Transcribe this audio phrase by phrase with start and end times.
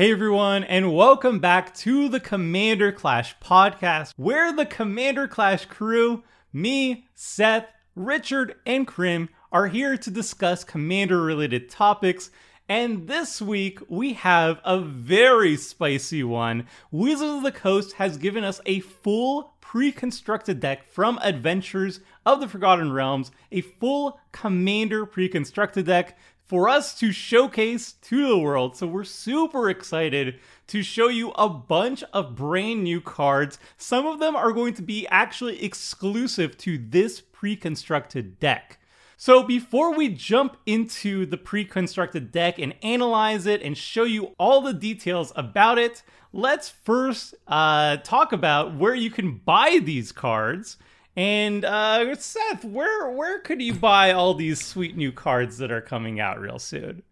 [0.00, 6.22] Hey everyone, and welcome back to the Commander Clash podcast, where the Commander Clash crew,
[6.54, 12.30] me, Seth, Richard, and Krim, are here to discuss Commander related topics.
[12.66, 16.66] And this week, we have a very spicy one.
[16.90, 22.40] Wizards of the Coast has given us a full pre constructed deck from Adventures of
[22.40, 26.16] the Forgotten Realms, a full Commander pre constructed deck
[26.50, 28.76] for us to showcase to the world.
[28.76, 33.60] So we're super excited to show you a bunch of brand new cards.
[33.76, 38.80] Some of them are going to be actually exclusive to this pre constructed deck.
[39.16, 44.62] So before we jump into the pre-constructed deck and analyze it and show you all
[44.62, 50.78] the details about it, let's first uh, talk about where you can buy these cards.
[51.20, 55.82] And uh, Seth, where where could you buy all these sweet new cards that are
[55.82, 57.02] coming out real soon?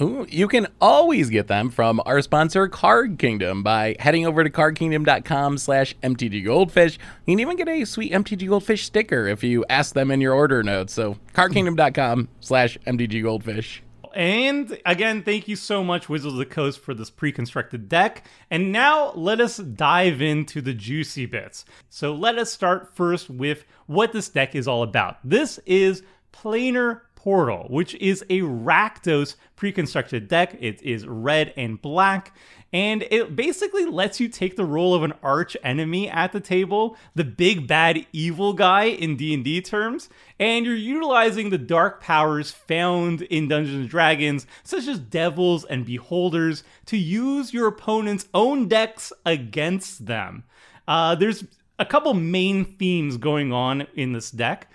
[0.00, 4.50] Ooh, you can always get them from our sponsor, Card Kingdom, by heading over to
[4.50, 6.98] cardkingdom.com slash mtggoldfish.
[7.24, 10.34] You can even get a sweet MTG Goldfish sticker if you ask them in your
[10.34, 10.92] order notes.
[10.92, 13.78] So cardkingdom.com slash mtggoldfish.
[14.14, 18.26] And again, thank you so much, Wizards of the Coast, for this pre constructed deck.
[18.50, 21.64] And now let us dive into the juicy bits.
[21.88, 25.16] So let us start first with what this deck is all about.
[25.24, 26.02] This is
[26.32, 30.56] Planar Portal, which is a Rakdos pre constructed deck.
[30.60, 32.34] It is red and black
[32.72, 36.96] and it basically lets you take the role of an arch enemy at the table,
[37.14, 40.08] the big bad evil guy in D&D terms,
[40.40, 45.84] and you're utilizing the dark powers found in Dungeons and Dragons, such as devils and
[45.84, 50.44] beholders, to use your opponent's own decks against them.
[50.88, 51.44] Uh, there's
[51.78, 54.70] a couple main themes going on in this deck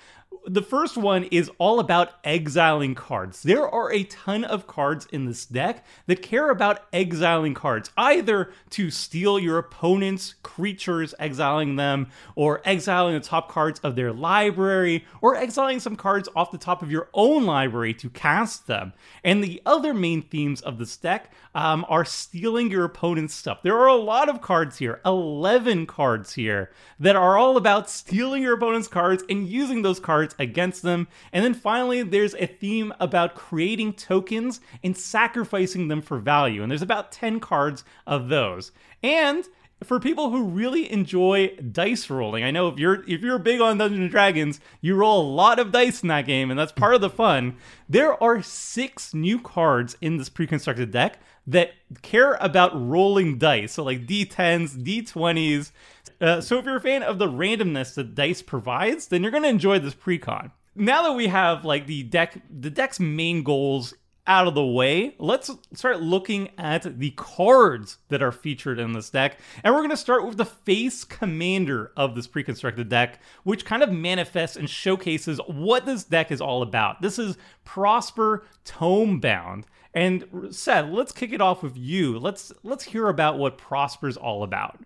[0.49, 3.43] the first one is all about exiling cards.
[3.43, 8.53] There are a ton of cards in this deck that care about exiling cards, either
[8.69, 15.03] to steal your opponent's creatures, exiling them, or exiling the top cards of their library,
[15.19, 18.93] or exiling some cards off the top of your own library to cast them.
[19.25, 23.63] And the other main themes of this deck um, are stealing your opponent's stuff.
[23.63, 26.71] There are a lot of cards here, 11 cards here,
[27.01, 31.07] that are all about stealing your opponent's cards and using those cards against them.
[31.31, 36.61] And then finally, there's a theme about creating tokens and sacrificing them for value.
[36.61, 38.71] And there's about 10 cards of those.
[39.03, 39.47] And
[39.83, 43.77] for people who really enjoy dice rolling, I know if you're if you're big on
[43.77, 46.95] Dungeons and Dragons, you roll a lot of dice in that game, and that's part
[46.95, 47.57] of the fun.
[47.87, 53.83] There are six new cards in this pre-constructed deck that care about rolling dice, so
[53.83, 55.71] like d10s, d20s,
[56.21, 59.43] uh, so if you're a fan of the randomness that dice provides, then you're going
[59.43, 60.51] to enjoy this precon.
[60.75, 63.93] Now that we have like the deck, the deck's main goals
[64.27, 69.09] out of the way, let's start looking at the cards that are featured in this
[69.09, 69.39] deck.
[69.63, 73.81] And we're going to start with the face commander of this pre-constructed deck, which kind
[73.81, 77.01] of manifests and showcases what this deck is all about.
[77.01, 79.63] This is Prosper Tomebound.
[79.93, 82.19] And Seth, let's kick it off with you.
[82.19, 84.79] Let's let's hear about what Prosper's all about.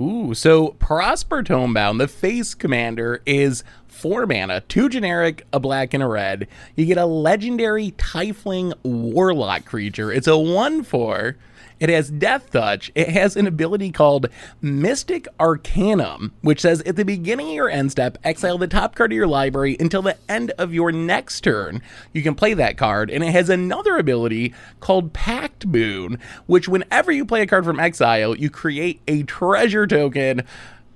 [0.00, 6.04] Ooh, so Prosper Tomebound, the face commander, is four mana, two generic, a black and
[6.04, 6.46] a red.
[6.76, 10.12] You get a legendary Tiefling Warlock creature.
[10.12, 11.36] It's a 1 4
[11.80, 12.90] it has Death Touch.
[12.94, 14.28] It has an ability called
[14.60, 19.12] Mystic Arcanum, which says at the beginning of your end step, exile the top card
[19.12, 21.82] of your library until the end of your next turn.
[22.12, 23.10] You can play that card.
[23.10, 27.78] And it has another ability called Pact Boon, which whenever you play a card from
[27.80, 30.42] exile, you create a treasure token.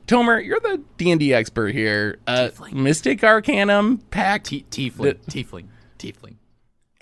[0.06, 2.18] Tomer, you're the D&D expert here.
[2.26, 4.46] Uh, Mystic Arcanum, Pact...
[4.46, 5.66] T- tiefling, tiefling,
[5.98, 6.34] tiefling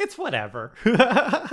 [0.00, 0.72] it's whatever.
[0.84, 1.48] well,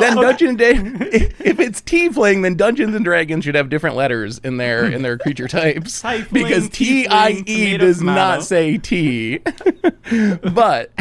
[0.00, 4.56] then Dungeon Day, if it's Tiefling, then Dungeons and Dragons should have different letters in
[4.56, 8.16] their in their creature types Tiefling, because T I E does tomato.
[8.16, 9.38] not say T.
[10.54, 10.92] but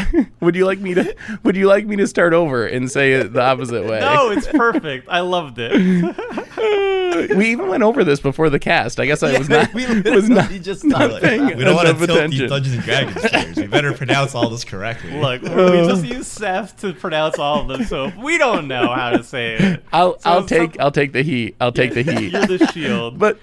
[0.42, 3.34] would you like me to would you like me to start over and say it
[3.34, 4.00] the opposite way?
[4.00, 5.08] No, it's perfect.
[5.10, 7.36] I loved it.
[7.36, 9.00] we even went over this before the cast.
[9.00, 12.08] I guess I was not we was not just not paying We don't want to
[12.08, 13.58] tilt these Dungeons and Dragons players.
[13.58, 15.20] We better pronounce all this correctly.
[15.20, 18.92] Look, we just um, use Seth to pronounce all of them, so we don't know
[18.94, 19.84] how to say it.
[19.94, 20.82] I'll so I'll take some...
[20.82, 21.56] I'll take the heat.
[21.62, 22.32] I'll take the heat.
[22.32, 23.20] You're the shield.
[23.26, 23.40] But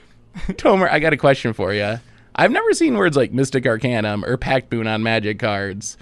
[0.52, 2.00] Tomer, I got a question for you.
[2.34, 5.96] I've never seen words like Mystic Arcanum or Pact Boon on Magic cards.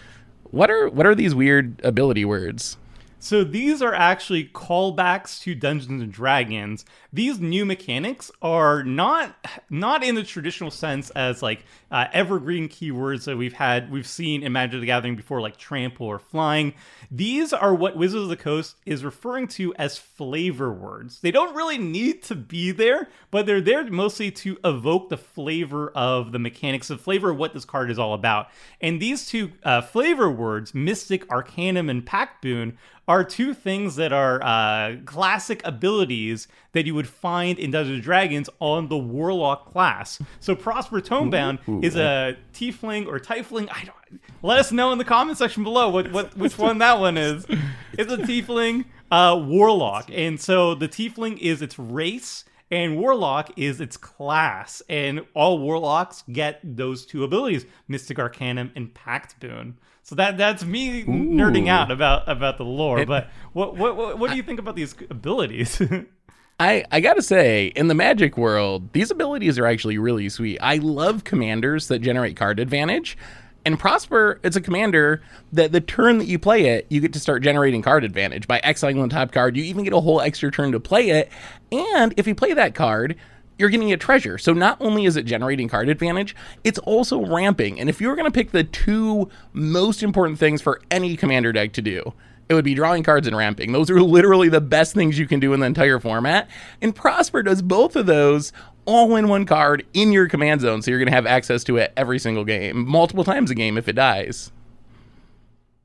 [0.45, 2.77] What are what are these weird ability words?
[3.23, 6.87] So these are actually callbacks to Dungeons and Dragons.
[7.13, 9.37] These new mechanics are not
[9.69, 14.43] not in the traditional sense as like uh, evergreen keywords that we've had, we've seen
[14.43, 16.75] in Magic the Gathering before, like trample or flying.
[17.11, 21.21] These are what Wizards of the Coast is referring to as flavor words.
[21.21, 25.91] They don't really need to be there, but they're there mostly to evoke the flavor
[25.91, 28.49] of the mechanics, the flavor of what this card is all about.
[28.81, 32.79] And these two uh, flavor words, Mystic, Arcanum, and Pact Boon,
[33.09, 38.03] are two things that are uh, classic abilities that you would find in Dungeons and
[38.03, 40.21] Dragons on the Warlock class.
[40.39, 43.69] So Prosper Tomebound ooh, ooh, is a Tiefling or Tiefling.
[43.71, 44.21] I don't.
[44.43, 47.47] Let us know in the comment section below what, what which one that one is.
[47.93, 53.81] It's a Tiefling uh, Warlock, and so the Tiefling is its race and warlock is
[53.81, 59.77] its class and all warlocks get those two abilities mystic arcanum and pact boon
[60.11, 61.07] so that that's me Ooh.
[61.07, 62.99] nerding out about about the lore.
[63.01, 65.81] It, but what, what what what do you think about these abilities?
[66.61, 70.59] I, I gotta say, in the magic world, these abilities are actually really sweet.
[70.61, 73.17] I love commanders that generate card advantage.
[73.65, 75.23] And Prosper, it's a commander
[75.55, 78.47] that the turn that you play it, you get to start generating card advantage.
[78.47, 81.31] By exiling the top card, you even get a whole extra turn to play it.
[81.73, 83.17] And if you play that card,
[83.59, 84.37] you're getting a treasure.
[84.37, 87.81] So not only is it generating card advantage, it's also ramping.
[87.81, 91.53] And if you were going to pick the two most important things for any commander
[91.53, 92.13] deck to do,
[92.51, 93.71] it would be drawing cards and ramping.
[93.71, 96.51] Those are literally the best things you can do in the entire format.
[96.83, 98.53] And Prosper does both of those
[98.87, 100.83] all in one card in your command zone.
[100.83, 103.79] So you're going to have access to it every single game, multiple times a game
[103.79, 104.51] if it dies.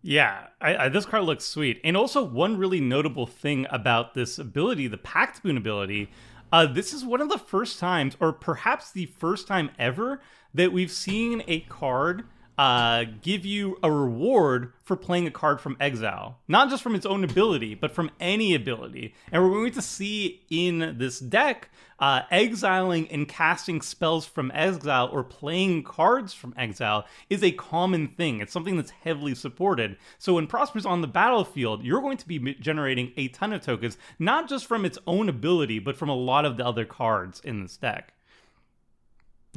[0.01, 1.79] Yeah, I, I, this card looks sweet.
[1.83, 6.09] And also, one really notable thing about this ability, the Pact Boon ability,
[6.51, 10.19] uh, this is one of the first times, or perhaps the first time ever,
[10.51, 12.23] that we've seen a card
[12.57, 17.05] uh, give you a reward for playing a card from exile, not just from its
[17.05, 19.13] own ability, but from any ability.
[19.31, 21.69] And we're going to see in this deck
[21.99, 28.07] uh, exiling and casting spells from exile or playing cards from exile is a common
[28.09, 28.41] thing.
[28.41, 29.97] It's something that's heavily supported.
[30.17, 33.97] So when Prosper's on the battlefield, you're going to be generating a ton of tokens,
[34.19, 37.61] not just from its own ability, but from a lot of the other cards in
[37.63, 38.14] this deck.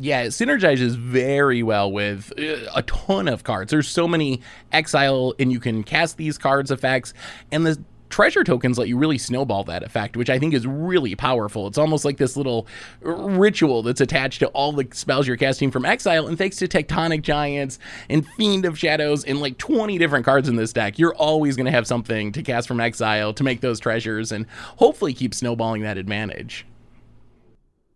[0.00, 3.70] Yeah, it synergizes very well with uh, a ton of cards.
[3.70, 4.40] There's so many
[4.70, 7.14] exile, and you can cast these cards effects,
[7.50, 11.14] and the treasure tokens let you really snowball that effect, which I think is really
[11.14, 11.66] powerful.
[11.66, 12.66] It's almost like this little
[13.00, 16.26] ritual that's attached to all the spells you're casting from exile.
[16.26, 17.78] And thanks to Tectonic Giants
[18.08, 21.66] and Fiend of Shadows and like 20 different cards in this deck, you're always going
[21.66, 24.46] to have something to cast from exile to make those treasures and
[24.76, 26.66] hopefully keep snowballing that advantage.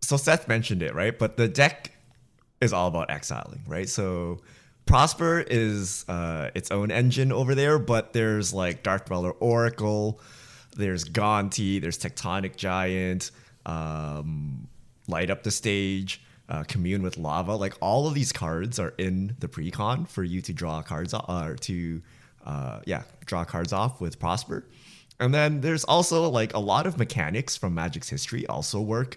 [0.01, 1.17] So Seth mentioned it, right?
[1.17, 1.92] But the deck
[2.63, 3.87] is all about exiling, right?
[3.87, 4.39] So
[4.85, 10.19] Prosper is uh, its own engine over there, but there's like Dark Dweller Oracle,
[10.75, 13.31] there's Gonti, there's Tectonic Giant,
[13.65, 14.67] um,
[15.07, 17.55] Light Up the Stage, uh, Commune with Lava.
[17.55, 21.29] Like all of these cards are in the precon for you to draw cards off,
[21.29, 22.01] or to
[22.45, 24.65] uh, yeah draw cards off with Prosper.
[25.19, 29.15] And then there's also like a lot of mechanics from Magic's history also work.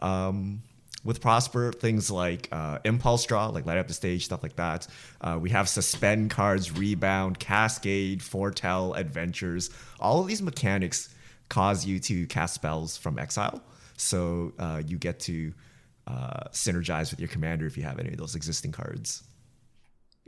[0.00, 0.62] Um,
[1.04, 4.86] with Prosper, things like uh, Impulse Draw, like light up the stage, stuff like that.
[5.20, 9.70] Uh, we have Suspend cards, Rebound, Cascade, Foretell, Adventures.
[9.98, 11.08] All of these mechanics
[11.48, 13.62] cause you to cast spells from exile.
[13.96, 15.52] So uh, you get to
[16.06, 19.22] uh, synergize with your commander if you have any of those existing cards.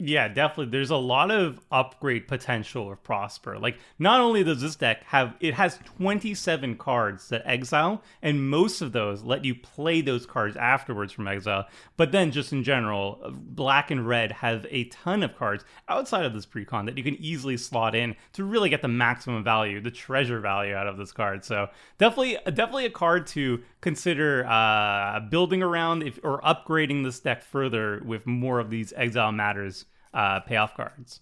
[0.05, 0.73] Yeah, definitely.
[0.73, 3.57] There's a lot of upgrade potential of Prosper.
[3.57, 8.81] Like, not only does this deck have, it has 27 cards that exile, and most
[8.81, 11.69] of those let you play those cards afterwards from exile.
[11.97, 16.35] But then, just in general, Black and Red have a ton of cards outside of
[16.35, 19.93] this precon that you can easily slot in to really get the maximum value, the
[19.93, 21.45] treasure value out of this card.
[21.45, 21.69] So,
[21.99, 28.03] definitely, definitely a card to consider uh, building around if, or upgrading this deck further
[28.05, 31.21] with more of these exile matters uh, payoff cards.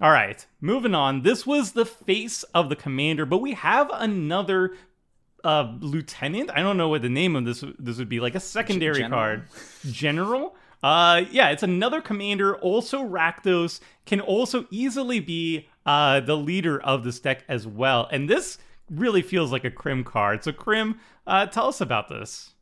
[0.00, 1.22] All right, moving on.
[1.22, 4.74] This was the face of the commander, but we have another
[5.44, 6.50] uh, lieutenant.
[6.52, 9.10] I don't know what the name of this this would be, like a secondary General.
[9.10, 9.48] card.
[9.90, 10.56] General.
[10.82, 12.56] Uh, yeah, it's another commander.
[12.56, 18.08] Also, Rakdos can also easily be uh, the leader of this deck as well.
[18.10, 18.58] And this
[18.90, 20.42] really feels like a Crim card.
[20.42, 22.54] So, Crim, uh, tell us about this.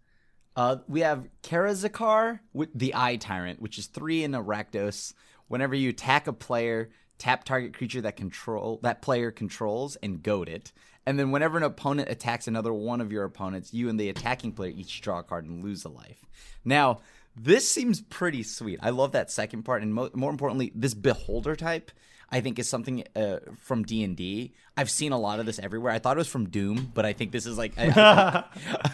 [0.56, 5.14] Uh, we have Karazikar, with the Eye Tyrant, which is three in a.
[5.48, 10.48] Whenever you attack a player, tap target creature that control that player controls and goad
[10.48, 10.72] it.
[11.06, 14.52] And then whenever an opponent attacks another one of your opponents, you and the attacking
[14.52, 16.26] player each draw a card and lose a life.
[16.64, 17.00] Now,
[17.36, 18.80] This seems pretty sweet.
[18.82, 21.90] I love that second part, and mo- more importantly, this beholder type.
[22.32, 24.52] I think is something uh, from D and D.
[24.76, 25.92] I've seen a lot of this everywhere.
[25.92, 28.44] I thought it was from Doom, but I think this is like I,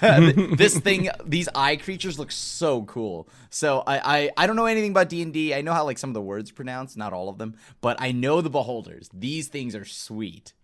[0.00, 1.10] I, this thing.
[1.24, 3.28] These eye creatures look so cool.
[3.50, 5.54] So I, I I don't know anything about D and D.
[5.54, 8.12] I know how like some of the words pronounced, not all of them, but I
[8.12, 9.10] know the beholders.
[9.12, 10.54] These things are sweet.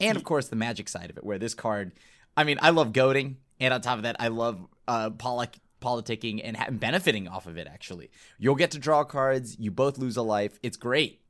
[0.00, 1.92] And of course, the magic side of it, where this card.
[2.36, 6.40] I mean, I love goading, and on top of that, I love uh, polit- politicking
[6.44, 7.66] and benefiting off of it.
[7.66, 9.56] Actually, you'll get to draw cards.
[9.58, 10.60] You both lose a life.
[10.62, 11.20] It's great.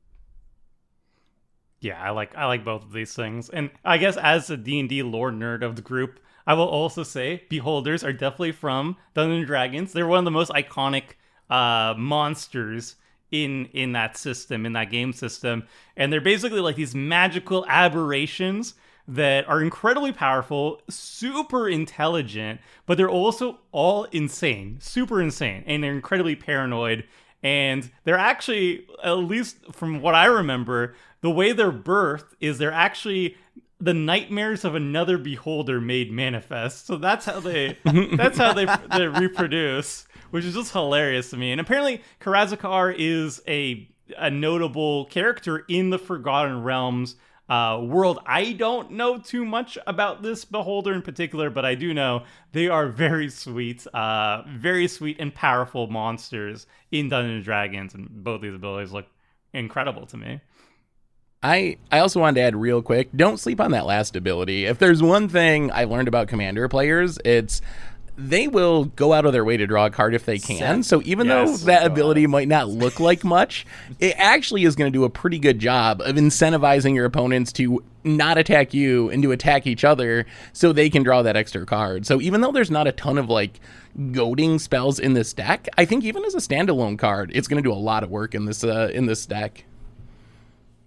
[1.81, 4.79] Yeah, I like I like both of these things, and I guess as a D
[4.79, 8.97] and D lore nerd of the group, I will also say beholders are definitely from
[9.13, 9.93] Dungeons and Dragons.
[9.93, 11.03] They're one of the most iconic
[11.49, 12.95] uh, monsters
[13.31, 15.63] in in that system, in that game system,
[15.95, 18.73] and they're basically like these magical aberrations
[19.07, 25.93] that are incredibly powerful, super intelligent, but they're also all insane, super insane, and they're
[25.93, 27.05] incredibly paranoid.
[27.41, 32.71] And they're actually, at least from what I remember, the way they're birthed is they're
[32.71, 33.35] actually
[33.81, 36.85] the nightmares of another beholder made manifest.
[36.85, 37.77] So that's how they
[38.15, 41.51] that's how they they reproduce, which is just hilarious to me.
[41.51, 47.15] And apparently Karazikar is a a notable character in the Forgotten Realms
[47.47, 48.19] uh, world.
[48.25, 52.67] I don't know too much about this beholder in particular, but I do know they
[52.67, 58.41] are very sweet, uh, very sweet and powerful monsters in Dungeons and Dragons, and both
[58.41, 59.07] these abilities look
[59.53, 60.41] incredible to me.
[61.41, 64.65] I I also wanted to add real quick, don't sleep on that last ability.
[64.65, 67.61] If there's one thing I've learned about commander players, it's
[68.17, 70.83] they will go out of their way to draw a card if they can.
[70.83, 71.61] So even Yes.
[71.61, 73.65] though that ability might not look like much,
[74.01, 77.81] it actually is going to do a pretty good job of incentivizing your opponents to
[78.03, 82.05] not attack you and to attack each other so they can draw that extra card.
[82.05, 83.61] So even though there's not a ton of like
[84.11, 87.69] goading spells in this deck, I think even as a standalone card, it's going to
[87.69, 89.63] do a lot of work in this uh, in this deck.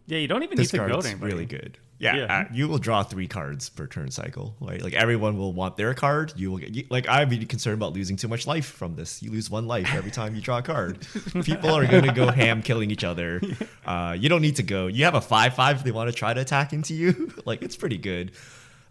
[0.07, 1.33] Yeah, you don't even This need to go card's to anybody.
[1.33, 1.79] really good.
[1.99, 2.39] Yeah, Yeah.
[2.41, 4.57] uh, you will draw three cards per turn cycle.
[4.61, 6.33] Right, like everyone will want their card.
[6.35, 9.23] You will get you, like I'd be concerned about losing too much life from this.
[9.23, 11.07] You lose one life every time you draw a card.
[11.45, 13.41] People are going to go ham killing each other.
[13.87, 14.89] Uh, you don't need to go.
[14.89, 17.33] You have a five five if they want to try to attack into you.
[17.45, 18.33] like it's pretty good.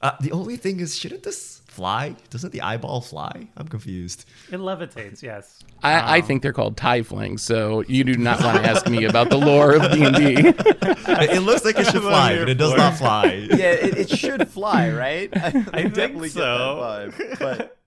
[0.01, 2.15] Uh, the only thing is, shouldn't this fly?
[2.29, 3.47] Doesn't the eyeball fly?
[3.55, 4.25] I'm confused.
[4.51, 5.59] It levitates, yes.
[5.81, 9.05] I, I um, think they're called tieflings, so you do not want to ask me
[9.05, 10.53] about the lore of D and D.
[11.11, 13.25] It, it looks like it should fly, but it does not fly.
[13.51, 15.29] Yeah, it, it should fly, right?
[15.35, 17.11] I, I think definitely so.
[17.13, 17.77] get that vibe, but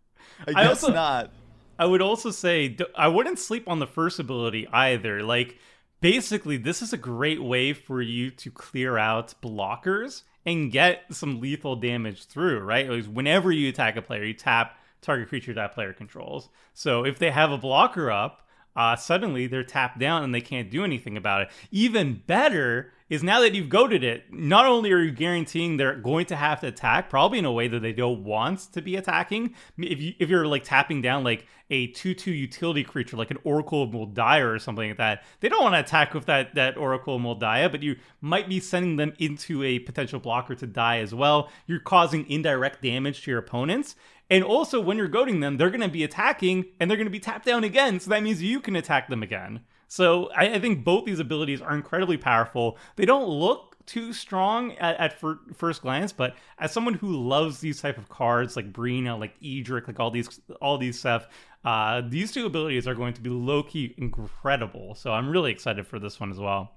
[0.47, 1.31] I I guess also- not.
[1.79, 5.23] I would also say I wouldn't sleep on the first ability either.
[5.23, 5.59] Like,
[6.01, 11.41] basically, this is a great way for you to clear out blockers and get some
[11.41, 12.89] lethal damage through, right?
[12.89, 16.49] Like, whenever you attack a player, you tap target creature that player controls.
[16.73, 18.47] So if they have a blocker up,
[18.77, 21.49] uh, suddenly they're tapped down and they can't do anything about it.
[21.71, 26.27] Even better is now that you've goaded it, not only are you guaranteeing they're going
[26.27, 29.55] to have to attack, probably in a way that they don't want to be attacking.
[29.79, 33.39] If you if you're like tapping down like a two two utility creature like an
[33.45, 36.55] Oracle of Mul Daya or something like that, they don't want to attack with that
[36.57, 40.55] that Oracle of Mul Daya, but you might be sending them into a potential blocker
[40.57, 41.49] to die as well.
[41.67, 43.95] You're causing indirect damage to your opponents.
[44.31, 47.11] And also, when you're goading them, they're going to be attacking and they're going to
[47.11, 48.01] be tapped down again.
[48.01, 49.61] So that means you can attack them again.
[49.95, 52.79] So I, I think both these abilities are incredibly powerful.
[52.97, 57.61] They don't look too strong at, at fir- first glance, but as someone who loves
[57.61, 61.29] these type of cards like Brina, like Edric, like all these all these stuff,
[61.65, 64.97] uh, these two abilities are going to be low key incredible.
[64.97, 66.73] So I'm really excited for this one as well.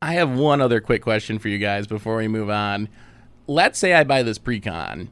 [0.00, 2.88] I have one other quick question for you guys before we move on.
[3.48, 5.08] Let's say I buy this precon.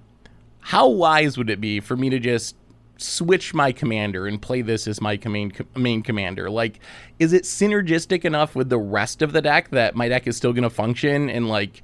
[0.60, 2.54] How wise would it be for me to just
[2.96, 6.50] switch my commander and play this as my main main commander?
[6.50, 6.80] Like,
[7.18, 10.52] is it synergistic enough with the rest of the deck that my deck is still
[10.52, 11.82] going to function and like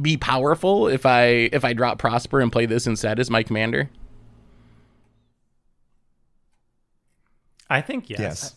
[0.00, 3.90] be powerful if I if I drop Prosper and play this instead as my commander?
[7.68, 8.20] I think yes.
[8.20, 8.54] Yes,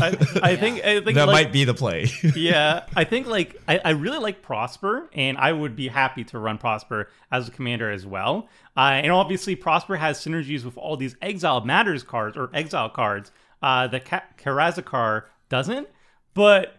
[0.00, 0.08] I,
[0.42, 2.08] I think I think that like, might be the play.
[2.34, 6.38] yeah, I think like I, I really like Prosper, and I would be happy to
[6.38, 8.48] run Prosper as a commander as well.
[8.76, 13.30] Uh, and obviously, Prosper has synergies with all these Exile Matters cards or Exile cards
[13.62, 15.88] uh, that Ka- Karazikar doesn't.
[16.34, 16.74] But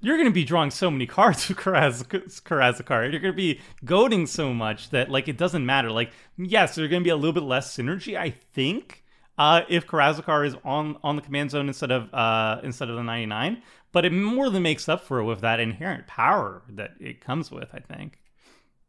[0.00, 2.04] you're going to be drawing so many cards with Karaz-
[2.42, 3.10] Karazikar.
[3.10, 5.90] You're going to be goading so much that like it doesn't matter.
[5.90, 9.04] Like yes, there's going to be a little bit less synergy, I think,
[9.38, 13.02] uh, if Karazikar is on on the command zone instead of uh, instead of the
[13.02, 13.62] 99.
[13.92, 17.50] But it more than makes up for it with that inherent power that it comes
[17.50, 17.68] with.
[17.74, 18.18] I think.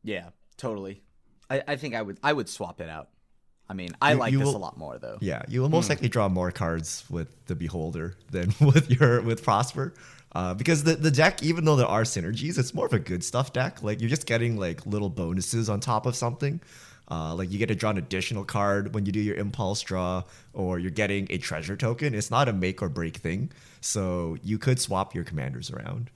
[0.04, 1.02] Yeah, totally.
[1.50, 3.10] I, I think I would I would swap it out.
[3.70, 5.18] I mean, I You- like you this will- a lot more though.
[5.22, 9.44] Yeah, you will most likely draw more cards with the Beholder than with your with
[9.44, 9.94] Prosper.
[10.34, 13.24] Uh, because the, the deck, even though there are synergies, it's more of a good
[13.24, 13.82] stuff deck.
[13.82, 16.60] Like you're just getting like little bonuses on top of something.
[17.10, 20.24] Uh, like you get to draw an additional card when you do your impulse draw,
[20.54, 22.14] or you're getting a treasure token.
[22.14, 26.10] It's not a make or break thing, so you could swap your commanders around.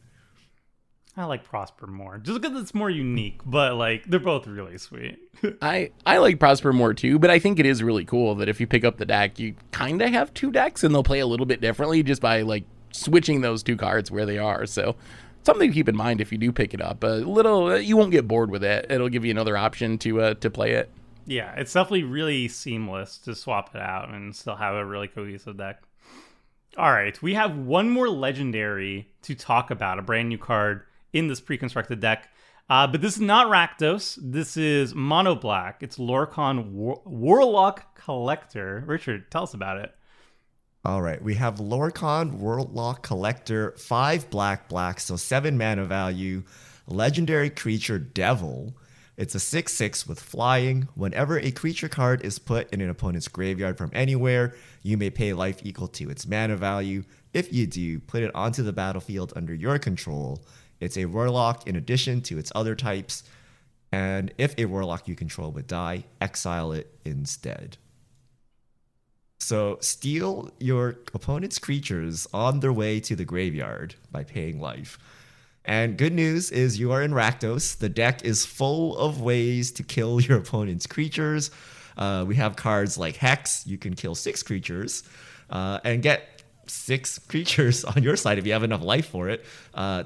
[1.16, 3.42] I like Prosper more, just because it's more unique.
[3.46, 5.20] But like, they're both really sweet.
[5.62, 8.60] I I like Prosper more too, but I think it is really cool that if
[8.60, 11.28] you pick up the deck, you kind of have two decks, and they'll play a
[11.28, 14.66] little bit differently just by like switching those two cards where they are.
[14.66, 14.96] So
[15.44, 17.04] something to keep in mind if you do pick it up.
[17.04, 18.88] A little, you won't get bored with it.
[18.90, 20.92] It'll give you another option to uh, to play it.
[21.26, 25.58] yeah, it's definitely really seamless to swap it out and still have a really cohesive
[25.58, 25.82] deck.
[26.78, 31.28] All right, we have one more legendary to talk about, a brand new card in
[31.28, 32.30] this pre-constructed deck.
[32.70, 34.18] Uh, but this is not Rakdos.
[34.22, 35.84] This is Mono Black.
[35.84, 38.84] It's Lorcan War- Warlock Collector.
[38.88, 39.94] Richard, tell us about it.
[40.84, 46.42] All right, we have Lorcan, Warlock Collector, five black black, so seven mana value,
[46.88, 48.74] legendary creature Devil.
[49.16, 50.88] It's a 6 6 with flying.
[50.96, 55.34] Whenever a creature card is put in an opponent's graveyard from anywhere, you may pay
[55.34, 57.04] life equal to its mana value.
[57.32, 60.44] If you do, put it onto the battlefield under your control.
[60.80, 63.24] It's a Warlock in addition to its other types.
[63.92, 67.78] And if a Warlock you control would die, exile it instead.
[69.42, 75.00] So steal your opponent's creatures on their way to the graveyard by paying life.
[75.66, 77.80] And good news is you are in Rakdos.
[77.80, 81.50] The deck is full of ways to kill your opponent's creatures.
[81.98, 85.04] Uh, we have cards like Hex, you can kill six creatures
[85.50, 89.44] uh, and get six creatures on your side if you have enough life for it.
[89.74, 90.04] Uh,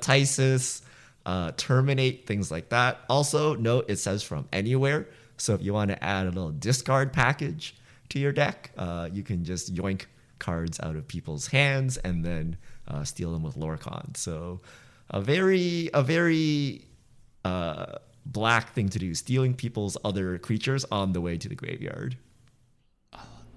[1.25, 2.99] uh, Terminate, things like that.
[3.09, 5.09] Also, note it says from anywhere.
[5.37, 7.75] So if you want to add a little discard package
[8.09, 10.05] to your deck, uh, you can just yoink
[10.39, 12.57] cards out of people's hands and then
[12.87, 14.15] uh, steal them with Lorcan.
[14.17, 14.61] So
[15.09, 16.85] a very a very
[17.43, 22.17] uh, black thing to do, stealing people's other creatures on the way to the graveyard.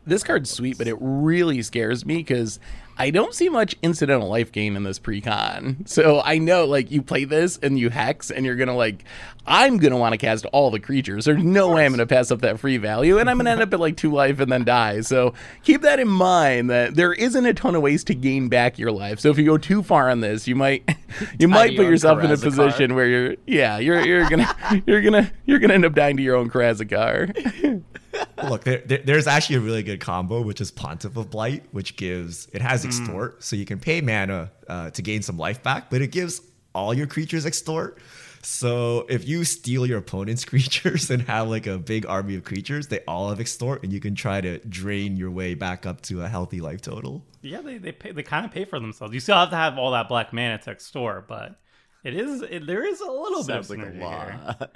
[0.08, 2.58] This card's sweet, but it really scares me because
[3.00, 5.84] I don't see much incidental life gain in this pre-con.
[5.86, 9.04] So I know, like, you play this and you hex, and you're gonna like,
[9.46, 11.26] I'm gonna want to cast all the creatures.
[11.26, 13.72] There's no way I'm gonna pass up that free value, and I'm gonna end up
[13.72, 15.02] at like two life and then die.
[15.02, 18.80] So keep that in mind that there isn't a ton of ways to gain back
[18.80, 19.20] your life.
[19.20, 20.82] So if you go too far on this, you might
[21.38, 25.30] you might put yourself in a position where you're yeah you're you're gonna you're gonna
[25.46, 27.84] you're gonna end up dying to your own Karazikar.
[28.48, 31.96] Look, there, there- there's actually a really good combo, which is Pontiff of Blight, which
[31.96, 35.90] gives it has extort, so you can pay mana uh, to gain some life back,
[35.90, 36.40] but it gives
[36.74, 37.98] all your creatures extort.
[38.42, 42.86] So if you steal your opponent's creatures and have like a big army of creatures,
[42.86, 46.22] they all have extort, and you can try to drain your way back up to
[46.22, 47.24] a healthy life total.
[47.42, 49.12] Yeah, they they pay, they kind of pay for themselves.
[49.12, 51.60] You still have to have all that black mana to store, but
[52.08, 54.70] it is it, there is a little Sounds bit like of a lot.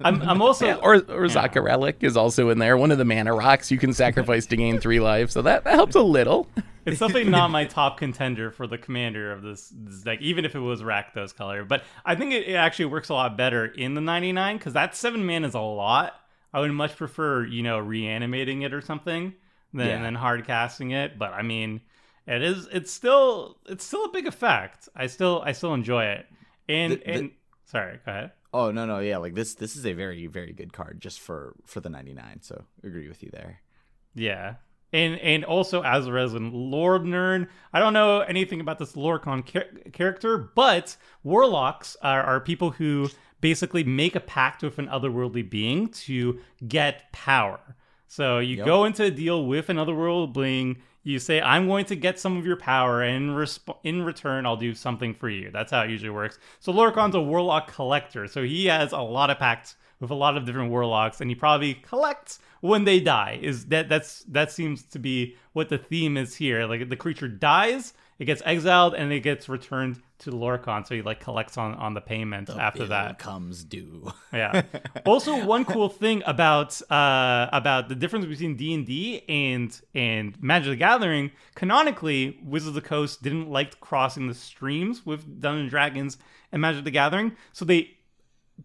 [0.00, 2.76] I'm I'm also Yeah, or or Zaka Relic is also in there.
[2.76, 5.74] One of the mana rocks you can sacrifice to gain three life, so that, that
[5.74, 6.48] helps a little.
[6.84, 10.54] It's definitely not my top contender for the commander of this, this deck, even if
[10.54, 11.64] it was Rakdos color.
[11.64, 14.94] But I think it, it actually works a lot better in the 99 because that
[14.94, 16.14] seven mana is a lot.
[16.54, 19.34] I would much prefer, you know, reanimating it or something
[19.74, 20.00] than, Yeah.
[20.02, 21.18] than hard casting it.
[21.18, 21.80] But I mean,
[22.28, 24.88] it is it's still it's still a big effect.
[24.94, 26.26] I still I still enjoy it.
[26.68, 27.30] And The- the- and
[27.64, 28.32] sorry, go ahead.
[28.52, 31.54] oh no no yeah like this this is a very very good card just for
[31.64, 32.42] for the 99.
[32.42, 33.60] So agree with you there.
[34.14, 34.54] Yeah.
[34.92, 39.44] And and also as a resident lore nerd, I don't know anything about this Lorcan
[39.44, 43.08] char- character, but warlocks are, are people who
[43.40, 47.60] basically make a pact with an otherworldly being to get power.
[48.06, 48.64] So you Yep.
[48.66, 52.36] go into a deal with another world being, you say, "I'm going to get some
[52.36, 55.82] of your power, and in, resp- in return, I'll do something for you." That's how
[55.82, 56.38] it usually works.
[56.60, 60.36] So Lorcan's a warlock collector, so he has a lot of pacts with a lot
[60.36, 63.38] of different warlocks, and he probably collects when they die.
[63.40, 66.66] Is that that's that seems to be what the theme is here?
[66.66, 71.02] Like the creature dies, it gets exiled, and it gets returned to Lorcan, so he
[71.02, 73.18] like collects on on the payment after Bill that.
[73.18, 74.12] comes due.
[74.32, 74.62] Yeah.
[75.06, 80.42] also, one cool thing about uh, about the difference between D and D and and
[80.42, 85.62] Magic the Gathering, canonically, Wizards of the Coast didn't like crossing the streams with Dungeons
[85.62, 86.18] and Dragons
[86.52, 87.96] and Magic the Gathering, so they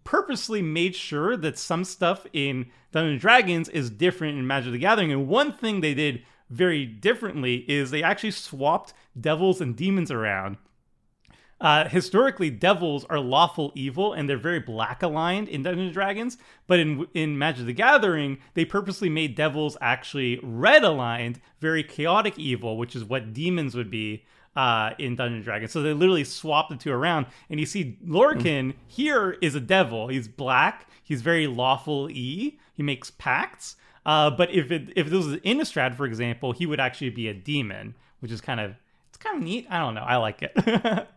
[0.03, 4.77] purposely made sure that some stuff in Dungeons and Dragons is different in Magic the
[4.77, 5.11] Gathering.
[5.11, 10.57] And one thing they did very differently is they actually swapped devils and demons around
[11.61, 16.37] uh, historically, devils are lawful evil and they're very black aligned in Dungeons and Dragons.
[16.65, 22.39] But in in Magic the Gathering, they purposely made devils actually red aligned, very chaotic
[22.39, 25.71] evil, which is what demons would be uh, in Dungeons and Dragons.
[25.71, 27.27] So they literally swapped the two around.
[27.47, 30.07] And you see, Lorcan here is a devil.
[30.07, 30.89] He's black.
[31.03, 32.57] He's very lawful e.
[32.73, 33.75] He makes pacts.
[34.03, 37.35] Uh, but if it if this was Innistrad, for example, he would actually be a
[37.35, 38.73] demon, which is kind of
[39.09, 39.67] it's kind of neat.
[39.69, 40.01] I don't know.
[40.01, 40.57] I like it.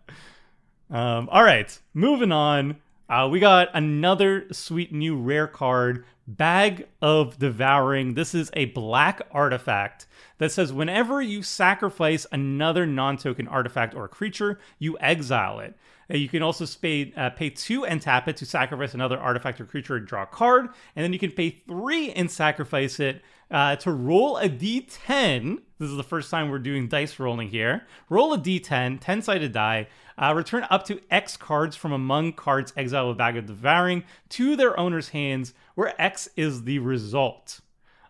[0.91, 2.77] um, all right, moving on.
[3.09, 8.15] Uh, we got another sweet new rare card, Bag of Devouring.
[8.15, 10.07] This is a black artifact
[10.39, 15.77] that says whenever you sacrifice another non token artifact or creature, you exile it.
[16.11, 19.61] Uh, you can also pay, uh, pay two and tap it to sacrifice another artifact
[19.61, 20.69] or creature and draw a card.
[20.97, 25.61] And then you can pay three and sacrifice it uh, to roll a d10.
[25.79, 27.87] This is the first time we're doing dice rolling here.
[28.09, 29.89] Roll a d10, 10 sided die.
[30.17, 34.57] Uh, return up to X cards from among cards exiled with Bag of Devouring to
[34.57, 37.61] their owner's hands, where X is the result.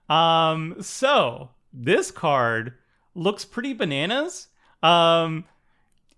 [0.09, 2.75] Um, so this card
[3.15, 4.49] looks pretty bananas.
[4.83, 5.45] Um,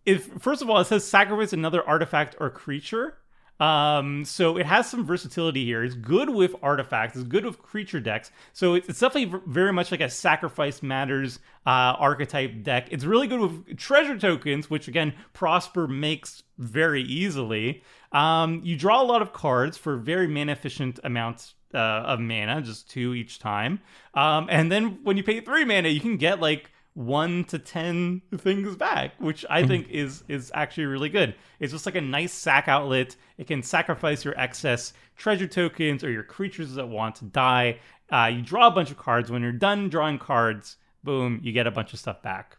[0.04, 3.18] if first of all, it says sacrifice another artifact or creature.
[3.58, 5.82] Um, so it has some versatility here.
[5.82, 7.16] It's good with artifacts.
[7.16, 8.30] It's good with creature decks.
[8.52, 12.88] So it's, it's definitely very much like a sacrifice matters uh, archetype deck.
[12.90, 17.82] It's really good with treasure tokens, which again Prosper makes very easily.
[18.12, 22.62] Um, you draw a lot of cards for very mana efficient amounts uh, of mana,
[22.62, 23.80] just two each time.
[24.14, 28.22] Um, and then when you pay three mana, you can get like one to ten
[28.38, 31.34] things back, which I think is is actually really good.
[31.60, 33.16] It's just like a nice sack outlet.
[33.36, 37.80] It can sacrifice your excess treasure tokens or your creatures that want to die.
[38.10, 39.30] Uh, you draw a bunch of cards.
[39.30, 42.56] When you're done drawing cards, boom, you get a bunch of stuff back.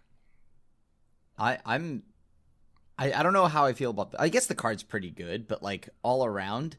[1.40, 2.04] I I'm
[3.00, 5.48] I, I don't know how I feel about the, I guess the card's pretty good,
[5.48, 6.78] but like all around,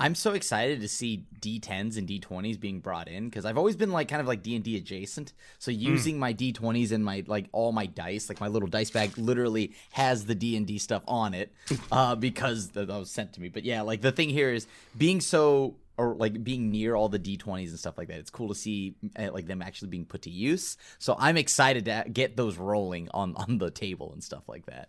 [0.00, 3.92] I'm so excited to see D10s and D20s being brought in because I've always been
[3.92, 5.34] like kind of like D&D adjacent.
[5.58, 9.18] So using my D20s and my like all my dice, like my little dice bag
[9.18, 11.52] literally has the D&D stuff on it
[11.92, 13.50] uh because that was sent to me.
[13.50, 17.18] But yeah, like the thing here is being so or like being near all the
[17.18, 18.18] D20s and stuff like that.
[18.18, 20.78] It's cool to see uh, like them actually being put to use.
[20.98, 24.88] So I'm excited to get those rolling on on the table and stuff like that.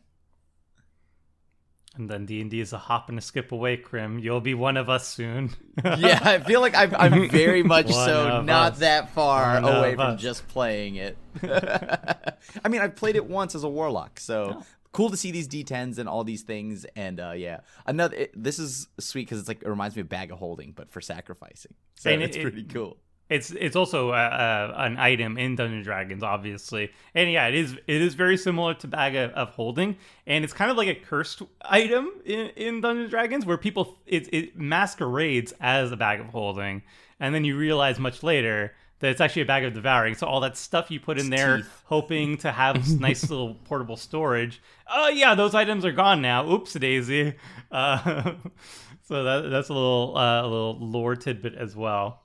[1.98, 4.18] And then D and D is a hop and a skip away, Krim.
[4.18, 5.50] You'll be one of us soon.
[5.84, 8.80] yeah, I feel like I'm, I'm very much so not us.
[8.80, 10.22] that far One away from us.
[10.22, 11.18] just playing it.
[11.44, 14.66] I mean, I've played it once as a warlock, so Oh.
[14.94, 16.86] cool to see these D10s and all these things.
[16.96, 18.16] And uh, yeah, another.
[18.16, 20.92] It, this is sweet because it's like it reminds me of Bag of Holding, but
[20.92, 21.74] for sacrificing.
[21.96, 22.98] So And it- it's pretty it- cool.
[23.32, 27.78] It's it's also uh, uh, an item in Dungeons Dragons, obviously, and yeah, it is
[27.88, 29.96] it is very similar to Bag of, of Holding,
[30.28, 34.28] and it's kind of like a cursed item in, in Dungeons Dragons, where people it,
[34.34, 36.82] it masquerades as a Bag of Holding,
[37.22, 40.16] and then you realize much later that it's actually a Bag of Devouring.
[40.16, 41.84] So all that stuff you put in there, teeth.
[41.86, 44.62] hoping to have nice little portable storage,
[44.94, 46.52] oh yeah, those items are gone now.
[46.52, 47.36] Oops, daisy.
[47.72, 48.34] Uh,
[49.04, 52.21] so that that's a little uh, a little lore tidbit as well.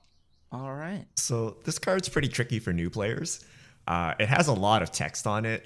[0.51, 1.05] All right.
[1.15, 3.43] So this card's pretty tricky for new players.
[3.87, 5.65] Uh, it has a lot of text on it.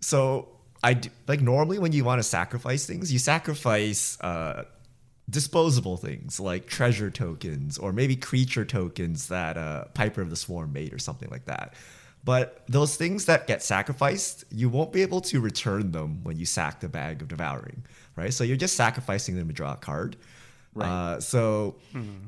[0.00, 0.48] So
[0.82, 4.64] I like normally when you want to sacrifice things, you sacrifice uh,
[5.30, 10.72] disposable things like treasure tokens or maybe creature tokens that uh, Piper of the Swarm
[10.72, 11.74] made or something like that.
[12.24, 16.46] But those things that get sacrificed, you won't be able to return them when you
[16.46, 17.84] sack the bag of devouring,
[18.16, 18.34] right?
[18.34, 20.16] So you're just sacrificing them to draw a card.
[20.86, 21.76] Uh, so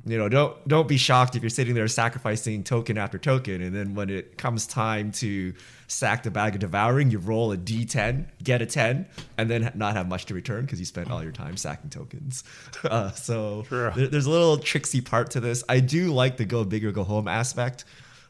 [0.06, 3.74] you know, don't don't be shocked if you're sitting there sacrificing token after token, and
[3.74, 5.52] then when it comes time to
[5.86, 9.06] sack the bag of devouring, you roll a d10, get a 10,
[9.38, 12.44] and then not have much to return because you spent all your time sacking tokens.
[12.84, 13.62] Uh, so
[13.96, 15.62] there- there's a little tricksy part to this.
[15.68, 17.84] I do like the go big or go home aspect.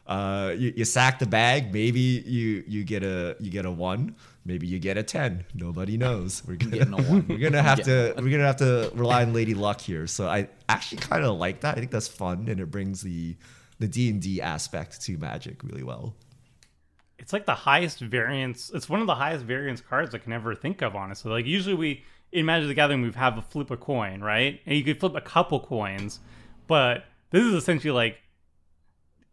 [0.07, 4.15] Uh, you, you sack the bag, maybe you you get a you get a one,
[4.45, 5.45] maybe you get a ten.
[5.53, 6.43] Nobody knows.
[6.45, 7.25] We're gonna, getting a one.
[7.29, 10.07] We're gonna have Getting to we're gonna have to rely on Lady Luck here.
[10.07, 11.77] So I actually kind of like that.
[11.77, 13.35] I think that's fun, and it brings the
[13.79, 16.15] the D and D aspect to Magic really well.
[17.17, 18.71] it's like the highest variance.
[18.73, 21.31] It's one of the highest variance cards I can ever think of, honestly.
[21.31, 24.59] Like usually we in Magic the Gathering we have a flip a coin, right?
[24.65, 26.19] And you could flip a couple coins,
[26.67, 28.17] but this is essentially like,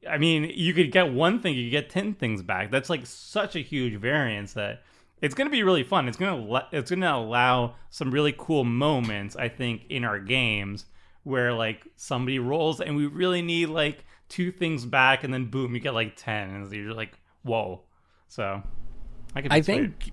[0.08, 2.70] I mean, you could get one thing, you could get ten things back.
[2.70, 4.82] That's like such a huge variance that
[5.20, 6.08] it's going to be really fun.
[6.08, 10.18] It's going to it's going to allow some really cool moments, I think, in our
[10.18, 10.86] games
[11.24, 15.74] where like somebody rolls and we really need like two things back, and then boom,
[15.74, 17.82] you get like ten, and you're like, whoa.
[18.28, 18.62] So
[19.34, 20.12] I, I think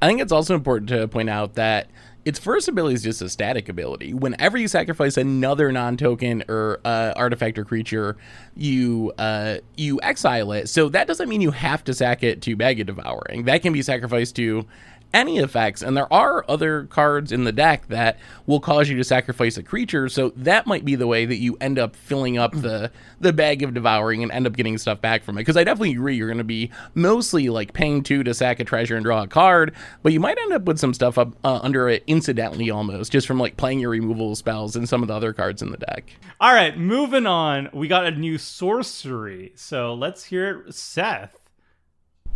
[0.00, 1.88] I think it's also important to point out that
[2.24, 4.14] its first ability is just a static ability.
[4.14, 8.16] Whenever you sacrifice another non-token or uh, artifact or creature,
[8.56, 10.68] you uh, you exile it.
[10.68, 13.44] So that doesn't mean you have to sack it to Bag of Devouring.
[13.44, 14.66] That can be sacrificed to
[15.12, 15.82] any effects.
[15.82, 19.62] And there are other cards in the deck that will cause you to sacrifice a
[19.62, 20.08] creature.
[20.08, 23.62] So that might be the way that you end up filling up the the bag
[23.62, 25.42] of devouring and end up getting stuff back from it.
[25.42, 28.64] Because I definitely agree, you're going to be mostly like paying two to sack a
[28.64, 31.60] treasure and draw a card, but you might end up with some stuff up uh,
[31.62, 35.14] under it incidentally almost, just from like playing your removal spells and some of the
[35.14, 36.10] other cards in the deck.
[36.40, 37.68] All right, moving on.
[37.72, 39.52] We got a new sorcery.
[39.54, 41.41] So let's hear it, Seth.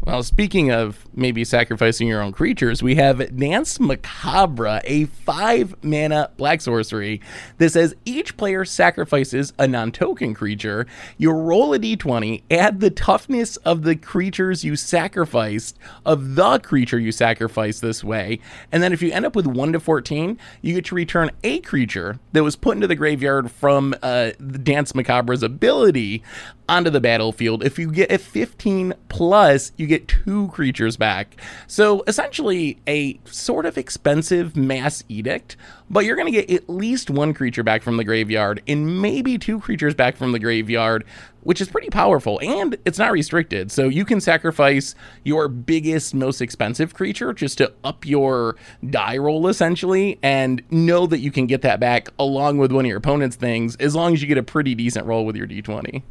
[0.06, 6.30] Well, speaking of maybe sacrificing your own creatures, we have Danse Macabre, a five mana
[6.36, 7.20] black sorcery
[7.58, 10.86] that says each player sacrifices a non token creature.
[11.18, 17.00] You roll a d20, add the toughness of the creatures you sacrificed, of the creature
[17.00, 18.38] you sacrificed this way,
[18.70, 21.58] and then if you end up with 1 to 14, you get to return a
[21.62, 24.30] creature that was put into the graveyard from uh,
[24.62, 26.22] Danse Macabre's ability
[26.68, 27.64] onto the battlefield.
[27.64, 31.40] If you get a 15 plus, you get two creatures back.
[31.66, 35.56] So essentially, a sort of expensive mass edict,
[35.88, 39.38] but you're going to get at least one creature back from the graveyard and maybe
[39.38, 41.04] two creatures back from the graveyard,
[41.42, 42.40] which is pretty powerful.
[42.42, 43.70] And it's not restricted.
[43.70, 48.56] So you can sacrifice your biggest, most expensive creature just to up your
[48.90, 52.88] die roll essentially and know that you can get that back along with one of
[52.88, 56.02] your opponent's things as long as you get a pretty decent roll with your d20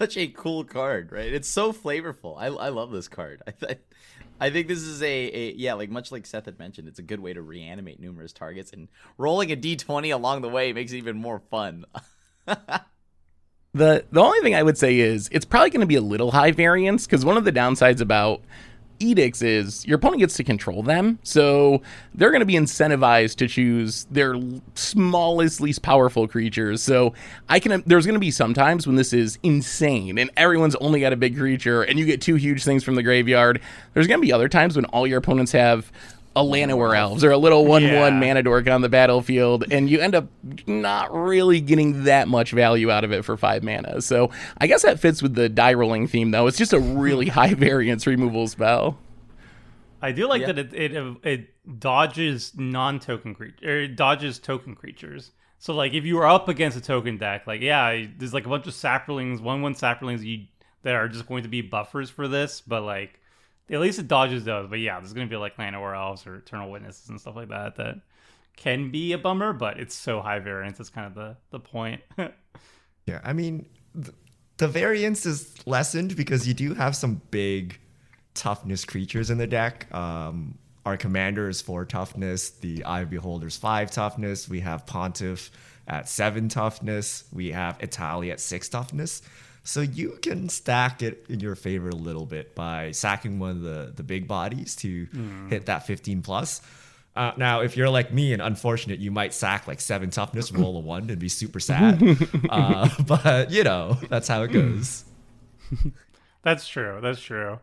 [0.00, 1.30] such a cool card, right?
[1.30, 2.36] It's so flavorful.
[2.38, 3.42] I, I love this card.
[3.46, 3.76] I,
[4.40, 7.02] I think this is a, a yeah, like much like Seth had mentioned, it's a
[7.02, 10.96] good way to reanimate numerous targets, and rolling a d20 along the way makes it
[10.96, 11.84] even more fun.
[12.46, 12.80] the
[13.74, 16.52] the only thing I would say is it's probably going to be a little high
[16.52, 18.40] variance because one of the downsides about
[19.00, 21.18] edicts is your opponent gets to control them.
[21.22, 21.82] So
[22.14, 24.36] they're going to be incentivized to choose their
[24.74, 26.82] smallest, least powerful creatures.
[26.82, 27.14] So
[27.48, 31.00] I can, there's going to be some times when this is insane and everyone's only
[31.00, 33.60] got a big creature and you get two huge things from the graveyard.
[33.94, 35.90] There's going to be other times when all your opponents have
[36.40, 38.00] a Llanowar Elves or a little 1 yeah.
[38.00, 40.28] 1 mana dork on the battlefield, and you end up
[40.66, 44.00] not really getting that much value out of it for 5 mana.
[44.00, 46.46] So I guess that fits with the die rolling theme, though.
[46.46, 48.98] It's just a really high variance removal spell.
[50.02, 50.52] I do like yeah.
[50.52, 55.32] that it, it it dodges non token creature or dodges token creatures.
[55.58, 58.48] So like if you are up against a token deck, like yeah, there's like a
[58.48, 60.46] bunch of saplings, one one saplings you
[60.82, 63.19] that are just going to be buffers for this, but like
[63.70, 64.68] at least it dodges those.
[64.68, 67.48] But yeah, there's gonna be like Land Llanowar Elves or Eternal Witnesses and stuff like
[67.48, 68.00] that that
[68.56, 70.78] can be a bummer, but it's so high variance.
[70.78, 72.00] That's kind of the the point.
[73.06, 74.12] yeah, I mean, the,
[74.58, 77.78] the variance is lessened because you do have some big
[78.34, 79.92] toughness creatures in the deck.
[79.94, 82.50] Um, our commander is four toughness.
[82.50, 84.48] The Eye of Beholder's five toughness.
[84.48, 85.50] We have Pontiff
[85.86, 87.24] at seven toughness.
[87.32, 89.22] We have Etali at six toughness.
[89.62, 93.62] So you can stack it in your favor a little bit by sacking one of
[93.62, 95.50] the, the big bodies to mm.
[95.50, 96.62] hit that 15 plus.
[97.14, 100.76] Uh, now, if you're like me and unfortunate, you might sack like seven toughness, roll
[100.76, 102.02] a one, and be super sad.
[102.50, 105.04] uh, but you know, that's how it goes.
[106.42, 106.98] that's true.
[107.02, 107.58] That's true.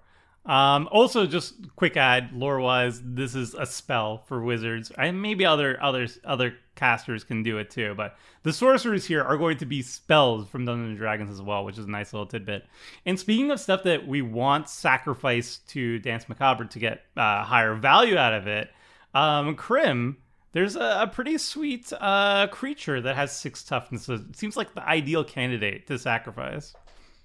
[0.48, 5.46] Um, also, just quick ad, lore wise, this is a spell for wizards, and maybe
[5.46, 7.94] other others other casters can do it too.
[7.98, 11.66] But the sorcerers here are going to be spells from Dungeons and Dragons as well,
[11.66, 12.66] which is a nice little tidbit.
[13.06, 17.76] And speaking of stuff that we want sacrifice to Danse Macabre to get uh, higher
[17.76, 18.72] value out of it,
[19.14, 20.16] um, Krim,
[20.54, 24.08] there's a, a pretty sweet uh, creature that has six toughness.
[24.08, 26.74] It seems like the ideal candidate to sacrifice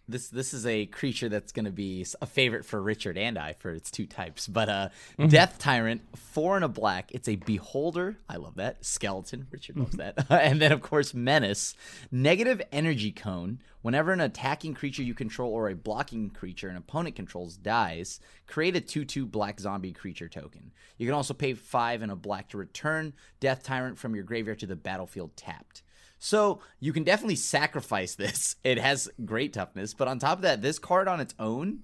[0.08, 3.52] this this is a creature that's going to be a favorite for Richard and I
[3.54, 4.46] for its two types.
[4.46, 4.88] But uh,
[5.18, 5.28] mm-hmm.
[5.28, 7.10] Death Tyrant, four and a black.
[7.12, 8.18] It's a Beholder.
[8.28, 9.46] I love that skeleton.
[9.50, 10.26] Richard loves that.
[10.30, 11.74] and then of course Menace,
[12.10, 13.60] negative energy cone.
[13.82, 18.76] Whenever an attacking creature you control or a blocking creature an opponent controls dies, create
[18.76, 20.70] a two-two black zombie creature token.
[20.98, 24.60] You can also pay five and a black to return Death Tyrant from your graveyard
[24.60, 25.82] to the battlefield tapped.
[26.24, 28.54] So you can definitely sacrifice this.
[28.62, 31.80] It has great toughness, but on top of that, this card on its own,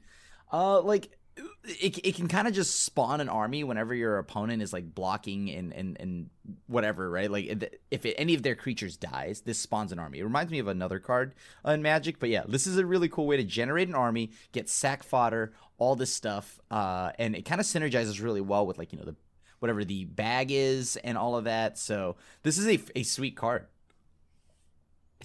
[0.53, 1.11] uh, like
[1.64, 5.51] it, it can kind of just spawn an army whenever your opponent is like blocking
[5.51, 6.31] and and, and
[6.68, 7.29] whatever, right?
[7.29, 10.20] Like if it, any of their creatures dies, this spawns an army.
[10.20, 13.27] It reminds me of another card in Magic, but yeah, this is a really cool
[13.27, 17.61] way to generate an army, get sack fodder, all this stuff, uh, and it kind
[17.61, 19.16] of synergizes really well with like you know the
[19.59, 21.77] whatever the bag is and all of that.
[21.77, 23.66] So this is a, a sweet card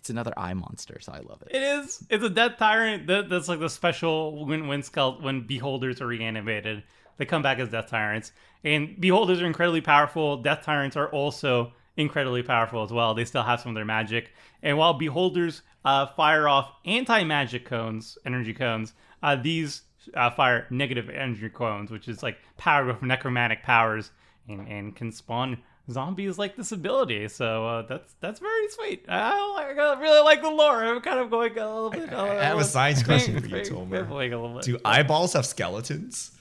[0.04, 1.56] it's another eye monster, so I love it.
[1.56, 2.04] It is.
[2.10, 3.08] It's a death tyrant.
[3.08, 6.84] That, that's like the special when when skeleton when beholders are reanimated.
[7.16, 8.34] they come back as Death Tyrants.
[8.66, 10.36] And Beholders are incredibly powerful.
[10.36, 13.14] Death Tyrants are also incredibly powerful as well.
[13.14, 14.34] They still have some of their magic.
[14.62, 19.84] And while Beholders uh, fire off anti magic cones, energy cones, uh, these
[20.16, 24.12] uh, fire negative energy cones, which is like power with necromantic powers
[24.50, 25.60] and, and can spawn
[25.92, 27.28] zombies like this ability.
[27.28, 29.06] So uh, that's that's very sweet.
[29.08, 29.32] I,
[29.78, 30.84] I really like the lore.
[30.84, 32.12] I'm kind of going a little bit.
[32.14, 34.08] I, I have a science question for you, Tomer.
[34.08, 34.64] Going a little bit.
[34.66, 36.32] Do eyeballs have skeletons?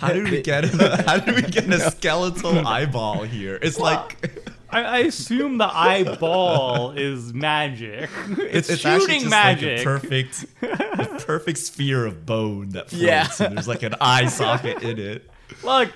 [0.00, 3.58] How did we get a, how did we get a skeletal eyeball here?
[3.60, 8.08] It's like I, I assume the eyeball is magic.
[8.38, 9.78] It's, it's actually shooting just magic.
[9.78, 13.28] like a perfect a perfect sphere of bone that floats Yeah.
[13.46, 15.30] and there's like an eye socket in it.
[15.62, 15.92] Look,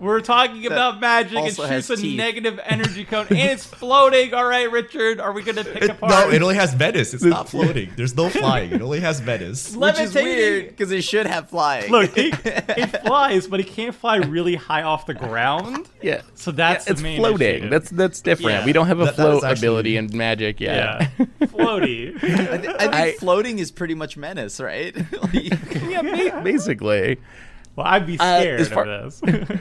[0.00, 1.32] we're talking about magic.
[1.32, 2.16] It also shoots a teeth.
[2.16, 4.34] negative energy cone, and it's floating.
[4.34, 6.10] All right, Richard, are we gonna pick It- apart?
[6.10, 7.14] no, it only has Menace.
[7.14, 7.90] It's not floating.
[7.96, 8.72] There's no flying.
[8.72, 9.74] It only has Menace.
[9.76, 11.90] Which is weird because it should have flying.
[11.90, 15.88] Look, it, it flies, but it can't fly really high off the ground.
[16.02, 16.22] Yeah.
[16.34, 17.60] So that's it's the main floating.
[17.62, 17.68] issue.
[17.70, 18.50] That's that's different.
[18.60, 18.64] Yeah.
[18.66, 21.10] we don't have a That- that float is actually- ability in magic yet.
[21.18, 22.16] yeah, floaty.
[22.16, 24.94] I, th- I think I- floating is pretty much menace, right?
[25.22, 25.34] Like-
[25.88, 27.18] yeah, ba- basically.
[27.76, 29.60] Well, I'd be Uh, scared as far- of this.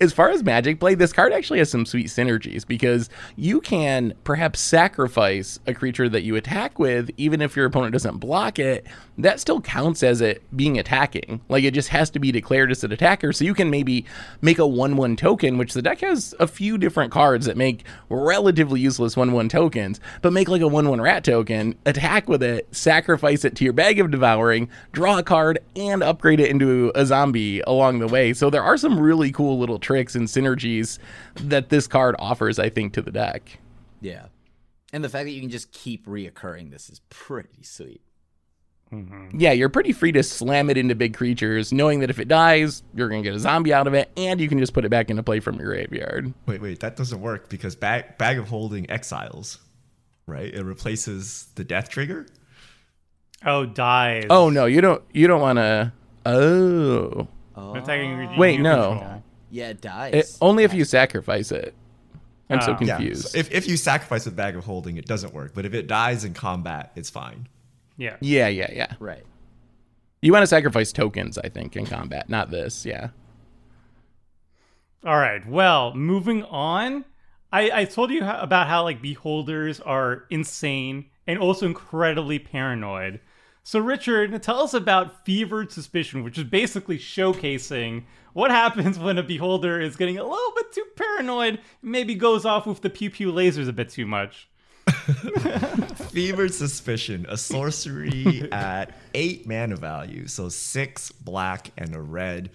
[0.00, 4.12] As far as magic play, this card actually has some sweet synergies because you can
[4.24, 8.86] perhaps sacrifice a creature that you attack with, even if your opponent doesn't block it.
[9.16, 11.40] That still counts as it being attacking.
[11.48, 13.32] Like it just has to be declared as an attacker.
[13.32, 14.04] So you can maybe
[14.42, 17.84] make a 1 1 token, which the deck has a few different cards that make
[18.08, 22.42] relatively useless 1 1 tokens, but make like a 1 1 rat token, attack with
[22.42, 26.90] it, sacrifice it to your bag of devouring, draw a card, and upgrade it into
[26.96, 28.32] a zombie along the way.
[28.32, 30.98] So there are some really cool little tricks and synergies
[31.36, 33.58] that this card offers, I think, to the deck.
[34.00, 34.26] yeah.
[34.92, 38.00] And the fact that you can just keep reoccurring this is pretty sweet.
[38.92, 39.40] Mm-hmm.
[39.40, 42.84] Yeah, you're pretty free to slam it into big creatures, knowing that if it dies,
[42.94, 44.90] you're going to get a zombie out of it, and you can just put it
[44.90, 46.32] back into play from your graveyard.
[46.46, 49.58] Wait, wait, that doesn't work because bag bag of holding exiles,
[50.28, 50.54] right?
[50.54, 52.26] It replaces the death trigger.
[53.44, 54.26] oh, dies.
[54.30, 55.02] Oh no, you don't.
[55.12, 55.92] You don't want to.
[56.24, 58.38] Oh, Attacking oh.
[58.38, 59.23] Wait, you no.
[59.54, 59.64] Control.
[59.66, 60.14] Yeah, it dies.
[60.14, 61.74] It- only if you sacrifice it.
[62.50, 62.78] I'm so Oh.
[62.80, 62.96] Yeah.
[62.96, 63.28] confused.
[63.28, 65.52] so if, if you sacrifice with bag of holding, it doesn't work.
[65.54, 67.48] But if it dies in combat, it's fine.
[67.96, 68.16] Yeah.
[68.20, 68.92] yeah, yeah, yeah.
[68.98, 69.24] right.
[70.20, 72.84] You want to sacrifice tokens, I think, in combat, not this.
[72.84, 73.08] Yeah.
[75.04, 75.46] All right.
[75.46, 77.04] Well, moving on.
[77.52, 83.20] I, I told you how, about how like beholders are insane and also incredibly paranoid.
[83.66, 89.22] So, Richard, tell us about fevered suspicion, which is basically showcasing what happens when a
[89.22, 93.32] beholder is getting a little bit too paranoid, maybe goes off with the pew pew
[93.32, 94.48] lasers a bit too much.
[96.10, 102.50] Fevered Suspicion, a sorcery at eight mana value, so six black and a red.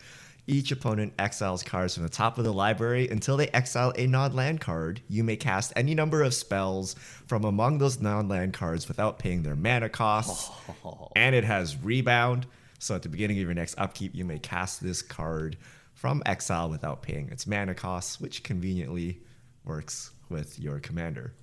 [0.50, 4.34] Each opponent exiles cards from the top of the library until they exile a non
[4.34, 5.00] land card.
[5.08, 6.96] You may cast any number of spells
[7.28, 10.50] from among those non land cards without paying their mana costs.
[11.16, 12.48] And it has rebound,
[12.80, 15.56] so at the beginning of your next upkeep, you may cast this card
[15.94, 19.20] from exile without paying its mana costs, which conveniently
[19.66, 21.36] works with your commander.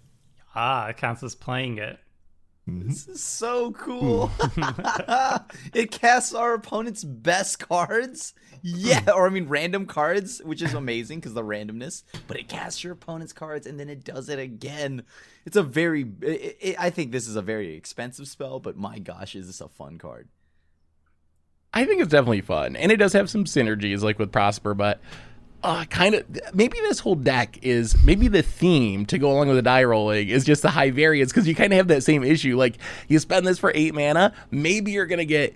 [0.57, 2.01] Ah, it counts as playing it.
[2.69, 2.89] Mm-hmm.
[2.89, 4.29] This is so cool.
[4.39, 5.45] Mm.
[5.75, 8.35] it casts our opponent's best cards.
[8.63, 9.15] Yeah, mm.
[9.15, 12.03] or I mean random cards, which is amazing because the randomness.
[12.27, 15.05] But it casts your opponent's cards and then it does it again.
[15.45, 16.07] It's a very.
[16.23, 19.61] It, it, I think this is a very expensive spell, but my gosh, is this
[19.61, 20.29] a fun card?
[21.73, 24.75] I think it's definitely fun, and it does have some synergies, like with Prosper.
[24.75, 25.01] But
[25.62, 29.57] uh, kind of maybe this whole deck is maybe the theme to go along with
[29.57, 32.23] the die rolling is just the high variance because you kind of have that same
[32.23, 32.57] issue.
[32.57, 35.55] Like you spend this for eight mana, maybe you're gonna get.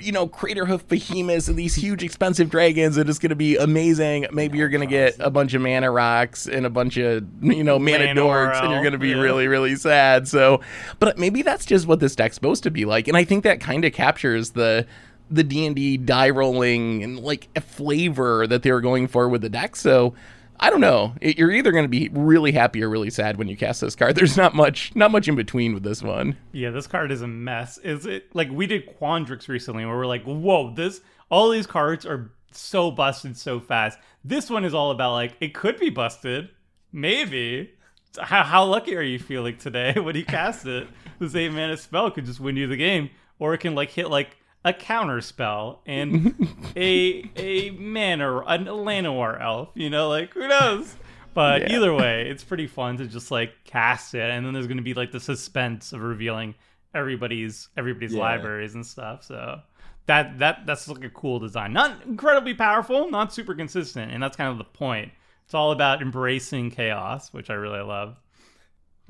[0.00, 4.28] You know, Craterhoof Behemoths and these huge expensive dragons, and it's going to be amazing.
[4.30, 7.64] Maybe you're going to get a bunch of mana rocks and a bunch of, you
[7.64, 9.16] know, mana dorks, and you're going to be yeah.
[9.16, 10.28] really, really sad.
[10.28, 10.60] So,
[11.00, 13.08] but maybe that's just what this deck's supposed to be like.
[13.08, 14.86] And I think that kind of captures the
[15.30, 19.48] the D&D die rolling and like a flavor that they were going for with the
[19.48, 19.76] deck.
[19.76, 20.14] So
[20.60, 21.14] I don't know.
[21.20, 23.94] It, you're either going to be really happy or really sad when you cast this
[23.94, 24.14] card.
[24.16, 26.36] There's not much not much in between with this one.
[26.52, 27.78] Yeah, this card is a mess.
[27.78, 32.04] Is it like we did Quandrix recently where we're like, whoa, this all these cards
[32.04, 33.98] are so busted so fast.
[34.24, 36.50] This one is all about like it could be busted.
[36.92, 37.72] Maybe.
[38.18, 40.88] How, how lucky are you feeling today when you cast it?
[41.18, 43.10] This eight mana spell could just win you the game.
[43.38, 44.36] Or it can like hit like
[44.68, 46.34] a counter spell and
[46.76, 50.96] a a mana a Llanowar elf, you know, like who knows?
[51.34, 51.76] But Yeah.
[51.76, 54.94] either way, it's pretty fun to just like cast it, and then there's gonna be
[54.94, 56.54] like the suspense of revealing
[56.94, 58.20] everybody's everybody's Yeah.
[58.20, 59.22] libraries and stuff.
[59.24, 59.60] So
[60.06, 61.72] that that that's like a cool design.
[61.72, 65.12] Not incredibly powerful, not super consistent, and that's kind of the point.
[65.44, 68.16] It's all about embracing chaos, which I really love.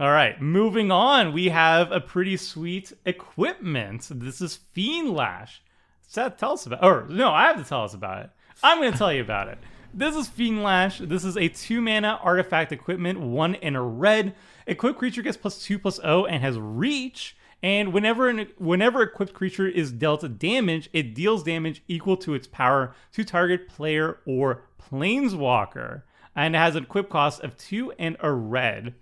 [0.01, 4.07] All right, moving on, we have a pretty sweet equipment.
[4.09, 5.59] This is Fiendlash.
[6.07, 6.84] Seth, tell us about.
[6.84, 8.30] Or no, I have to tell us about it.
[8.62, 9.59] I'm going to tell you about it.
[9.92, 11.09] This is Fiendlash.
[11.09, 14.36] This is a two mana artifact equipment, one in a red.
[14.68, 17.36] Equipped creature gets plus two plus O and has reach.
[17.61, 22.46] And whenever an whenever equipped creature is dealt damage, it deals damage equal to its
[22.46, 26.03] power to target player or planeswalker,
[26.36, 28.94] and it has an equip cost of two and a red.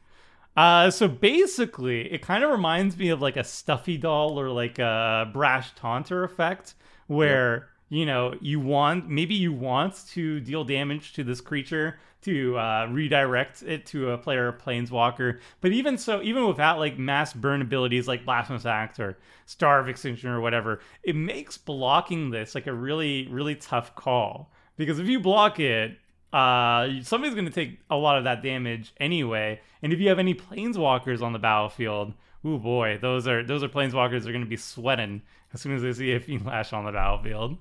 [0.56, 4.78] Uh, so basically, it kind of reminds me of like a stuffy doll or like
[4.78, 6.74] a brash taunter effect,
[7.08, 12.58] where you know you want maybe you want to deal damage to this creature to
[12.58, 15.38] uh, redirect it to a player or planeswalker.
[15.60, 19.88] But even so, even without like mass burn abilities like Blasphemous Act or Star of
[19.88, 25.06] Extinction or whatever, it makes blocking this like a really really tough call because if
[25.06, 25.98] you block it
[26.32, 29.60] uh, somebody's going to take a lot of that damage anyway.
[29.82, 32.14] And if you have any planeswalkers on the battlefield,
[32.44, 35.22] oh boy, those are those are planeswalkers are going to be sweating
[35.54, 37.58] as soon as they see a Fiendlash on the battlefield.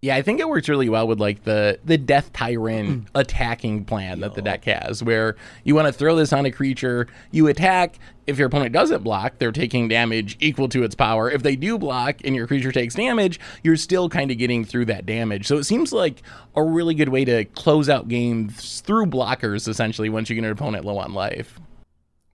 [0.00, 3.06] Yeah, I think it works really well with like the the Death Tyrant mm.
[3.16, 5.34] attacking plan that the deck has, where
[5.64, 7.98] you want to throw this on a creature, you attack.
[8.28, 11.30] If your opponent doesn't block, they're taking damage equal to its power.
[11.30, 14.84] If they do block and your creature takes damage, you're still kind of getting through
[14.84, 15.46] that damage.
[15.46, 16.22] So it seems like
[16.54, 20.50] a really good way to close out games through blockers, essentially, once you get an
[20.50, 21.58] opponent low on life.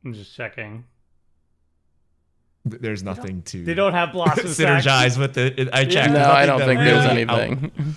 [0.04, 0.84] I'm just checking.
[2.64, 4.86] There's nothing to They don't have Blasphemous Act.
[4.86, 5.68] synergize with it.
[5.72, 6.08] I checked.
[6.12, 7.94] No, There's I don't think there's really out- anything.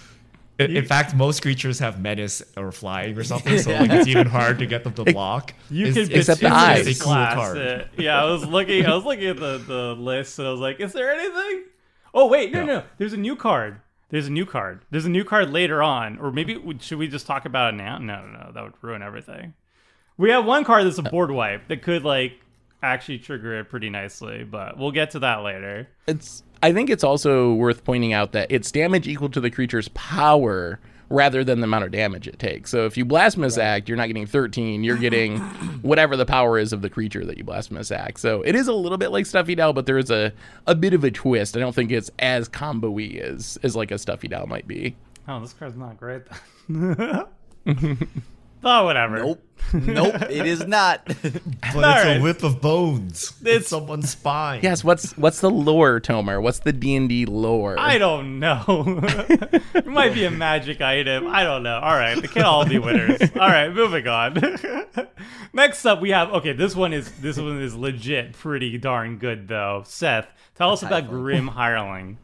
[0.60, 4.26] In, in fact, most creatures have menace or flying or something, so like it's even
[4.28, 5.54] hard to get them to block.
[5.70, 7.00] You It's- can Except the just eyes.
[7.00, 7.58] a cool card.
[7.58, 7.88] it.
[7.98, 8.86] Yeah, I was looking.
[8.86, 11.66] I was looking at the the list, and I was like, "Is there anything?"
[12.14, 12.80] Oh wait, no, No.
[12.80, 12.84] no.
[12.98, 13.80] There's a new card.
[14.10, 14.82] There's a new card.
[14.90, 18.00] There's a new card later on, or maybe should we just talk about it now?
[18.00, 18.52] No, no, no.
[18.52, 19.54] That would ruin everything.
[20.18, 22.34] We have one card that's a uh, board wipe that could like
[22.84, 25.88] actually trigger it pretty nicely, but we'll get to that later.
[26.08, 29.90] it's I think it's also worth pointing out that it's damage equal to the creature's
[29.90, 32.70] power rather than the amount of damage it takes.
[32.70, 35.38] So if you blasphemous act, you're not getting 13, you're getting
[35.82, 38.20] whatever the power is of the creature that you blasphemous act.
[38.20, 40.34] So it is a little bit like Stuffy Doll, but there is a,
[40.66, 41.56] a bit of a twist.
[41.56, 44.96] I don't think it's as combo-y as, as like a Stuffy Doll might be.
[45.28, 46.24] Oh, this card's not great.
[48.62, 48.72] Then.
[48.72, 49.18] oh, whatever.
[49.18, 49.44] Nope.
[49.74, 51.06] Nope, it is not.
[51.16, 51.16] But
[51.66, 52.18] it's Alright.
[52.18, 53.34] a whip of bones.
[53.42, 54.62] It's, It's- someone's spine.
[54.64, 56.42] Yes, what's what's the lore, Tomer?
[56.42, 57.76] What's the D&D lore?
[57.78, 58.64] I don't know.
[58.70, 61.28] it might be a magic item.
[61.28, 61.80] I don't know.
[61.80, 63.20] All right, they can't all be winners.
[63.34, 64.36] All right, moving on.
[65.54, 66.54] Next up, we have okay.
[66.54, 69.84] This one is this one is legit, pretty darn good though.
[69.86, 72.18] Seth, tell us about Grim Hireling.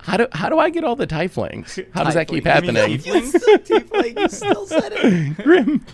[0.00, 1.84] How do how do I get all the tieflings?
[1.94, 3.04] How does that keep Tiefling.
[3.04, 3.62] You mean happening?
[3.64, 5.36] Tiefling, you still said it.
[5.42, 5.84] Grim.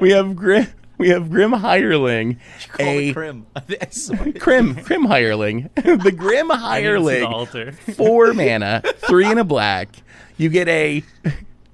[0.00, 0.66] We have Grim.
[0.98, 2.36] We have Grim Hireling,
[2.78, 3.46] a it Crim.
[3.56, 4.32] I swear.
[4.32, 9.40] Grim Grim Hireling, the Grim I need to see the Hireling, four mana, three and
[9.40, 9.88] a black.
[10.36, 11.02] You get a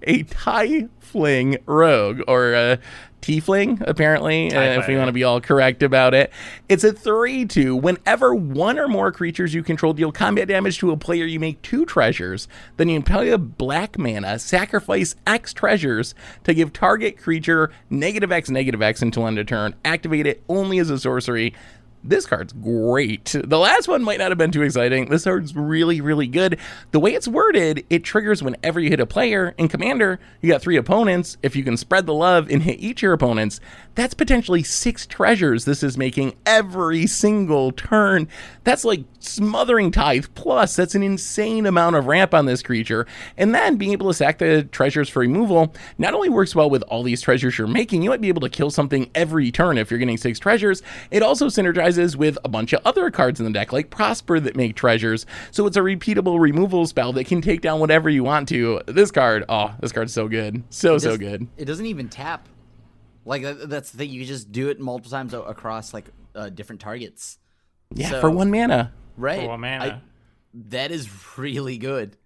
[0.03, 2.79] a Tiefling rogue or a
[3.23, 6.33] Tiefling, apparently, uh, if we want to be all correct about it.
[6.69, 7.75] It's a 3 2.
[7.75, 11.61] Whenever one or more creatures you control deal combat damage to a player, you make
[11.63, 12.47] two treasures.
[12.77, 16.15] Then you pay a black mana, sacrifice X treasures
[16.45, 19.75] to give target creature negative X, negative X until end of turn.
[19.85, 21.53] Activate it only as a sorcery.
[22.09, 23.35] This card's great.
[23.45, 25.09] The last one might not have been too exciting.
[25.09, 26.59] This card's really, really good.
[26.93, 29.55] The way it's worded, it triggers whenever you hit a player.
[29.59, 31.37] In Commander, you got three opponents.
[31.43, 33.61] If you can spread the love and hit each of your opponents,
[33.97, 38.29] that's potentially six treasures this is making every single turn.
[38.63, 40.77] That's like smothering tithe plus.
[40.77, 43.07] That's an insane amount of ramp on this creature.
[43.37, 46.83] And then being able to sack the treasures for removal not only works well with
[46.85, 49.91] all these treasures you're making, you might be able to kill something every turn if
[49.91, 50.83] you're getting six treasures.
[51.11, 54.57] It also synergizes with a bunch of other cards in the deck, like Prosper, that
[54.57, 55.25] make treasures.
[55.51, 58.81] So it's a repeatable removal spell that can take down whatever you want to.
[58.87, 60.63] This card, oh, this card's so good.
[60.71, 61.47] So, so good.
[61.57, 62.49] It doesn't even tap.
[63.25, 64.11] Like that's the thing.
[64.11, 67.39] You just do it multiple times across like uh, different targets.
[67.95, 68.93] Yeah, So- for one mana.
[69.17, 69.49] Right.
[69.49, 69.85] one mana.
[69.85, 70.01] I-
[70.69, 72.17] that is really good.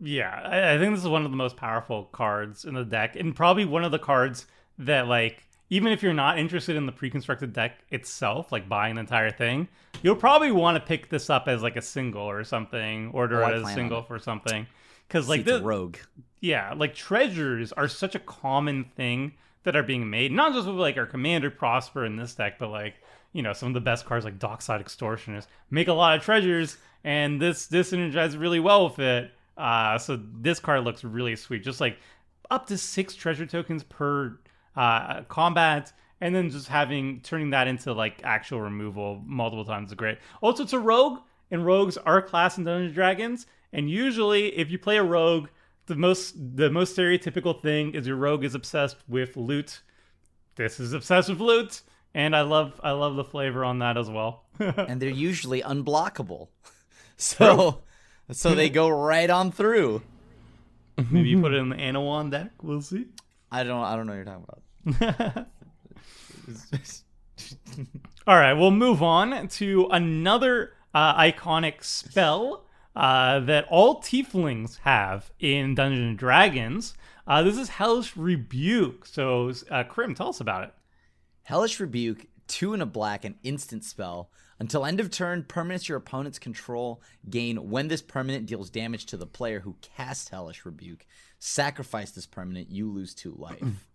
[0.00, 3.16] Yeah, I, I think this is one of the most powerful cards in the deck,
[3.16, 4.46] and probably one of the cards
[4.78, 9.00] that, like, even if you're not interested in the pre-constructed deck itself, like buying the
[9.00, 9.68] entire thing,
[10.02, 13.46] you'll probably want to pick this up as like a single or something, order Oh,
[13.46, 14.66] I it as a single for something,
[15.08, 15.96] because like the, rogue.
[16.40, 19.32] yeah, like treasures are such a common thing
[19.64, 22.68] that are being made, not just with like our commander Prosper in this deck, but
[22.68, 22.94] like
[23.32, 26.76] you know some of the best cards like Dockside Extortionist make a lot of treasures,
[27.02, 29.32] and this this synergizes really well with it.
[29.56, 31.96] Uh, so this card looks really sweet, just like
[32.50, 34.38] up to six treasure tokens per
[34.76, 35.92] uh, combat.
[36.20, 40.18] And then just having turning that into like actual removal multiple times is great.
[40.40, 41.18] Also, it's a rogue,
[41.50, 43.46] and rogues are a class in Dungeons and Dragons.
[43.72, 45.48] And usually, if you play a rogue,
[45.86, 49.82] the most the most stereotypical thing is your rogue is obsessed with loot.
[50.56, 51.82] This is obsessed with loot,
[52.14, 54.44] and I love I love the flavor on that as well.
[54.58, 56.48] and they're usually unblockable.
[57.16, 57.82] So
[58.32, 60.02] so they go right on through.
[60.96, 62.50] Maybe you put it in the Anowon deck.
[62.60, 63.06] We'll see.
[63.52, 64.63] I don't I don't know what you're talking about.
[68.26, 75.30] All right, we'll move on to another uh, iconic spell uh, that all tieflings have
[75.40, 76.94] in Dungeons and Dragons.
[77.26, 79.06] Uh, this is Hellish Rebuke.
[79.06, 80.74] So, uh, Krim, tell us about it.
[81.44, 84.30] Hellish Rebuke, two and a black, an instant spell.
[84.58, 89.16] Until end of turn, permanents your opponent's control gain when this permanent deals damage to
[89.16, 91.06] the player who cast Hellish Rebuke.
[91.38, 93.62] Sacrifice this permanent, you lose two life.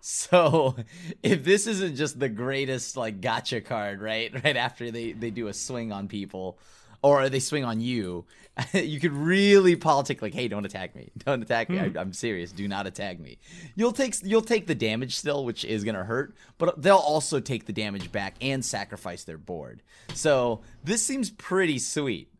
[0.00, 0.76] So
[1.22, 4.32] if this isn't just the greatest like gotcha card, right?
[4.44, 6.58] Right after they they do a swing on people
[7.02, 8.24] or they swing on you,
[8.72, 11.78] you could really politic like, hey, don't attack me, don't attack me.
[11.78, 11.96] Hmm.
[11.96, 12.52] I, I'm serious.
[12.52, 13.38] Do not attack me.
[13.74, 17.66] You'll take you'll take the damage still, which is gonna hurt, but they'll also take
[17.66, 19.82] the damage back and sacrifice their board.
[20.14, 22.32] So this seems pretty sweet.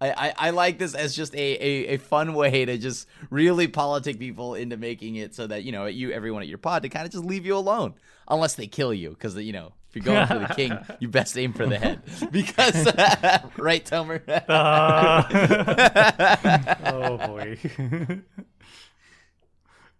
[0.00, 3.68] I, I, I like this as just a, a, a fun way to just really
[3.68, 6.88] politic people into making it so that you know you everyone at your pod to
[6.88, 7.94] kind of just leave you alone.
[8.26, 11.36] Unless they kill you because you know if you're going for the king you best
[11.38, 12.02] aim for the head.
[12.32, 12.86] Because
[13.58, 14.22] right Tomer?
[14.48, 15.24] Uh.
[16.86, 17.58] Oh boy.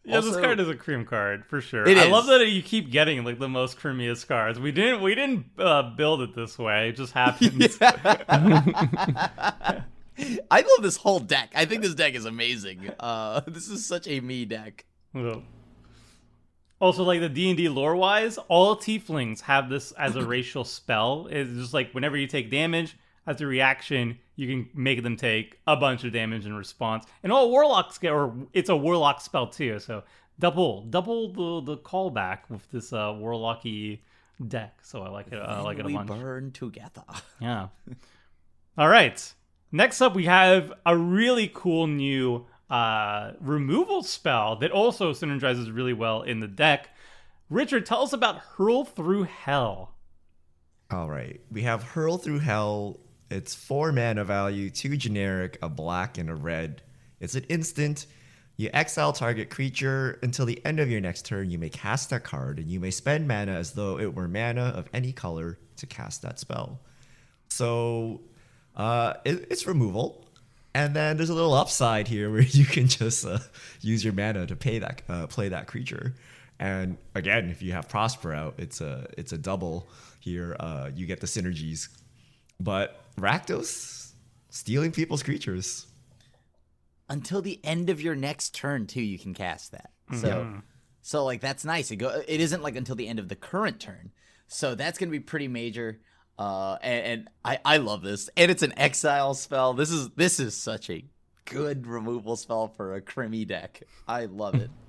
[0.05, 1.89] Yeah, this card is a cream card for sure.
[1.89, 4.61] It I love that you keep getting like the most creamiest cards.
[4.61, 6.91] We didn't we didn't uh, build it this way.
[6.91, 7.79] It just happens.
[7.81, 9.83] I
[10.61, 14.21] love this whole deck I think this deck is amazing uh this is such a
[14.21, 14.85] me deck
[16.81, 20.65] Also, like the D and D lore wise, all tieflings have this as a racial
[20.65, 21.29] spell.
[21.31, 22.97] It's just like whenever you take damage,
[23.27, 27.07] as a reaction, you can make them take a bunch of damage in response.
[27.23, 29.79] And all warlocks get, or it's a warlock spell too.
[29.79, 30.03] So
[30.39, 34.01] double, double the the callback with this uh, warlocky
[34.49, 34.79] deck.
[34.83, 35.37] So I like it.
[35.37, 36.09] I like it a we bunch.
[36.09, 37.05] burn together
[37.41, 37.69] Yeah.
[38.77, 39.33] All right.
[39.71, 45.93] Next up, we have a really cool new uh, removal spell that also synergizes really
[45.93, 46.89] well in the deck.
[47.51, 49.95] Richard, tell us about Hurl Through Hell.
[50.91, 51.41] All right.
[51.51, 53.01] We have Hurl Through Hell.
[53.35, 56.83] It's four mana value, two generic, a black, and a red.
[57.19, 58.07] It's an instant.
[58.57, 61.51] You exile target creature until the end of your next turn.
[61.51, 64.67] You may cast that card, and you may spend mana as though it were mana
[64.77, 66.79] of any color to cast that spell.
[67.49, 68.21] So
[68.77, 70.29] uh, it, it's removal.
[70.73, 73.41] And then there's a little upside here where you can just uh,
[73.81, 76.15] use your mana to pay that uh, play that creature.
[76.61, 79.89] And again, if you have Prosper out, it's a it's a double
[80.21, 80.55] here.
[80.61, 81.89] Uh, you get the synergies.
[82.61, 84.13] But Rakdos?
[84.51, 85.87] Stealing people's creatures.
[87.09, 89.91] until the end of your next turn too you can cast that.
[90.21, 90.61] So
[91.03, 91.91] so like that's nice.
[91.91, 94.13] It go it isn't like until the end of the current turn.
[94.47, 96.01] So that's gonna be pretty major.
[96.39, 98.31] Uh and, and i i love this.
[98.37, 99.75] And it's an exile spell.
[99.75, 101.05] This is this is such a
[101.47, 103.83] good removal spell for a crimmy deck.
[104.09, 104.71] I love it.
[104.71, 104.77] All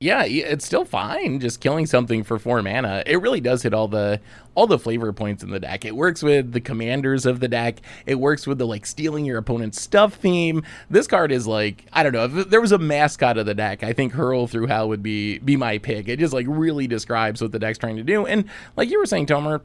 [0.00, 3.02] Yeah, it's still fine just killing something for four mana.
[3.06, 4.20] It really does hit all the
[4.54, 5.84] all the flavor points in the deck.
[5.84, 7.80] It works with the commanders of the deck.
[8.06, 10.62] It works with the like stealing your opponent's stuff theme.
[10.90, 13.82] This card is like I don't know if there was a mascot of the deck.
[13.82, 16.08] I think Hurl Through Hell would be be my pick.
[16.08, 18.26] It just like really describes what the deck's trying to do.
[18.26, 18.44] And
[18.76, 19.62] like you were saying, Tomer,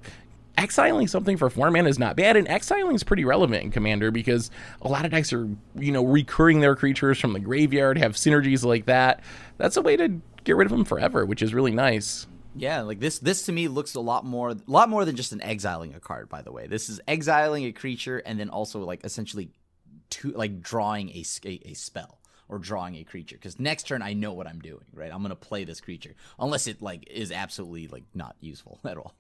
[0.59, 4.11] exiling something for four mana is not bad, and exiling is pretty relevant in Commander
[4.11, 4.51] because
[4.81, 8.63] a lot of decks are, you know, recurring their creatures from the graveyard, have synergies
[8.63, 9.23] like that.
[9.57, 12.27] That's a way to get rid of them forever, which is really nice.
[12.55, 15.31] Yeah, like this this to me looks a lot more a lot more than just
[15.31, 16.67] an exiling a card, by the way.
[16.67, 19.49] This is exiling a creature and then also like essentially
[20.11, 22.18] to like drawing a a spell
[22.49, 25.11] or drawing a creature cuz next turn I know what I'm doing, right?
[25.11, 28.97] I'm going to play this creature unless it like is absolutely like not useful at
[28.97, 29.13] all.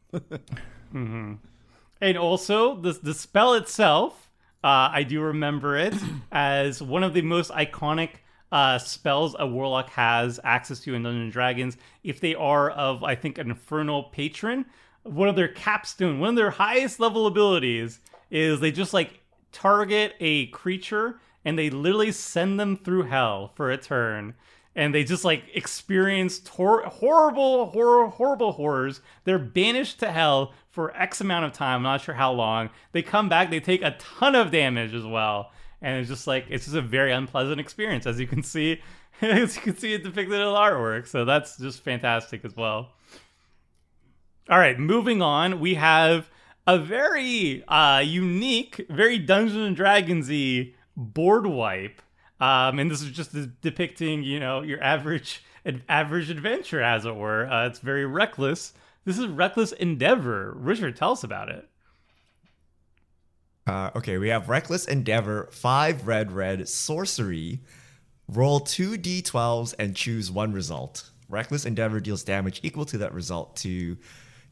[2.01, 4.29] And also, the the spell itself,
[4.63, 5.93] uh, I do remember it
[6.31, 8.09] as one of the most iconic
[8.51, 11.77] uh, spells a warlock has access to in Dungeons and Dragons.
[12.03, 14.65] If they are of, I think, an infernal patron,
[15.03, 17.99] one of their capstone, one of their highest level abilities
[18.31, 19.19] is they just like
[19.51, 24.33] target a creature and they literally send them through hell for a turn
[24.75, 29.01] and they just like experience tor- horrible horror horrible horrors.
[29.23, 32.69] They're banished to hell for x amount of time i'm not sure how long.
[32.91, 36.45] They come back they take a ton of damage as well and it's just like
[36.49, 38.81] it's just a very unpleasant experience as you can see
[39.21, 42.93] as you can see it depicted in the artwork so that's just fantastic as well.
[44.49, 46.29] All right moving on we have
[46.67, 52.01] a very uh, unique very dungeons and dragonsy board wipe
[52.39, 57.15] um, and this is just depicting, you know, your average an average adventure, as it
[57.15, 57.45] were.
[57.47, 58.73] Uh, it's very reckless.
[59.03, 60.53] This is reckless endeavor.
[60.55, 61.67] Richard, tell us about it.
[63.67, 67.61] Uh, okay, we have reckless endeavor, five red red sorcery.
[68.29, 71.09] Roll two d12s and choose one result.
[71.27, 73.97] Reckless endeavor deals damage equal to that result to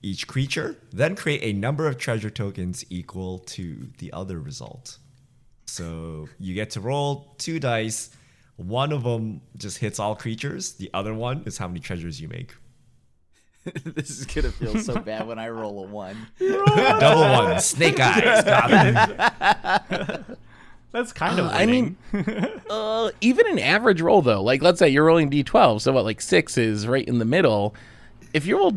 [0.01, 0.77] each creature.
[0.91, 4.97] Then create a number of treasure tokens equal to the other result.
[5.67, 8.09] So you get to roll two dice.
[8.55, 10.73] One of them just hits all creatures.
[10.73, 12.53] The other one is how many treasures you make.
[13.83, 16.17] this is gonna feel so bad when I roll a one.
[16.39, 18.43] Double one, snake eyes.
[20.93, 21.47] That's kind of.
[21.47, 21.97] Uh, I mean,
[22.69, 26.21] uh, even an average roll though, like let's say you're rolling d12, so what, like
[26.21, 27.75] six is right in the middle.
[28.33, 28.73] If you roll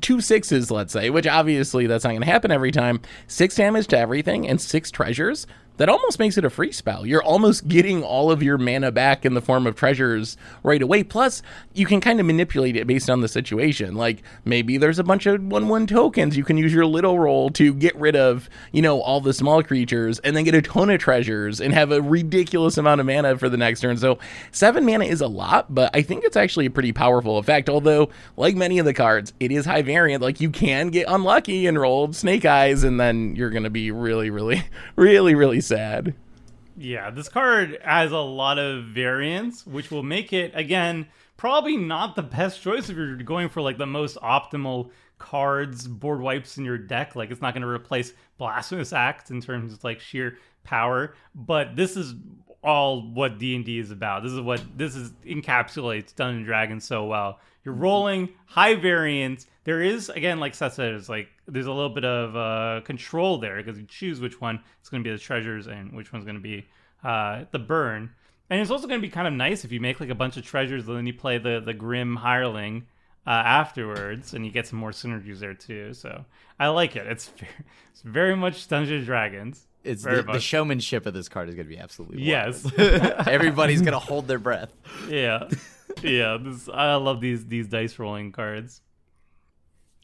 [0.00, 3.86] two sixes, let's say, which obviously that's not going to happen every time, six damage
[3.88, 5.46] to everything and six treasures,
[5.76, 7.04] that almost makes it a free spell.
[7.04, 11.02] You're almost getting all of your mana back in the form of treasures right away.
[11.02, 13.94] Plus, you can kind of manipulate it based on the situation.
[13.94, 16.36] Like maybe there's a bunch of 1 1 tokens.
[16.36, 19.62] You can use your little roll to get rid of, you know, all the small
[19.62, 23.36] creatures and then get a ton of treasures and have a ridiculous amount of mana
[23.38, 23.96] for the next turn.
[23.96, 24.18] So,
[24.52, 27.68] seven mana is a lot, but I think it's actually a pretty powerful effect.
[27.68, 30.22] Although, like many of the cards, it is high variant.
[30.22, 33.90] Like you can get unlucky and roll snake eyes, and then you're going to be
[33.90, 34.62] really, really,
[34.96, 36.14] really, really sad.
[36.76, 41.06] Yeah, this card has a lot of variants, which will make it again
[41.36, 46.20] probably not the best choice if you're going for like the most optimal cards, board
[46.20, 47.16] wipes in your deck.
[47.16, 51.76] Like it's not going to replace Blasphemous Act in terms of like sheer power, but
[51.76, 52.14] this is
[52.62, 54.22] all what D&D is about.
[54.22, 57.40] This is what this is encapsulates Dungeons and Dragons so well.
[57.64, 57.82] You're mm-hmm.
[57.82, 59.46] rolling high variance.
[59.64, 63.38] There is again, like Seth said, it's like there's a little bit of uh, control
[63.38, 66.24] there because you choose which one is going to be the treasures and which one's
[66.24, 66.66] going to be
[67.02, 68.10] uh, the burn.
[68.50, 70.36] And it's also going to be kind of nice if you make like a bunch
[70.36, 72.86] of treasures and then you play the the grim hireling
[73.26, 75.94] uh, afterwards, and you get some more synergies there too.
[75.94, 76.24] So
[76.58, 77.06] I like it.
[77.06, 77.52] It's very,
[77.92, 79.66] it's very much Dungeons and Dragons.
[79.82, 82.66] It's the, the, showmanship of this card is going to be absolutely yes.
[82.78, 84.70] Everybody's going to hold their breath.
[85.08, 85.48] Yeah,
[86.02, 86.38] yeah.
[86.40, 88.80] This I love these these dice rolling cards.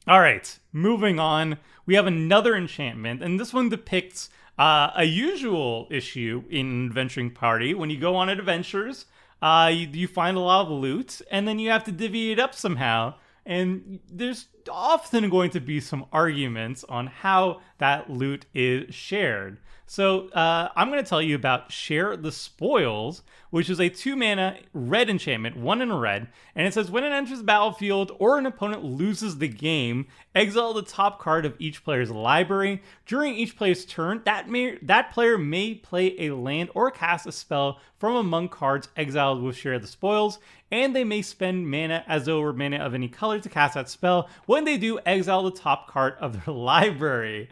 [0.09, 1.59] All right, moving on.
[1.84, 7.74] We have another enchantment, and this one depicts uh, a usual issue in Adventuring Party.
[7.74, 9.05] When you go on adventures,
[9.42, 12.38] uh, you, you find a lot of loot, and then you have to divvy it
[12.38, 13.14] up somehow.
[13.44, 19.59] And there's often going to be some arguments on how that loot is shared.
[19.91, 24.14] So uh, I'm going to tell you about Share the Spoils, which is a two
[24.14, 28.38] mana red enchantment, one in red, and it says when it enters the battlefield or
[28.38, 32.80] an opponent loses the game, exile the top card of each player's library.
[33.05, 37.32] During each player's turn, that may that player may play a land or cast a
[37.32, 40.38] spell from among cards exiled with Share the Spoils,
[40.70, 43.74] and they may spend mana as though it were mana of any color to cast
[43.74, 44.30] that spell.
[44.47, 47.49] When they do, exile the top card of their library.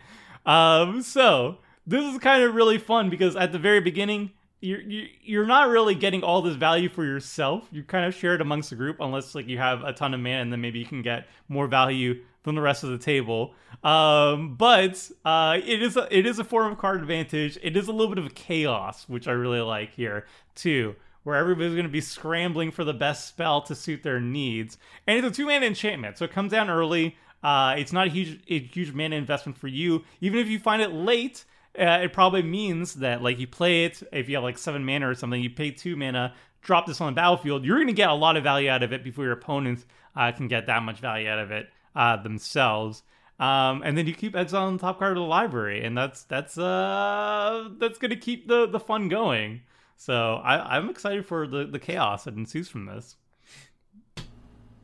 [0.46, 1.58] Um, so
[1.88, 4.30] this is kind of really fun because at the very beginning,
[4.60, 4.82] you're
[5.22, 7.66] you're not really getting all this value for yourself.
[7.72, 10.20] You kind of share it amongst the group, unless like you have a ton of
[10.20, 13.54] mana, and then maybe you can get more value than the rest of the table.
[13.82, 17.58] Um, but uh, it is a, it is a form of card advantage.
[17.62, 21.72] It is a little bit of chaos, which I really like here too, where everybody's
[21.72, 24.76] going to be scrambling for the best spell to suit their needs.
[25.06, 27.16] And it's a two mana enchantment, so it comes down early.
[27.42, 30.82] Uh, it's not a huge a huge mana investment for you, even if you find
[30.82, 31.44] it late
[31.78, 35.08] uh, it probably means that like you play it if you have like seven mana
[35.08, 38.14] or something, you pay two mana, drop this on the battlefield, you're gonna get a
[38.14, 41.28] lot of value out of it before your opponents uh, can get that much value
[41.28, 43.02] out of it uh, themselves.
[43.38, 46.58] Um, and then you keep exiling the top card of the library, and that's that's
[46.58, 49.60] uh that's gonna keep the the fun going.
[49.96, 53.16] So I, I'm excited for the the chaos that ensues from this.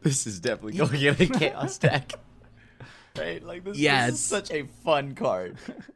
[0.03, 2.13] This is definitely going to in a chaos deck.
[3.19, 3.43] right?
[3.43, 5.57] Like this, yeah, this is such a fun card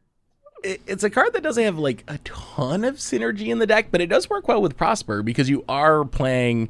[0.62, 4.00] it's a card that doesn't have like a ton of synergy in the deck, but
[4.00, 6.68] it does work well with Prosper because you are playing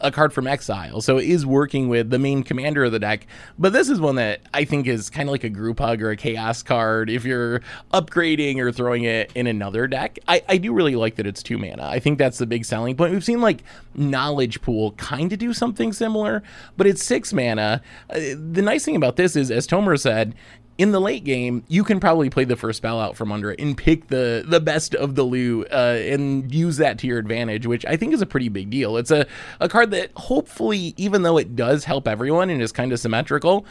[0.00, 3.26] a card from exile, so it is working with the main commander of the deck.
[3.58, 6.10] But this is one that I think is kind of like a group hug or
[6.10, 7.60] a chaos card if you're
[7.92, 10.18] upgrading or throwing it in another deck.
[10.26, 11.86] I, I do really like that it's two mana.
[11.86, 13.12] I think that's the big selling point.
[13.12, 13.62] We've seen like
[13.94, 16.42] Knowledge Pool kind of do something similar,
[16.76, 17.82] but it's six mana.
[18.08, 18.20] Uh,
[18.52, 20.34] the nice thing about this is, as Tomer said,
[20.80, 23.60] in the late game, you can probably play the first spell out from under it
[23.60, 27.66] and pick the the best of the loot uh, and use that to your advantage,
[27.66, 28.96] which I think is a pretty big deal.
[28.96, 29.26] It's a,
[29.60, 33.66] a card that hopefully, even though it does help everyone and is kind of symmetrical,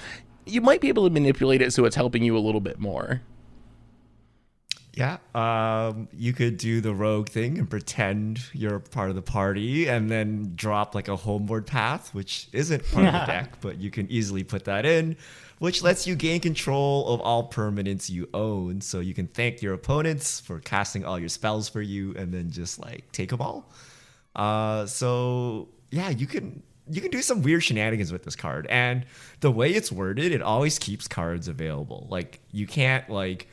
[0.46, 3.22] you might be able to manipulate it so it's helping you a little bit more.
[4.94, 9.88] Yeah, um, you could do the rogue thing and pretend you're part of the party,
[9.88, 13.90] and then drop like a homeward path, which isn't part of the deck, but you
[13.90, 15.16] can easily put that in,
[15.60, 18.82] which lets you gain control of all permanents you own.
[18.82, 22.50] So you can thank your opponents for casting all your spells for you, and then
[22.50, 23.72] just like take them all.
[24.36, 29.06] Uh, so yeah, you can you can do some weird shenanigans with this card, and
[29.42, 32.08] the way it's worded, it always keeps cards available.
[32.10, 33.48] Like you can't like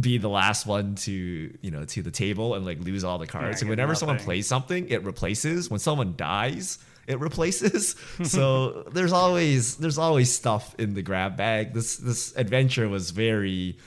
[0.00, 3.26] be the last one to you know to the table and like lose all the
[3.26, 3.60] cards.
[3.60, 5.70] Yeah, and whenever someone plays something, it replaces.
[5.70, 7.96] When someone dies, it replaces.
[8.22, 11.74] so there's always there's always stuff in the grab bag.
[11.74, 13.78] This this adventure was very.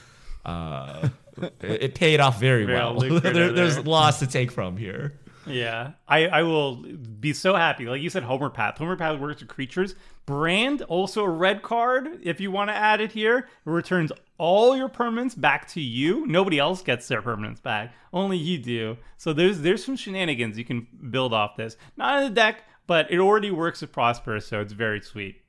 [0.45, 2.95] Uh, it it paid off very well.
[2.95, 3.83] lucrative there, there's there.
[3.83, 5.19] lots to take from here.
[5.47, 7.85] Yeah, I, I will be so happy.
[7.85, 8.77] Like you said, Homeward Path.
[8.77, 9.95] Homeward Path works with creatures.
[10.25, 12.19] Brand, also a red card.
[12.23, 16.25] If you want to add it here, it returns all your permanents back to you.
[16.25, 17.93] Nobody else gets their permanents back.
[18.11, 18.97] Only you do.
[19.17, 21.77] So there's there's some shenanigans you can build off this.
[21.95, 25.41] Not in the deck, but it already works with Prosper, so it's very sweet.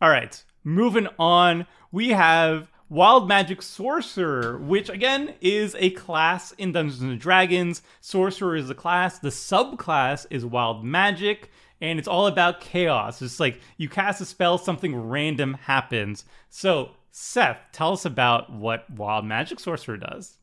[0.00, 1.66] All right, moving on.
[1.90, 7.82] We have Wild Magic Sorcerer, which again is a class in Dungeons and Dragons.
[8.00, 11.50] Sorcerer is the class, the subclass is Wild Magic,
[11.82, 13.20] and it's all about chaos.
[13.20, 16.24] It's like you cast a spell, something random happens.
[16.48, 20.37] So, Seth, tell us about what Wild Magic Sorcerer does.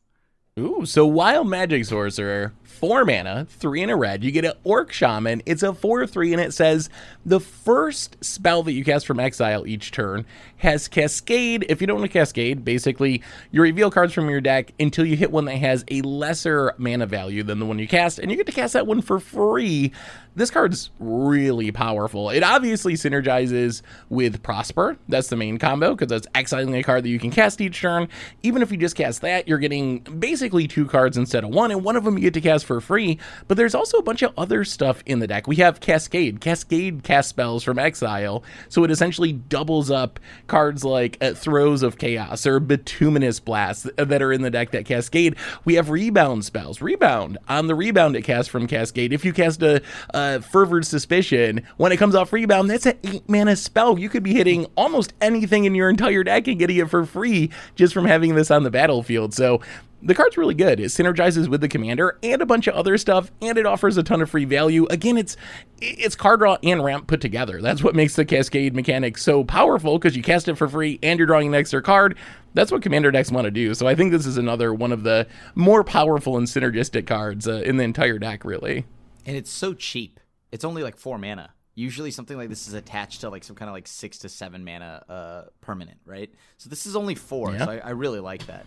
[0.58, 4.24] Ooh, so Wild Magic Sorcerer, four mana, three in a red.
[4.24, 5.42] You get an Orc Shaman.
[5.44, 6.88] It's a 4 3, and it says
[7.26, 10.24] the first spell that you cast from exile each turn
[10.56, 11.66] has Cascade.
[11.68, 15.14] If you don't want to Cascade, basically, you reveal cards from your deck until you
[15.14, 18.36] hit one that has a lesser mana value than the one you cast, and you
[18.38, 19.92] get to cast that one for free.
[20.36, 22.30] This card's really powerful.
[22.30, 24.98] It obviously synergizes with Prosper.
[25.08, 28.08] That's the main combo because that's exiling a card that you can cast each turn.
[28.42, 31.82] Even if you just cast that, you're getting basically two cards instead of one, and
[31.82, 33.18] one of them you get to cast for free.
[33.48, 35.46] But there's also a bunch of other stuff in the deck.
[35.46, 36.40] We have Cascade.
[36.40, 41.96] Cascade cast spells from exile, so it essentially doubles up cards like uh, Throes of
[41.96, 45.36] Chaos or Bituminous Blast that are in the deck that cascade.
[45.64, 46.82] We have rebound spells.
[46.82, 47.38] Rebound.
[47.48, 49.12] On the rebound it casts from Cascade.
[49.12, 49.82] If you cast a,
[50.12, 53.98] a Fevered Suspicion, when it comes off rebound, that's an 8 mana spell.
[53.98, 57.50] You could be hitting almost anything in your entire deck and getting it for free
[57.74, 59.34] just from having this on the battlefield.
[59.34, 59.60] So
[60.02, 60.78] the card's really good.
[60.78, 64.02] It synergizes with the commander and a bunch of other stuff, and it offers a
[64.02, 64.86] ton of free value.
[64.90, 65.36] Again, it's
[65.80, 67.60] it's card draw and ramp put together.
[67.60, 71.18] That's what makes the cascade mechanic so powerful because you cast it for free and
[71.18, 72.16] you're drawing an extra card.
[72.54, 73.74] That's what commander decks want to do.
[73.74, 77.62] So I think this is another one of the more powerful and synergistic cards uh,
[77.64, 78.84] in the entire deck, really.
[79.26, 80.20] And it's so cheap.
[80.52, 81.52] It's only like four mana.
[81.74, 84.64] Usually something like this is attached to like some kind of like six to seven
[84.64, 86.30] mana uh, permanent, right?
[86.56, 87.52] So this is only four.
[87.52, 87.66] Yeah.
[87.66, 88.64] So I, I really like that.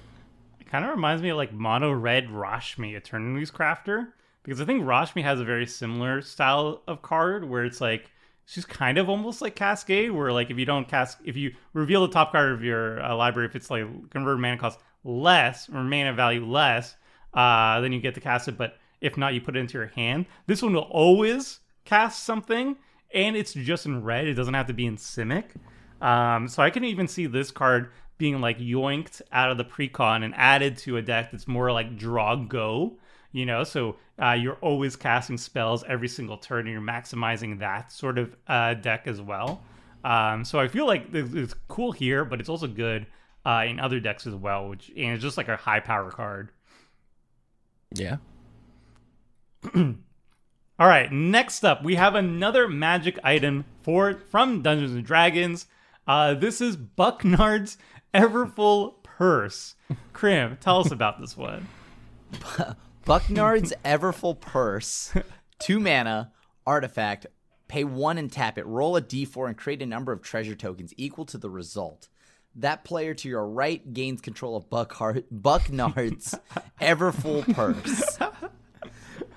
[0.59, 4.09] It kind of reminds me of like mono red Rashmi, Eternity's Crafter,
[4.43, 8.11] because I think Rashmi has a very similar style of card where it's like
[8.45, 12.01] she's kind of almost like Cascade, where like if you don't cast, if you reveal
[12.01, 15.83] the top card of your uh, library, if it's like converted mana cost less or
[15.83, 16.95] mana value less,
[17.33, 18.57] uh, then you get to cast it.
[18.57, 20.25] But if not, you put it into your hand.
[20.47, 22.77] This one will always cast something,
[23.13, 24.27] and it's just in red.
[24.27, 25.45] It doesn't have to be in Simic.
[26.01, 30.23] Um, so I can even see this card being like yoinked out of the precon
[30.23, 32.97] and added to a deck that's more like draw go.
[33.31, 37.91] You know, so uh, you're always casting spells every single turn, and you're maximizing that
[37.91, 39.63] sort of uh, deck as well.
[40.03, 43.05] Um, so I feel like it's cool here, but it's also good
[43.45, 44.69] uh, in other decks as well.
[44.69, 46.49] Which and it's just like a high power card.
[47.93, 48.17] Yeah.
[49.75, 55.67] All right, next up, we have another magic item for from Dungeons and Dragons.
[56.07, 57.77] Uh, this is Bucknard's
[58.13, 59.75] Everfull Purse.
[60.13, 61.67] Krim, tell us about this one.
[63.05, 65.13] Bucknard's Everfull Purse,
[65.59, 66.31] two mana,
[66.65, 67.27] artifact.
[67.67, 68.65] Pay one and tap it.
[68.65, 72.07] Roll a d4 and create a number of treasure tokens equal to the result.
[72.55, 76.33] That player to your right gains control of Buckhart, Bucknard's
[76.81, 78.17] Everfull Purse.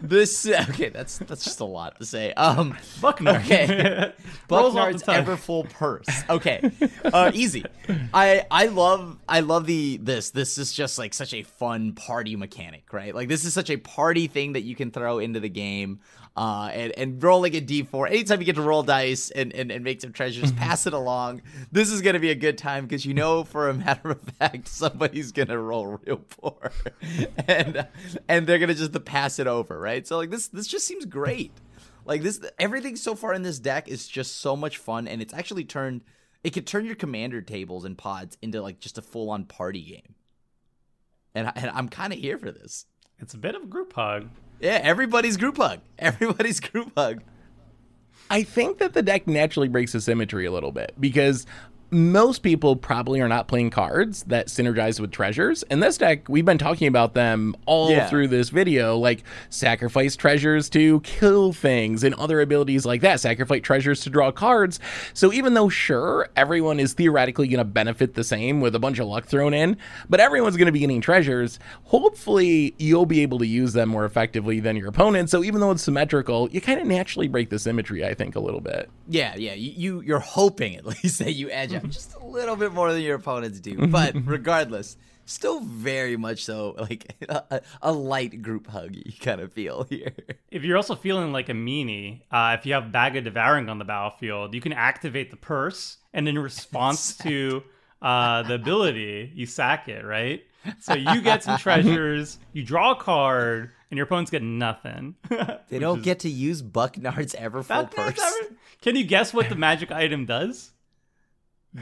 [0.02, 2.32] This okay, that's that's just a lot to say.
[2.34, 3.32] Um, Buckner.
[3.32, 4.12] Okay.
[4.48, 6.08] Bucknard's ever full purse.
[6.28, 6.70] Okay,
[7.04, 7.64] uh, easy.
[8.12, 12.36] I I love I love the this this is just like such a fun party
[12.36, 13.14] mechanic, right?
[13.14, 16.00] Like this is such a party thing that you can throw into the game.
[16.34, 19.84] Uh, and, and rolling a d4 anytime you get to roll dice and, and, and
[19.84, 23.04] make some treasures pass it along this is going to be a good time because
[23.04, 26.72] you know for a matter of fact somebody's going to roll real poor
[27.46, 27.86] and
[28.30, 31.04] and they're going to just pass it over right so like this this just seems
[31.04, 31.52] great
[32.04, 35.34] like this, everything so far in this deck is just so much fun, and it's
[35.34, 36.02] actually turned.
[36.42, 39.82] It could turn your commander tables and pods into like just a full on party
[39.82, 40.14] game.
[41.34, 42.86] And, I, and I'm kind of here for this.
[43.20, 44.28] It's a bit of a group hug.
[44.62, 45.80] Yeah, everybody's group hug.
[45.98, 47.22] Everybody's group hug.
[48.30, 51.44] I think that the deck naturally breaks the symmetry a little bit because
[51.92, 55.62] most people probably are not playing cards that synergize with treasures.
[55.64, 58.08] In this deck, we've been talking about them all Yeah.
[58.08, 63.60] through this video, like sacrifice treasures to kill things and other abilities like that, sacrifice
[63.62, 64.80] treasures to draw cards.
[65.12, 68.98] So even though sure, everyone is theoretically going to benefit the same with a bunch
[68.98, 69.76] of luck thrown in,
[70.08, 74.06] but everyone's going to be getting treasures, hopefully you'll be able to use them more
[74.06, 75.28] effectively than your opponent.
[75.28, 78.40] So even though it's symmetrical, you kind of naturally break the symmetry, I think, a
[78.40, 78.88] little bit.
[79.08, 79.52] Yeah, yeah.
[79.52, 82.92] You, you you're hoping at least that you edge out just a little bit more
[82.92, 88.66] than your opponents do, but regardless, still very much so like a, a light group
[88.66, 88.94] hug.
[88.94, 90.12] You kind of feel here.
[90.50, 93.78] If you're also feeling like a meanie, uh, if you have Bag of Devouring on
[93.78, 97.62] the battlefield, you can activate the purse, and in response to
[98.00, 100.42] uh, the ability, you sack it, right?
[100.80, 105.16] So you get some treasures, you draw a card, and your opponents get nothing.
[105.68, 108.20] They don't get to use Bucknard's ever full purse.
[108.80, 110.71] Can you guess what the magic item does?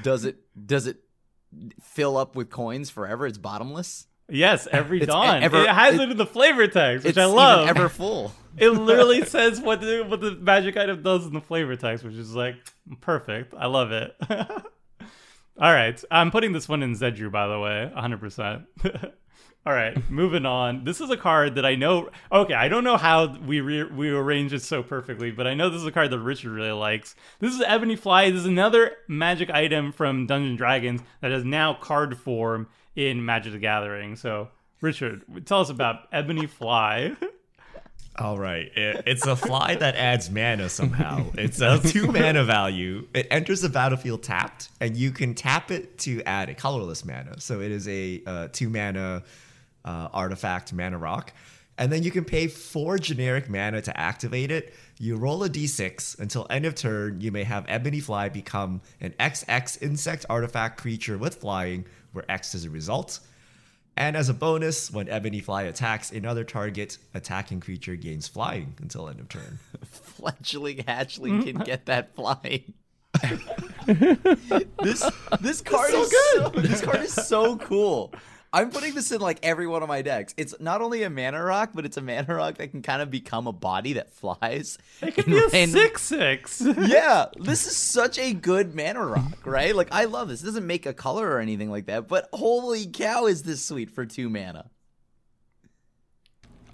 [0.03, 0.37] Does it
[0.67, 0.99] does it
[1.81, 3.27] fill up with coins forever?
[3.27, 4.07] It's bottomless.
[4.29, 5.43] Yes, every dawn.
[5.43, 7.69] ever- it has it- it, in the flavor text, which I love.
[7.69, 8.33] ever full.
[8.57, 12.15] it literally says what the what the magic item does in the flavor text, which
[12.15, 12.55] is like
[13.01, 13.55] perfect.
[13.59, 14.17] I love it.
[15.61, 18.21] All right, I'm putting this one in Zedruu, by the way, 100.
[18.21, 18.63] percent
[19.67, 20.85] All right, moving on.
[20.85, 22.09] This is a card that I know.
[22.33, 25.69] Okay, I don't know how we re- we arrange it so perfectly, but I know
[25.69, 27.15] this is a card that Richard really likes.
[27.41, 28.31] This is Ebony Fly.
[28.31, 33.23] This is another magic item from Dungeons and Dragons that is now card form in
[33.23, 34.17] Magic the Gathering.
[34.17, 34.49] So,
[34.81, 37.17] Richard, tell us about Ebony Fly.
[38.17, 38.71] All right.
[38.75, 41.27] It, it's a fly that adds mana somehow.
[41.35, 43.07] It's a two mana value.
[43.15, 47.41] It enters the battlefield tapped, and you can tap it to add a colorless mana.
[47.41, 49.23] So it is a uh, two mana
[49.85, 51.33] uh, artifact mana rock.
[51.79, 54.75] And then you can pay four generic mana to activate it.
[54.99, 57.23] You roll a d6 until end of turn.
[57.23, 62.55] You may have Ebony Fly become an XX insect artifact creature with flying, where X
[62.55, 63.21] is a result.
[63.97, 69.09] And as a bonus, when Ebony Fly attacks another target, attacking creature gains flying until
[69.09, 69.59] end of turn.
[69.85, 72.75] Fledgling hatchling can get that flying.
[74.83, 75.11] this
[75.41, 78.13] this card is so, good this card is so cool.
[78.53, 80.35] I'm putting this in like every one of my decks.
[80.37, 83.09] It's not only a mana rock, but it's a mana rock that can kind of
[83.11, 84.77] become a body that flies.
[85.01, 86.61] It could be a random- six six.
[86.79, 89.75] Yeah, this is such a good mana rock, right?
[89.75, 90.43] Like I love this.
[90.43, 93.91] It doesn't make a color or anything like that, but holy cow, is this sweet
[93.91, 94.69] for two mana?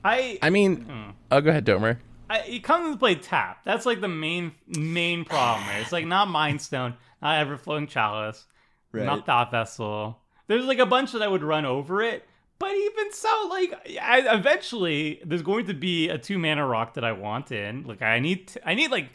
[0.04, 1.10] I, I mean, Hmm.
[1.32, 1.98] oh, go ahead, Domer.
[2.30, 3.58] I it comes into play tap.
[3.64, 5.66] That's like the main main problem.
[5.68, 5.80] Right?
[5.80, 8.46] It's like not Mind Stone, not Everflowing Chalice,
[8.92, 9.04] Right.
[9.04, 10.18] not Thought Vessel.
[10.47, 12.24] There's like a bunch that I would run over it.
[12.59, 17.05] But even so, like I, eventually, there's going to be a two mana rock that
[17.05, 17.84] I want in.
[17.84, 19.11] Like I need, t- I need like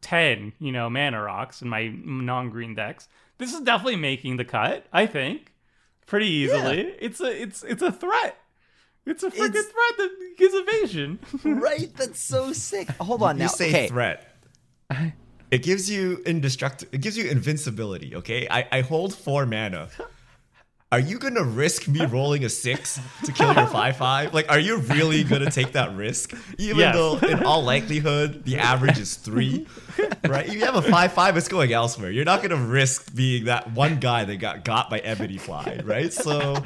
[0.00, 3.08] ten, you know, mana rocks in my non-green decks.
[3.38, 4.86] This is definitely making the cut.
[4.92, 5.52] I think
[6.06, 6.94] pretty easily.
[7.00, 8.36] It's a, it's, it's a threat.
[9.04, 11.18] It's a freaking threat that gives evasion.
[11.44, 11.90] right?
[11.96, 12.88] That's so sick.
[13.00, 13.44] Hold on now.
[13.44, 13.88] you say okay.
[13.88, 14.28] threat.
[15.50, 16.94] It gives you indestructible.
[16.94, 18.14] It gives you invincibility.
[18.16, 19.88] Okay, I, I hold four mana.
[20.92, 24.34] Are you gonna risk me rolling a six to kill your five five?
[24.34, 26.34] Like, are you really gonna take that risk?
[26.58, 26.94] Even Yes.
[26.94, 29.66] though, in all likelihood, the average is three,
[30.28, 30.46] right?
[30.46, 32.10] If you have a five five, it's going elsewhere.
[32.10, 36.12] You're not gonna risk being that one guy that got got by Ebony Fly, right?
[36.12, 36.62] So,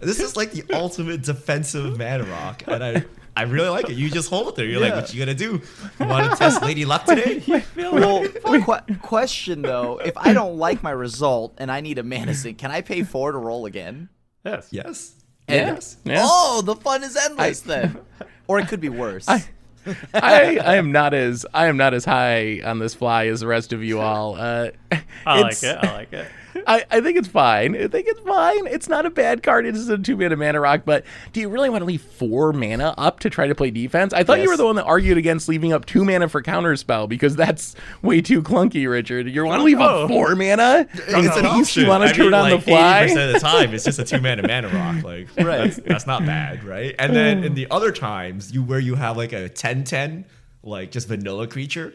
[0.00, 3.04] this is like the ultimate defensive man rock, and I.
[3.36, 3.96] I really like it.
[3.96, 4.64] You just hold it there.
[4.64, 5.60] You're like, what you gonna do?
[6.00, 7.42] You want to test Lady Luck today?
[7.76, 12.34] Well, que- question though: If I don't like my result and I need a mana
[12.34, 14.08] sink, can I pay four to roll again?
[14.44, 14.68] yes.
[14.70, 15.12] Yes.
[15.48, 15.54] Yeah.
[15.74, 15.96] Yes.
[16.04, 16.22] Yeah.
[16.24, 17.98] Oh, the fun is endless then.
[18.48, 19.28] Or it could be worse.
[19.28, 19.42] I,
[20.14, 23.72] I am not as I am not as high on this fly as the rest
[23.72, 24.36] of you all.
[24.36, 24.70] Uh,
[25.26, 25.76] I like it.
[25.82, 26.28] I like it.
[26.66, 27.74] I, I think it's fine.
[27.74, 28.66] I think it's fine.
[28.66, 29.66] It's not a bad card.
[29.66, 32.52] It is a two mana mana rock, but do you really want to leave four
[32.52, 34.12] mana up to try to play defense?
[34.12, 37.08] I thought you were the one that argued against leaving up two mana for counterspell
[37.08, 39.28] because that's way too clunky, Richard.
[39.28, 39.84] You want to leave no.
[39.84, 40.08] up oh.
[40.08, 40.86] four mana?
[40.92, 41.82] It's In an option.
[41.82, 43.08] You want I to turn mean, on like, the fly?
[43.10, 45.02] 80% of the time, it's just a two mana mana rock.
[45.02, 45.58] Like, Right.
[45.58, 46.94] that's, that's not bad, right?
[46.98, 50.24] And then in the other times, you where you have like a 10 10,
[50.62, 51.94] like just vanilla creature,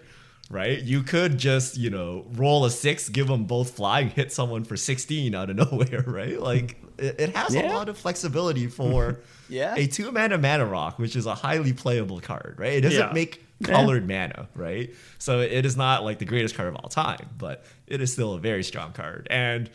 [0.52, 0.80] right?
[0.82, 4.64] You could just, you know, roll a six, give them both fly, and hit someone
[4.64, 6.39] for 16 out of nowhere, right?
[6.39, 7.72] Like, it, it has Yeah.
[7.72, 9.74] a lot of flexibility for Yeah.
[9.78, 12.74] a two mana mana rock, which is a highly playable card, right?
[12.74, 13.14] It doesn't Yeah.
[13.14, 14.93] make colored mana, right?
[15.20, 18.34] So it is not like the greatest card of all time, but it is still
[18.34, 19.28] a very strong card.
[19.30, 19.70] And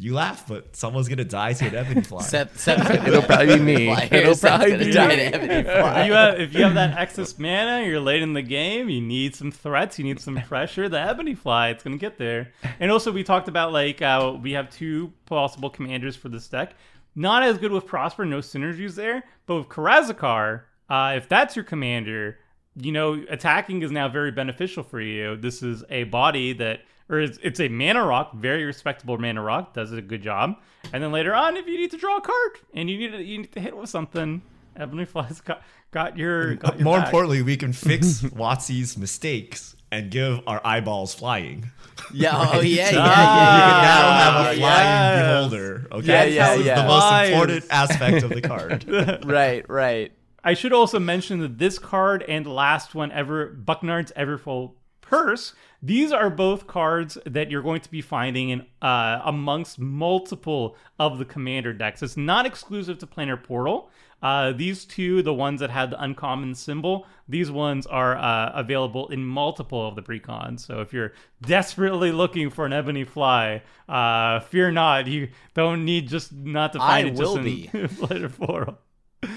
[0.00, 2.22] you laugh, but someone's gonna die to an ebony fly.
[2.22, 3.90] Seth, Seth, It'll probably be me.
[4.12, 6.06] It'll probably be die to Ebony If Fly.
[6.06, 8.88] you have if you have that excess mana, you're late in the game.
[8.88, 9.98] You need some threats.
[9.98, 10.88] You need some pressure.
[10.88, 12.52] The ebony fly, it's gonna get there.
[12.78, 16.74] And also, we talked about like uh, we have two possible commanders for this deck.
[17.16, 19.24] Not as good with Prosper, no synergies there.
[19.46, 22.38] But with Karazikar, uh, if that's your commander,
[22.76, 25.34] you know attacking is now very beneficial for you.
[25.36, 26.82] This is a body that.
[27.10, 30.56] Or it's, it's a mana rock, very respectable mana rock, does a good job.
[30.92, 33.22] And then later on, if you need to draw a card and you need to,
[33.24, 34.42] you need to hit with something,
[34.76, 36.54] Ebony Fly's got got your.
[36.56, 37.06] Got your More back.
[37.06, 41.70] importantly, we can fix Watsy's mistakes and give our eyeballs flying.
[42.12, 44.60] yeah, oh yeah, yeah, yeah, Ah, You can now have a yes.
[44.60, 45.88] flying beholder.
[45.92, 46.74] Okay, Yeah, yeah, this yeah.
[46.82, 47.30] the most Flies.
[47.30, 48.40] important aspect of the
[49.22, 49.24] card.
[49.24, 50.12] Right, right.
[50.44, 54.74] I should also mention that this card and the last one ever, Bucknard's Everfull
[55.08, 60.76] Purse, these are both cards that you're going to be finding in uh, amongst multiple
[60.98, 62.02] of the commander decks.
[62.02, 63.88] It's not exclusive to Planar Portal.
[64.22, 69.08] Uh, these two, the ones that had the uncommon symbol, these ones are uh, available
[69.08, 70.60] in multiple of the precons.
[70.66, 75.06] So if you're desperately looking for an ebony fly, uh, fear not.
[75.06, 77.70] You don't need just not to I find it will just be.
[77.72, 78.78] in Planar Portal.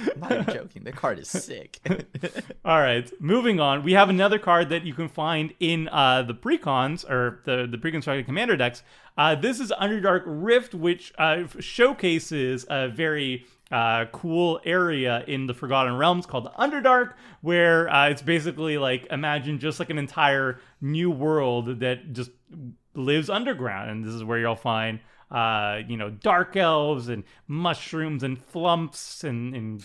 [0.01, 0.83] I'm not even joking.
[0.83, 1.79] The card is sick.
[2.65, 3.83] All right, moving on.
[3.83, 7.77] We have another card that you can find in uh, the precons or the the
[7.77, 8.83] pre-constructed commander decks.
[9.17, 15.53] Uh, this is Underdark Rift, which uh, showcases a very uh, cool area in the
[15.53, 20.59] Forgotten Realms called the Underdark, where uh, it's basically like imagine just like an entire
[20.81, 22.31] new world that just
[22.93, 24.99] lives underground, and this is where you'll find
[25.31, 29.83] uh, you know, dark elves and mushrooms and flumps and, and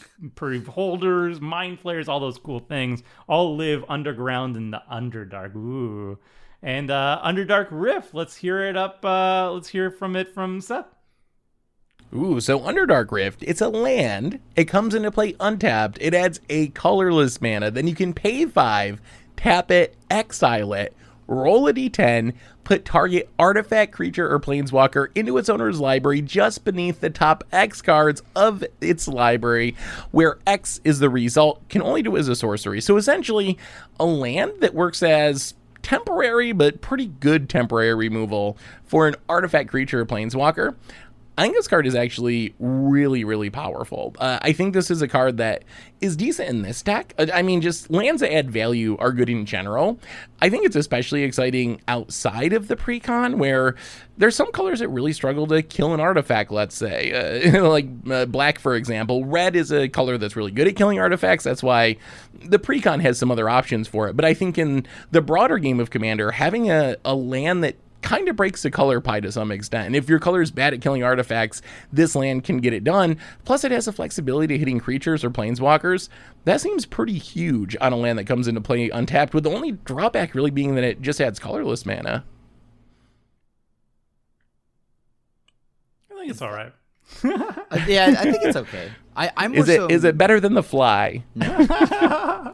[0.67, 5.55] holders, mind flayers, all those cool things all live underground in the Underdark.
[5.55, 6.19] Ooh.
[6.63, 9.05] And uh, Underdark Rift, let's hear it up.
[9.05, 10.87] Uh, let's hear from it from Seth.
[12.15, 14.41] Ooh, so Underdark Rift, it's a land.
[14.57, 15.99] It comes into play untapped.
[16.01, 17.71] It adds a colorless mana.
[17.71, 19.01] Then you can pay five,
[19.37, 25.49] tap it, exile it, roll a d10, put target artifact, creature, or planeswalker into its
[25.49, 29.77] owner's library just beneath the top X cards of its library,
[30.11, 32.81] where X is the result, can only do as a sorcery.
[32.81, 33.59] So essentially,
[34.01, 40.01] a land that works as temporary but pretty good temporary removal for an artifact creature
[40.01, 40.75] or planeswalker.
[41.39, 44.15] I think this card is actually really, really powerful.
[44.19, 45.65] Uh, I think this is a card that
[46.01, 47.15] is decent in this deck.
[47.19, 49.99] Uh, I mean, just lands that add value are good in general.
[50.41, 53.75] I think it's especially exciting outside of the precon, where
[54.17, 57.53] there's some colors that really struggle to kill an artifact, let's say.
[57.53, 59.27] Uh, like uh, black, for example.
[59.27, 61.45] Red is a color that's really good at killing artifacts.
[61.45, 61.99] That's why
[62.33, 64.17] the precon has some other options for it.
[64.17, 67.77] But I think in the broader game of Commander, having a, a land that
[68.07, 69.87] kind of breaks the color pie to some extent.
[69.87, 71.61] And if your color is bad at killing artifacts,
[71.93, 73.19] this land can get it done.
[73.45, 76.09] Plus, it has the flexibility to hitting creatures or planeswalkers.
[76.45, 79.73] That seems pretty huge on a land that comes into play untapped, with the only
[79.73, 82.25] drawback really being that it just adds colorless mana.
[86.09, 86.73] I think it's all right.
[87.69, 88.93] Uh, yeah, I think it's okay.
[89.17, 91.25] I, I'm Is it so, is it better than the fly?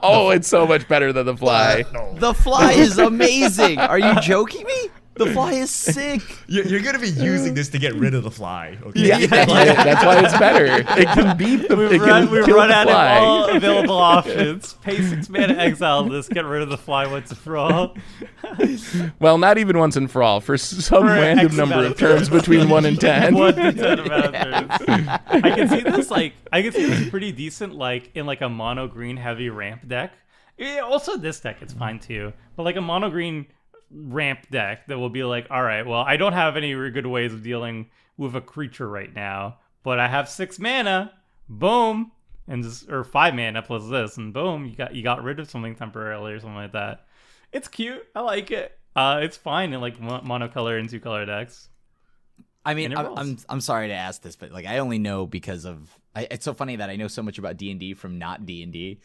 [0.03, 1.85] oh, it's so much better than the fly.
[2.15, 3.79] The fly is amazing.
[3.79, 4.91] Are you joking me?
[5.15, 6.23] The fly is sick.
[6.47, 8.79] You're, you're gonna be using this to get rid of the fly.
[8.83, 9.09] Okay?
[9.09, 10.65] Yeah, that's why it's better.
[10.99, 11.77] It can beat the.
[11.77, 13.17] We've it can run, we've kill run the out fly.
[13.17, 14.75] of all available options.
[14.83, 17.97] Pay six mana, exile this, get rid of the fly once and for all.
[19.19, 20.41] Well, not even once and for all.
[20.41, 23.35] For some For random X number of of turns between one and ten.
[23.35, 25.19] One to ten amount of turns.
[25.29, 28.49] I can see this like I can see this pretty decent like in like a
[28.49, 30.13] mono green heavy ramp deck.
[30.59, 33.47] Yeah, also this deck it's fine too, but like a mono green
[33.95, 37.33] ramp deck that will be like, all right, well I don't have any good ways
[37.33, 41.13] of dealing with a creature right now, but I have six mana.
[41.49, 42.13] Boom.
[42.49, 45.49] And just, or five mana plus this, and boom, you got you got rid of
[45.49, 47.07] something temporarily or something like that.
[47.53, 48.03] It's cute.
[48.17, 48.77] I like it.
[48.97, 51.69] Uh, it's fine in like mo- monocolor and two color decks.
[52.65, 53.17] I mean, I'm.
[53.17, 55.97] I'm I'm sorry to ask this, but like I only know because of.
[56.15, 58.45] I, it's so funny that I know so much about D and D from not
[58.45, 59.01] D and D.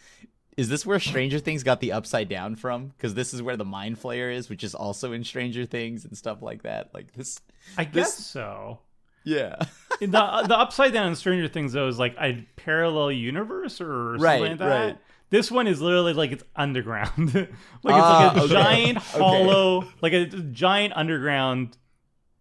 [0.57, 2.87] Is this where Stranger Things got the upside down from?
[2.87, 6.17] Because this is where the Mind Flayer is, which is also in Stranger Things and
[6.17, 6.93] stuff like that.
[6.95, 7.39] Like this,
[7.77, 8.79] I guess This- so.
[9.23, 9.55] yeah,
[10.01, 14.21] the the upside down in Stranger Things though is like a parallel universe or something
[14.23, 14.85] Right, like that.
[14.85, 14.97] right.
[15.29, 18.53] This one is literally like it's underground, like it's Ah, like a okay.
[18.53, 19.19] giant Okay.
[19.19, 21.77] hollow, like a giant underground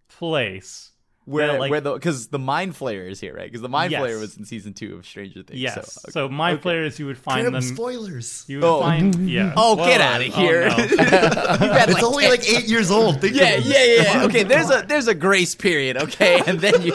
[0.08, 0.92] place.
[1.26, 3.44] Where that, like- where the because the Mind Flayer is here, right?
[3.44, 4.00] Because the Mind Yes.
[4.00, 5.60] Flayer was in season two of Stranger Things.
[5.60, 5.92] Yes.
[6.06, 6.62] So, So, mind okay.
[6.62, 7.60] players, you would find them.
[7.60, 8.44] spoilers.
[8.48, 8.80] You would Oh.
[8.80, 9.52] find yeah.
[9.56, 10.68] Oh, get out of Oh, here!
[10.68, 10.76] no.
[10.78, 13.20] You've had, It's like, only 10 like eight years old.
[13.20, 14.24] Think Yeah, of yeah, yeah, yeah.
[14.24, 16.92] Okay, there's a there's a grace period, okay, and then you.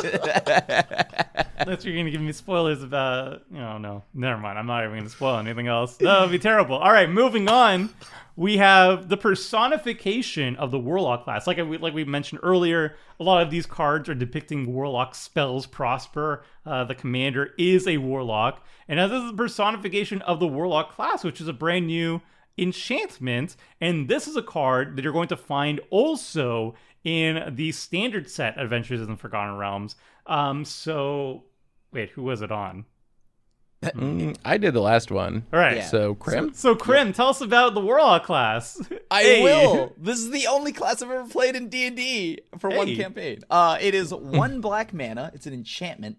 [1.58, 4.58] Unless you're gonna give me spoilers about, you know, no, never mind.
[4.58, 5.98] I'm not even gonna spoil anything else.
[5.98, 6.78] That would be terrible.
[6.78, 7.90] All right, moving on.
[8.42, 11.46] We have the personification of the Warlock class.
[11.46, 15.68] Like I, like we mentioned earlier, a lot of these cards are depicting Warlock spells
[15.68, 16.44] prosper.
[16.66, 21.24] Uh, the commander is a Warlock, and this is the personification of the Warlock class,
[21.24, 22.20] which is a brand new
[22.58, 23.58] enchantment.
[23.80, 26.74] And this is a card that you're going to find also
[27.04, 29.98] in the standard set Adventures in the Forgotten Realms.
[30.26, 31.44] Um, so
[31.94, 32.86] wait, who was it on?
[33.96, 35.44] Mm, I did the last one.
[35.52, 35.78] All right.
[35.78, 35.88] Yeah.
[35.88, 36.54] So Krim.
[36.54, 38.80] So, Krim, tell us about the Warlock class.
[39.10, 39.44] I Hey.
[39.44, 39.94] will.
[39.98, 43.40] This is the only class I've ever played in D and D for one campaign.
[43.50, 45.32] Uh, it is one black mana.
[45.34, 46.18] It's an enchantment.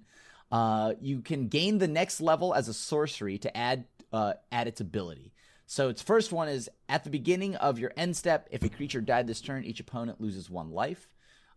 [0.50, 4.80] Uh, you can gain the next level as a sorcery to add uh, add its
[4.80, 5.32] ability.
[5.66, 8.48] So its first one is at the beginning of your end step.
[8.50, 11.08] If a creature died this turn, each opponent loses one life.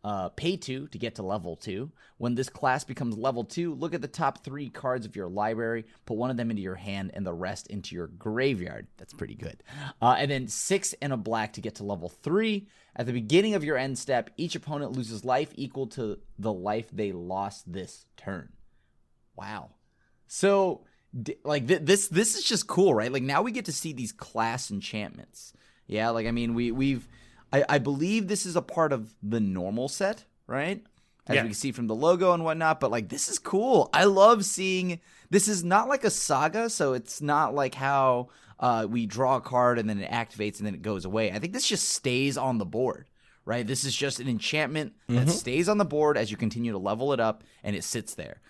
[0.05, 1.91] Uh, pay two to get to level two.
[2.19, 5.85] When this class becomes level two, look at the top three cards of your library,
[6.05, 8.85] put one of them into your hand, and the rest into your graveyard.
[8.97, 9.63] That's pretty good.
[9.99, 12.67] Uh, and then six and a black to get to level three.
[12.95, 16.85] At the beginning of your end step, each opponent loses life equal to the life
[16.93, 18.49] they lost this turn.
[19.35, 19.71] Wow.
[20.27, 20.85] So,
[21.43, 23.11] like th- this, this is just cool, right?
[23.11, 25.51] Like now we get to see these class enchantments.
[25.87, 27.07] Yeah, like I mean, we we've,
[27.55, 30.83] I, I believe this is a part of the normal set, right?
[31.27, 31.43] As Yeah.
[31.43, 32.79] we can see from the logo and whatnot.
[32.79, 33.89] But like, this is cool.
[33.93, 34.99] I love seeing.
[35.29, 38.29] This is not like a saga, so it's not like how
[38.59, 41.31] uh, we draw a card and then it activates and then it goes away.
[41.31, 43.07] I think this just stays on the board.
[43.47, 46.79] Right, this is just an enchantment that stays on the board as you continue to
[46.79, 48.41] level it up, and it sits there.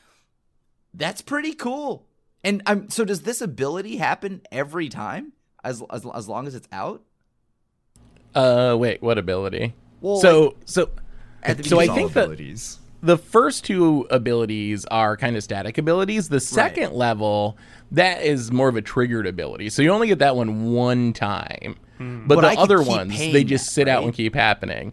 [0.93, 2.07] That's pretty cool.
[2.45, 5.33] And um, so does this ability happen every time
[5.65, 7.03] as as, as long as it's out?
[8.35, 9.73] Uh, wait, what ability?
[10.01, 10.89] Well, so so
[11.41, 16.29] At so I think that the first two abilities are kind of static abilities.
[16.29, 17.57] The second level,
[17.91, 19.69] that is more of a triggered ability.
[19.69, 21.75] So you only get that one one time.
[21.97, 22.27] But, Hmm.
[22.27, 24.05] But the I other ones, they just that, sit out right?
[24.07, 24.91] and keep happening.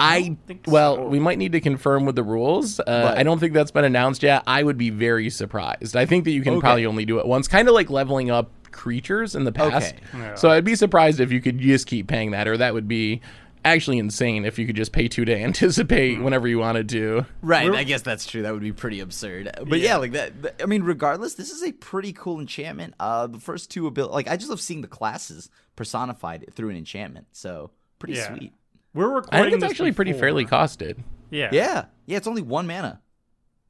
[0.00, 1.06] I, think well, so.
[1.06, 2.80] we might need to confirm with the rules.
[2.80, 4.42] Uh, I don't think that's been announced yet.
[4.48, 5.94] I would be very surprised.
[5.94, 6.60] I think that you can Okay.
[6.60, 9.94] probably only do it once, kind of like leveling up creatures in the past.
[9.94, 10.04] Okay.
[10.14, 10.34] Yeah.
[10.34, 13.20] So I'd be surprised if you could just keep paying that, or that would be
[13.64, 16.24] actually insane if you could just pay two to anticipate Hmm.
[16.24, 17.26] whenever you wanted to.
[17.42, 17.70] right.
[17.70, 18.42] I guess that's true.
[18.42, 19.50] That would be pretty absurd.
[19.68, 20.42] But yeah, like that.
[20.42, 22.94] th- I mean, regardless, this is a pretty cool enchantment.
[22.98, 26.76] Uh, the first two ability, like I just love seeing the classes personified through an
[26.76, 27.26] enchantment.
[27.32, 28.34] So pretty Yeah.
[28.34, 28.52] sweet.
[28.94, 29.28] We're recording.
[29.32, 29.50] I recording.
[29.52, 30.98] think it's this actually pretty fairly costed.
[31.30, 31.50] Yeah.
[31.52, 32.16] Yeah, yeah.
[32.16, 33.00] It's only one mana.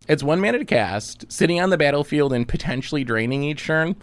[0.09, 3.97] It's one mana to cast, sitting on the battlefield and potentially draining each turn.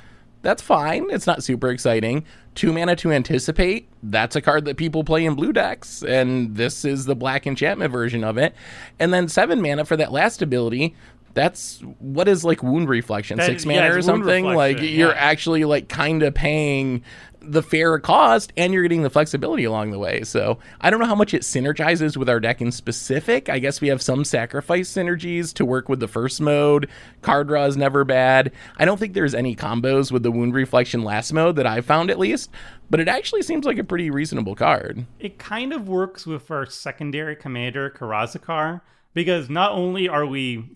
[0.48, 1.08] That's fine.
[1.10, 2.24] It's not super exciting.
[2.56, 3.90] Two mana to anticipate.
[4.02, 7.92] That's a card that people play in blue decks, and this is the black enchantment
[7.92, 8.56] version of it.
[8.98, 10.96] And then seven mana for that last ability.
[11.34, 14.46] That's what is like wound reflection, That- six yeah, mana or something.
[14.46, 17.04] Like you're actually like kind of paying
[17.48, 20.24] the fair cost and you're getting the flexibility along the way.
[20.24, 23.50] So I don't know how much it synergizes with our deck in specific.
[23.50, 26.90] I guess we have some sacrifice synergies to work with the first mode.
[27.22, 28.52] Card draw is never bad.
[28.78, 32.12] I don't think there's any combos with the wound reflection last mode that I've found
[32.12, 32.50] at least,
[32.90, 35.06] but it actually seems like a pretty reasonable card.
[35.20, 38.82] It kind of works with our secondary commander, Karazikar,
[39.14, 40.76] because not only are we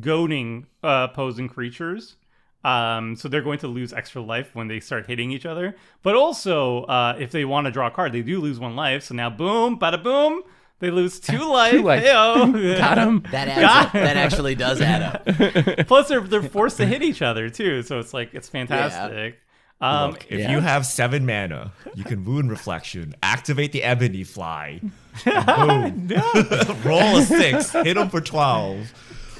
[0.00, 2.16] goading uh, opposing creatures,
[2.64, 6.14] um, so they're going to lose extra life when they start hitting each other, but
[6.14, 9.02] also uh, if they want to draw a card, they do lose one life.
[9.04, 10.42] So now, boom, bada boom,
[10.78, 11.82] they lose two life.
[11.82, 12.04] life.
[12.04, 12.76] Heyo.
[12.78, 13.24] Got him.
[13.30, 13.92] That adds Got up.
[13.94, 15.86] that actually does add up.
[15.86, 19.38] Plus, they're they're forced to hit each other too, so it's like it's fantastic.
[19.80, 20.52] Um, Look, if yeah.
[20.52, 24.80] you have seven mana, you can wound reflection, activate the ebony fly,
[25.26, 28.92] and boom, roll a six, hit them for twelve.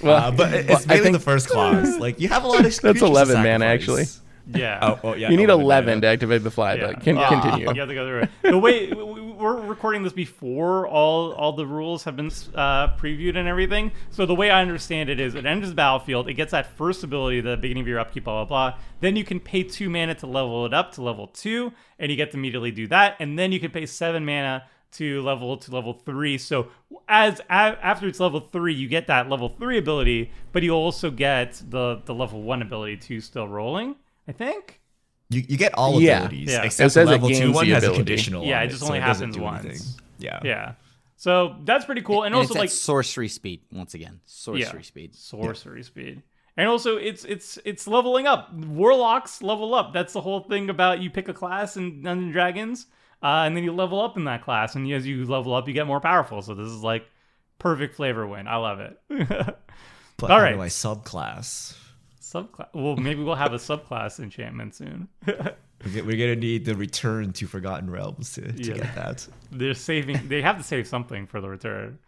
[0.02, 1.98] Well, uh, but it- well, it's I mainly think- the first clause.
[1.98, 3.80] Like you have a lot of That's creatures to 11 mana, sacrifice.
[3.80, 4.04] actually.
[4.60, 4.78] Yeah.
[4.82, 5.30] Oh, oh yeah.
[5.30, 6.86] you need 11 11 to activate the fly, Yeah.
[6.88, 7.72] but can Ah, continue.
[7.72, 8.30] You have to go through it.
[8.42, 12.88] The way w- w- we're recording this before all all the rules have been uh,
[12.96, 13.92] previewed and everything.
[14.10, 16.28] So the way I understand it is, it enters the battlefield.
[16.28, 18.78] It gets that first ability at the beginning of your upkeep, blah blah blah.
[19.00, 22.16] Then you can pay two mana to level it up to level two, and you
[22.16, 23.14] get to immediately do that.
[23.20, 26.38] And then you can pay seven mana to level to level three.
[26.38, 26.68] So
[27.08, 31.10] as a, after it's level three, you get that level three ability, but you also
[31.10, 33.96] get the the level one ability too, still rolling.
[34.28, 34.80] I think.
[35.30, 36.18] You, you get all Yeah.
[36.24, 36.62] abilities Yeah.
[36.62, 38.44] It except says the it level two one the has a conditional.
[38.44, 39.64] Yeah, on it just so only doesn't happens once.
[39.64, 39.86] anything.
[40.18, 40.40] Yeah.
[40.44, 40.72] Yeah.
[41.16, 42.24] So that's pretty cool.
[42.24, 44.20] And, And also it's like at sorcery speed once again.
[44.26, 45.14] Sorcery yeah, speed.
[45.14, 46.22] Sorcery speed.
[46.56, 48.52] And also it's it's it's leveling up.
[48.52, 49.92] Warlocks level up.
[49.94, 52.86] That's the whole thing about you pick a class in Dungeons and Dragons,
[53.22, 55.74] uh, and then you level up in that class, and as you level up, you
[55.74, 56.42] get more powerful.
[56.42, 57.06] So this is like
[57.58, 58.46] perfect flavor win.
[58.48, 58.98] I love it.
[60.18, 61.74] But All how do I subclass?
[62.20, 62.68] subclass.
[62.74, 65.08] Well, maybe we'll have a subclass enchantment soon.
[65.26, 68.74] We're gonna need the return to Forgotten Realms to, to Yeah.
[68.74, 69.26] get that.
[69.50, 71.98] they're saving they have to save something for the return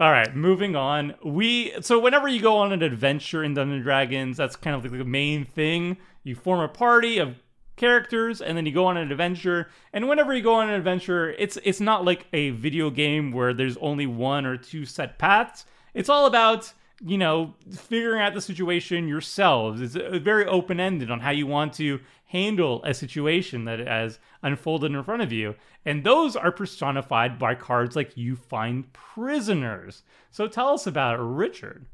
[0.00, 3.84] all right moving on we so whenever you go on an adventure in dungeons and
[3.84, 7.36] dragons that's kind of like the main thing you form a party of
[7.76, 9.68] characters and then you go on an adventure.
[9.92, 13.54] And whenever you go on an adventure it's it's not like a video game where
[13.54, 15.64] there's only one or two set paths.
[15.94, 16.72] It's all about
[17.04, 19.80] you know figuring out the situation yourselves.
[19.80, 24.92] It's uh, very open-ended on how you want to handle a situation that has unfolded
[24.92, 25.54] in front of you.
[25.84, 30.02] And those are personified by cards like you find prisoners.
[30.30, 31.86] So tell us about it richard.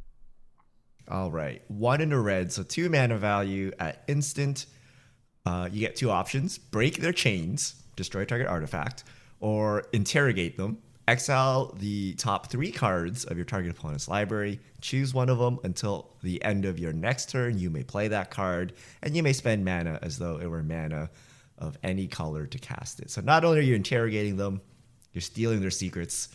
[1.09, 4.67] All right, one in a red, so two mana value at instant.
[5.45, 9.05] Uh, you get two options: break their chains, destroy target artifact,
[9.41, 10.79] or interrogate them.
[11.09, 14.61] Exile the top three cards of your target opponent's library.
[14.81, 17.59] Choose one of them until the end of your next turn.
[17.59, 21.11] You may play that card, and you may spend mana as though it were mana
[21.59, 23.11] of any color to cast it.
[23.11, 24.61] So not only are you interrogating them,
[25.13, 26.29] you're stealing their secrets.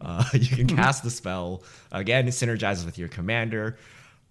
[0.00, 1.62] Uh, you can cast the spell.
[1.92, 3.78] Again, it synergizes with your commander.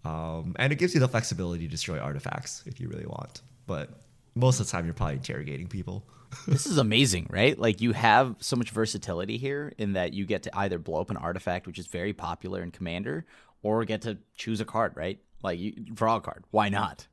[0.06, 3.42] Um, and it gives you the flexibility to destroy artifacts if you really want.
[3.66, 3.90] But
[4.38, 6.06] most of the time, you're probably interrogating people.
[6.48, 7.58] this is amazing, right?
[7.58, 11.10] Like you have so much versatility here in that you get to either blow up
[11.10, 13.26] an artifact, which is very popular in Commander,
[13.64, 15.20] or get to choose a card, right?
[15.44, 16.44] Like you draw a card.
[16.52, 17.08] Why not?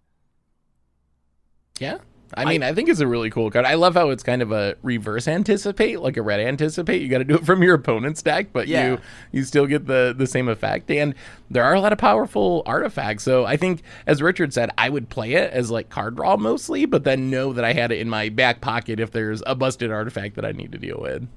[1.78, 1.98] Yeah.
[2.32, 3.64] I mean, I, think it's a really cool card.
[3.64, 7.02] I love how it's kind of a reverse anticipate, like a red anticipate.
[7.02, 8.88] You got to do it from your opponent's deck, but Yeah.
[8.88, 8.98] you
[9.32, 10.90] you still get the the same effect.
[10.90, 11.14] And
[11.50, 13.22] there are a lot of powerful artifacts.
[13.22, 16.86] So I think, as Richard said, I would play it as like card draw mostly,
[16.86, 19.90] but then know that I had it in my back pocket if there's a busted
[19.92, 21.28] artifact that I need to deal with.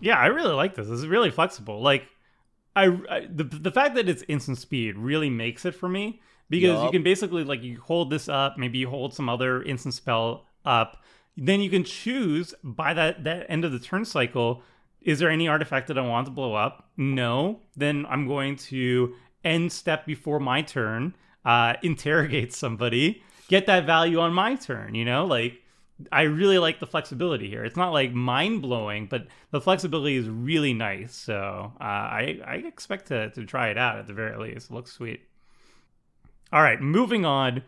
[0.00, 0.86] Yeah, I really like this.
[0.88, 1.80] This is really flexible.
[1.80, 2.06] Like,
[2.76, 6.82] I, I the the fact that it's instant speed really makes it for me because
[6.84, 10.46] you can basically like you hold this up, maybe you hold some other instant spell
[10.64, 11.02] up,
[11.36, 14.62] then you can choose by that that end of the turn cycle.
[15.00, 16.90] Is there any artifact that I want to blow up?
[16.96, 17.60] No.
[17.76, 19.14] Then I'm going to
[19.44, 21.14] end step before my turn,
[21.44, 24.94] uh, interrogate somebody, get that value on my turn.
[24.94, 25.62] You know, like
[26.12, 27.64] I really like the flexibility here.
[27.64, 31.14] It's not like mind blowing, but the flexibility is really nice.
[31.14, 34.70] So uh, I I expect to to try it out at the very least.
[34.70, 35.27] It looks sweet.
[36.52, 37.62] All right, moving on.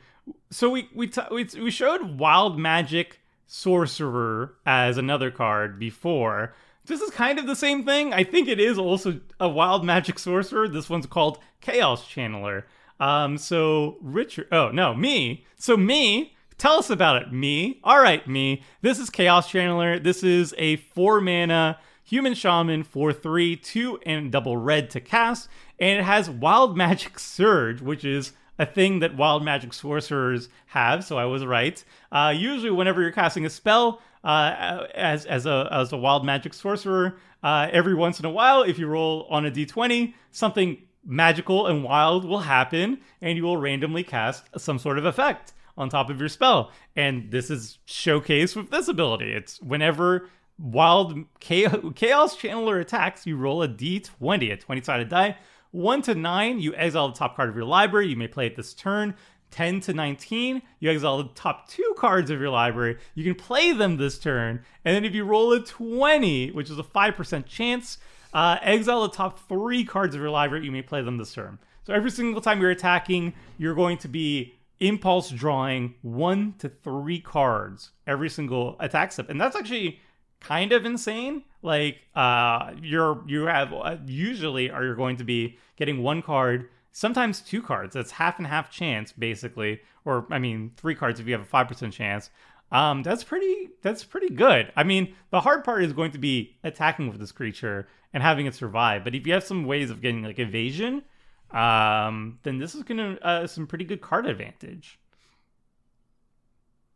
[0.51, 6.55] So we we t- we, we showed Wild Magic Sorcerer as another card before.
[6.86, 8.12] This is kind of the same thing.
[8.15, 10.66] I think it is also a Wild Magic Sorcerer.
[10.66, 12.65] This one's called Chaos Channeler.
[12.98, 15.44] Um, so Richard, oh no, me.
[15.57, 17.32] So me, tell us about it.
[17.32, 18.62] Me, all right, me.
[18.82, 20.02] This is Chaos Channeler.
[20.02, 25.48] This is a four mana human shaman for three, two, and double red to cast,
[25.78, 31.03] and it has Wild Magic Surge, which is a thing that wild magic sorcerers have.
[31.03, 31.82] So I was right.
[32.12, 36.53] Uh, usually, whenever you're casting a spell uh, as as a as a wild magic
[36.53, 40.77] sorcerer, uh, every once in a while, if you roll on a d20, something
[41.07, 45.89] magical and wild will happen, and you will randomly cast some sort of effect on
[45.89, 46.70] top of your spell.
[46.95, 49.32] And this is showcased with this ability.
[49.32, 50.28] It's whenever
[50.59, 55.39] wild chaos, chaos channeler attacks, you roll a d20, a 20 sided die.
[55.73, 58.09] 1 to 9, you exile the top card of your library.
[58.09, 59.15] You may play it this turn.
[59.51, 62.99] 10 to 19, you exile the top two cards of your library.
[63.15, 64.65] You can play them this turn.
[64.85, 67.99] And then if you roll a 20, which is a 5% chance,
[68.33, 70.65] uh, exile the top three cards of your library.
[70.65, 71.59] You may play them this turn.
[71.83, 77.21] So every single time you're attacking, you're going to be impulse drawing one to three
[77.21, 79.29] cards every single attack step.
[79.29, 80.01] And that's actually
[80.41, 81.45] kind of insane.
[81.62, 86.69] Like uh you're you have uh, usually are you're going to be getting one card
[86.93, 87.95] sometimes two cards.
[87.95, 91.47] That's half and half chance, basically, or I mean, three cards if you have a
[91.47, 92.31] five percent chance.
[92.73, 93.71] Um, that's pretty.
[93.83, 94.73] That's pretty good.
[94.77, 98.47] I mean, the hard part is going to be attacking with this creature and having
[98.47, 99.05] it survive.
[99.05, 101.03] But if you have some ways of getting like evasion,
[101.51, 105.00] um, then this is gonna uh, some pretty good card advantage.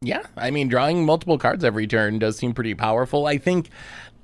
[0.05, 3.27] Yeah, I mean, drawing multiple cards every turn does seem pretty powerful.
[3.27, 3.71] I think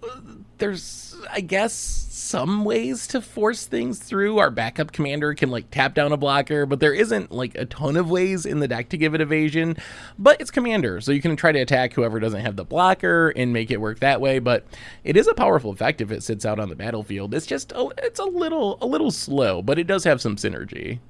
[0.02, 0.20] uh,
[0.59, 4.39] there's, I guess, some ways to force things through.
[4.39, 7.97] Our backup commander can like tap down a blocker, but there isn't like a ton
[7.97, 9.77] of ways in the deck to give it evasion.
[10.19, 13.52] But it's commander, so you can try to attack whoever doesn't have the blocker and
[13.52, 14.39] make it work that way.
[14.39, 14.66] But
[15.02, 17.35] it is a powerful effect if it sits out on the battlefield.
[17.35, 21.01] It's just, oh, it's a little, a little slow, but it does have some synergy.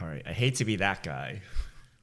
[0.00, 1.42] All right, I hate to be that guy,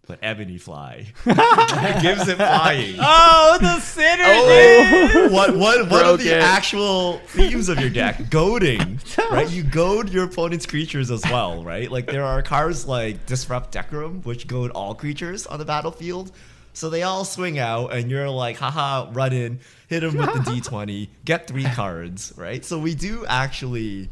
[0.06, 2.98] but Ebony Fly gives it flying.
[3.00, 5.16] Oh, the synergy!
[5.16, 5.30] Oh.
[5.32, 6.44] what what what are the it.
[6.44, 8.30] actual themes of your deck?
[8.30, 9.00] Goading,
[9.32, 9.50] right?
[9.50, 11.90] You goad your opponent's creatures as well, right?
[11.90, 16.32] Like there are cards like Disrupt Decorum, which goad all creatures on the battlefield.
[16.76, 20.40] So they all swing out, and you're like, haha, run in, hit them with the
[20.40, 22.66] d20, get three cards, right?
[22.66, 24.10] So we do actually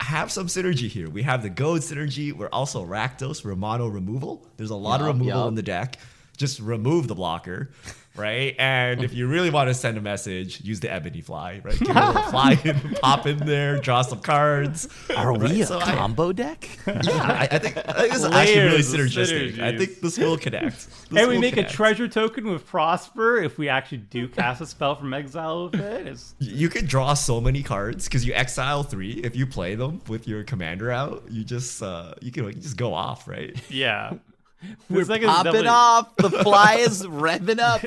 [0.00, 1.08] have some synergy here.
[1.08, 2.32] We have the goad synergy.
[2.32, 4.46] We're also Rakdos, we're mono removal.
[4.56, 5.48] There's a lot of removal yup.
[5.48, 5.98] in the deck.
[6.36, 7.70] Just remove the blocker,
[8.16, 8.54] right?
[8.58, 11.78] And if you really want to send a message, use the ebony fly, right?
[11.78, 14.88] Give it a little fly in, pop in there, draw some cards.
[15.16, 16.68] Are we a So I- combo deck?
[16.86, 19.58] yeah, I, I think, I think this is actually really Layers of synergistic.
[19.60, 20.66] I think this will connect.
[21.10, 21.72] This and we make connect.
[21.72, 25.80] a treasure token with Prosper if we actually do cast a spell from exile with
[25.80, 26.06] it.
[26.06, 29.12] It's, You could draw so many cards because you exile three.
[29.24, 32.76] If you play them with your commander out, you just uh, you can like, just
[32.76, 33.54] go off, right?
[33.70, 34.14] yeah.
[34.90, 36.16] We're This deck is popping definitely- off.
[36.16, 37.82] The fly is revving up.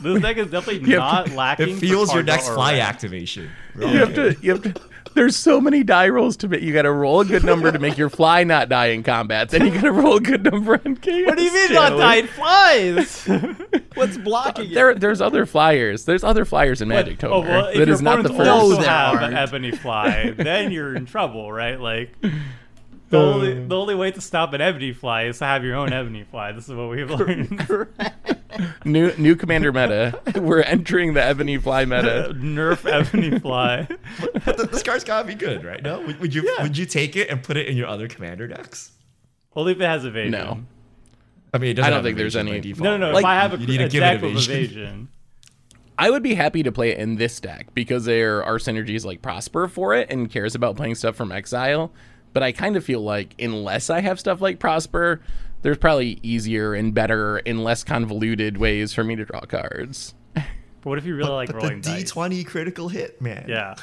[0.00, 1.68] This deck is definitely You have not lacking.
[1.70, 2.80] It for feels your next fly red.
[2.80, 3.50] activation.
[3.78, 4.36] You have to.
[4.42, 4.74] You have to.
[5.12, 6.62] There's so many die rolls to make.
[6.62, 9.48] You got to roll a good number to make your fly not die in combat.
[9.48, 11.26] Then you got to roll a good number on chaos.
[11.26, 11.98] What do you mean not Channeler.
[11.98, 13.26] died flies?
[13.94, 14.74] What's blocking it?
[14.74, 16.04] There, there's other flyers.
[16.04, 17.30] There's other flyers in Magic Toker.
[17.32, 18.48] oh well, if that your not the first.
[18.48, 21.80] also No, there have ebony fly, then you're in trouble, right?
[21.80, 22.14] Like
[23.10, 23.22] the uh.
[23.22, 26.24] only the only way to stop an ebony fly is to have your own ebony
[26.24, 26.52] fly.
[26.52, 27.66] This is what we've learned.
[28.84, 30.18] new new commander meta.
[30.36, 32.32] We're entering the ebony fly meta.
[32.34, 33.86] Nerf ebony fly.
[34.44, 35.82] But th- this card's gotta be good, right?
[35.82, 38.46] No, would, would you would you take it and put it in your other commander
[38.46, 38.92] decks?
[39.54, 40.30] Only if it has evasion.
[40.32, 40.64] No.
[41.52, 43.12] I mean, it doesn't I don't think there's any- default, No, no, no.
[43.12, 44.54] Like, if I have a, you need to a give it deck with evasion.
[44.54, 45.08] evasion.
[45.98, 49.20] I would be happy to play it in this deck because there are synergies like
[49.20, 51.92] Prosper for it and cares about playing stuff from exile.
[52.32, 55.20] But I kind of feel like unless I have stuff like Prosper,
[55.62, 60.14] there's probably easier and better and less convoluted ways for me to draw cards.
[60.82, 62.10] But what if you really like But the rolling D dice?
[62.10, 63.44] twenty critical hit, man.
[63.46, 63.74] Yeah.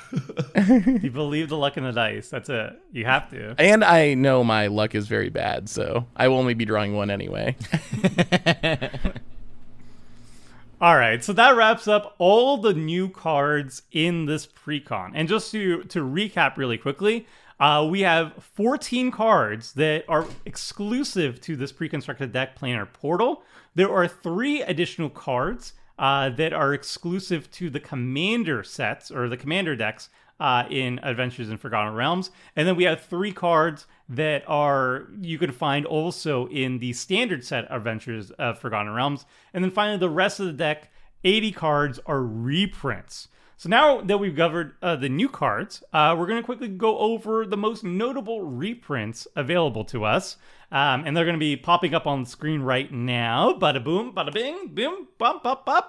[1.02, 2.28] you believe the luck in the dice.
[2.30, 2.74] That's it.
[2.92, 3.54] You have to.
[3.60, 7.12] And I know my luck is very bad, so I will only be drawing one
[7.12, 7.56] anyway.
[10.80, 15.12] All right, so that wraps up all the new cards in this precon.
[15.16, 17.26] And just to to recap really quickly,
[17.60, 23.44] uh, we have 14 cards that are exclusive to this pre-constructed deck planar portal.
[23.76, 29.38] There are three additional cards uh, that are exclusive to the commander sets or the
[29.38, 30.10] commander decks
[30.40, 32.30] uh, in Adventures in Forgotten Realms.
[32.56, 37.44] And then we have three cards that are you can find also in the standard
[37.44, 39.26] set Adventures of Forgotten Realms.
[39.54, 40.92] And then finally, the rest of the deck,
[41.24, 43.28] 80 cards, are reprints.
[43.60, 47.00] So now that we've covered uh, the new cards, uh, we're going to quickly go
[47.00, 50.38] over the most notable reprints available to us.
[50.72, 53.54] Um, and they're going to be popping up on the screen right now.
[53.54, 55.86] Bada boom, bada bing, boom, bump, bump, bump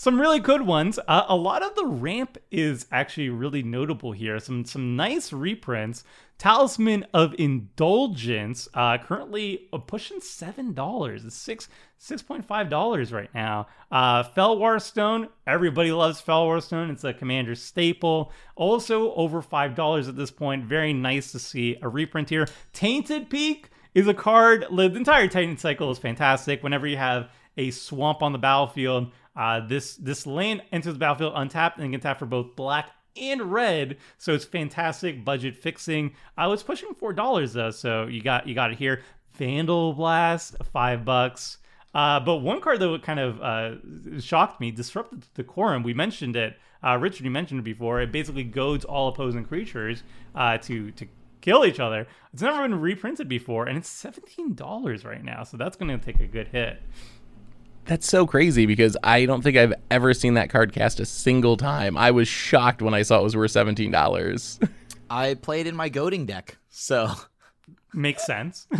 [0.00, 0.98] some really good ones.
[1.06, 4.38] Uh, a lot of the ramp is actually really notable here.
[4.38, 6.04] Some some nice reprints.
[6.38, 11.26] Talisman of Indulgence, uh, currently pushing seven dollars.
[11.26, 11.68] It's six
[11.98, 13.66] six point five dollars right now.
[13.92, 16.88] Uh, Fellwar Stone, everybody loves Fellwar Stone.
[16.88, 18.32] It's a commander staple.
[18.56, 20.64] Also over five dollars at this point.
[20.64, 22.48] Very nice to see a reprint here.
[22.72, 24.64] Tainted Peak is a card.
[24.74, 26.62] The entire Tainted cycle is fantastic.
[26.62, 27.28] Whenever you have
[27.58, 32.00] a swamp on the battlefield, uh, this this land enters the battlefield untapped and can
[32.00, 33.96] tap for both black and red.
[34.18, 36.14] So it's fantastic budget fixing.
[36.36, 39.02] I was pushing four dollars though, so you got you got it here.
[39.34, 41.58] Vandal Blast, five bucks.
[41.94, 45.82] Uh, but one card that kind of uh, shocked me, Disrupted the Decorum.
[45.82, 46.56] We mentioned it.
[46.84, 48.00] Uh, Richard, you mentioned it before.
[48.00, 50.02] It basically goads all opposing creatures
[50.34, 51.06] uh, to to
[51.40, 52.06] kill each other.
[52.32, 55.42] It's never been reprinted before, and it's seventeen dollars right now.
[55.44, 56.82] So that's going to take a good hit.
[57.90, 61.56] That's so crazy because I don't think I've ever seen that card cast a single
[61.56, 61.96] time.
[61.96, 64.60] I was shocked when I saw it was worth seventeen dollars.
[65.10, 67.10] I played in my goading deck, so
[67.92, 68.66] Makes sense.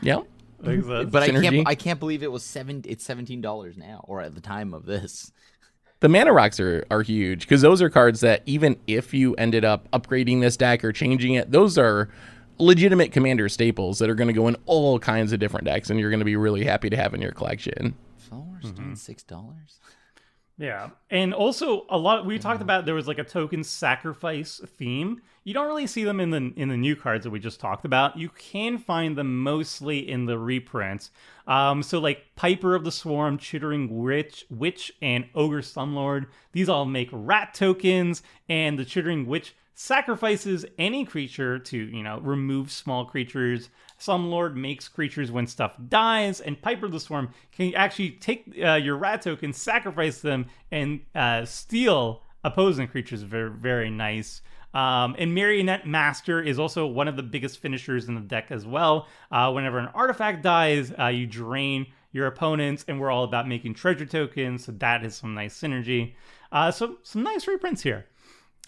[0.00, 0.20] Yeah.
[0.62, 0.98] Makes mhm.
[1.00, 1.10] sense.
[1.10, 4.34] But I can't I can't believe it was seven it's seventeen dollars now, or at
[4.34, 5.30] the time of this.
[6.00, 9.64] The mana rocks are, are huge because those are cards that even if you ended
[9.64, 12.08] up upgrading this deck or changing it, those are
[12.58, 15.98] legitimate commander staples that are going to go in all kinds of different decks and
[15.98, 17.94] you're going to be really happy to have in your collection.
[18.16, 19.80] Flowers six dollars.
[20.58, 20.90] Yeah.
[21.08, 25.22] And also a lot we talked about there was like a token sacrifice theme.
[25.44, 27.84] You don't really see them in the in the new cards that we just talked
[27.84, 28.18] about.
[28.18, 31.10] You can find them mostly in the reprints.
[31.46, 36.26] Um, so like Piper of the Swarm, Chittering Witch, Witch, and Ogre Slumlord.
[36.52, 42.18] These all make rat tokens, and the Chittering Witch sacrifices any creature to, you know,
[42.18, 43.70] remove small creatures.
[44.00, 48.96] Slumlord makes creatures when stuff dies, and Piper the Swarm can actually take uh, your
[48.96, 53.22] rat token, sacrifice them, and uh, steal opposing creatures.
[53.22, 54.42] Very, very nice.
[54.74, 58.66] Um, and Marionette Master is also one of the biggest finishers in the deck as
[58.66, 59.06] well.
[59.30, 63.74] Uh, whenever an artifact dies, uh, you drain your opponents, and we're all about making
[63.74, 66.14] treasure tokens, so that is some nice synergy.
[66.50, 68.06] Uh, so some nice reprints here.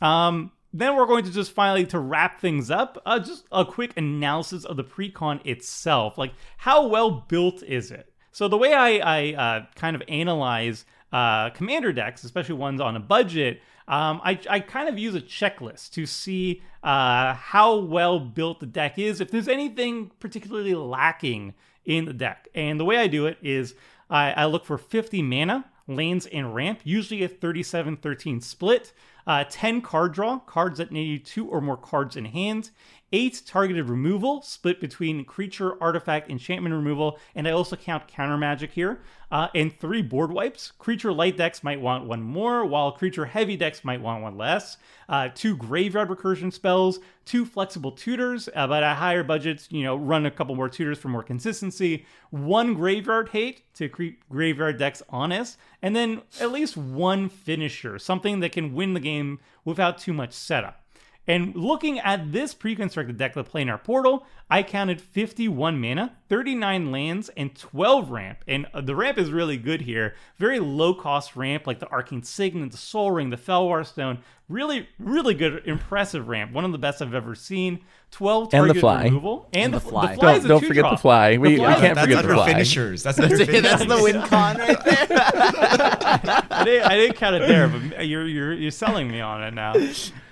[0.01, 3.01] Um, then we're going to just finally to wrap things up.
[3.05, 6.17] Uh, just a quick analysis of the precon itself.
[6.17, 8.13] Like, how well built is it?
[8.33, 12.95] So the way I, I uh, kind of analyze uh, commander decks, especially ones on
[12.95, 18.21] a budget, um, I, I kind of use a checklist to see uh, how well
[18.21, 19.21] built the deck is.
[19.21, 23.75] If there's anything particularly lacking in the deck, and the way I do it is
[24.09, 28.93] I, I look for 50 mana, lanes, and ramp, usually a 37 13 split.
[29.27, 32.71] Uh, 10 card draw, cards that need two or more cards in hand.
[33.13, 38.73] 8 targeted removal, split between creature, artifact, enchantment removal, and I also count counter magic
[38.73, 39.01] here.
[39.33, 40.73] Uh, and 3 board wipes.
[40.73, 44.77] Creature light decks might want one more, while creature heavy decks might want one less.
[45.09, 49.95] Uh, 2 graveyard recursion spells, 2 flexible tutors, uh, but at higher budgets, you know,
[49.95, 52.05] run a couple more tutors for more consistency.
[52.31, 58.41] 1 graveyard hate to keep graveyard decks honest, and then at least one finisher, something
[58.41, 60.85] that can win the game without too much setup.
[61.27, 67.29] And looking at this pre-constructed deck, the Planar Portal, I counted 51 mana, 39 lands,
[67.37, 68.39] and 12 ramp.
[68.49, 70.15] And uh, the ramp is really good here.
[70.39, 74.19] Very low-cost ramp, like the Arcane Signet, the Sol Ring, the Fellwar Stone.
[74.49, 76.51] Really, really good, impressive ramp.
[76.53, 77.81] One of the best I've ever seen.
[78.11, 79.05] 12 And the fly.
[79.05, 79.49] removal.
[79.53, 80.15] And, And the, the fly.
[80.17, 81.37] The fly Don't, a don't forget the fly.
[81.37, 82.47] We, we fly- can't that's forget the fly.
[82.53, 83.03] finishers.
[83.05, 83.63] That's under Yeah, finishers.
[83.79, 85.07] that's the win con right there.
[86.51, 89.55] I didn't, I didn't count it there, but you're you're you're selling me on it
[89.55, 89.75] now.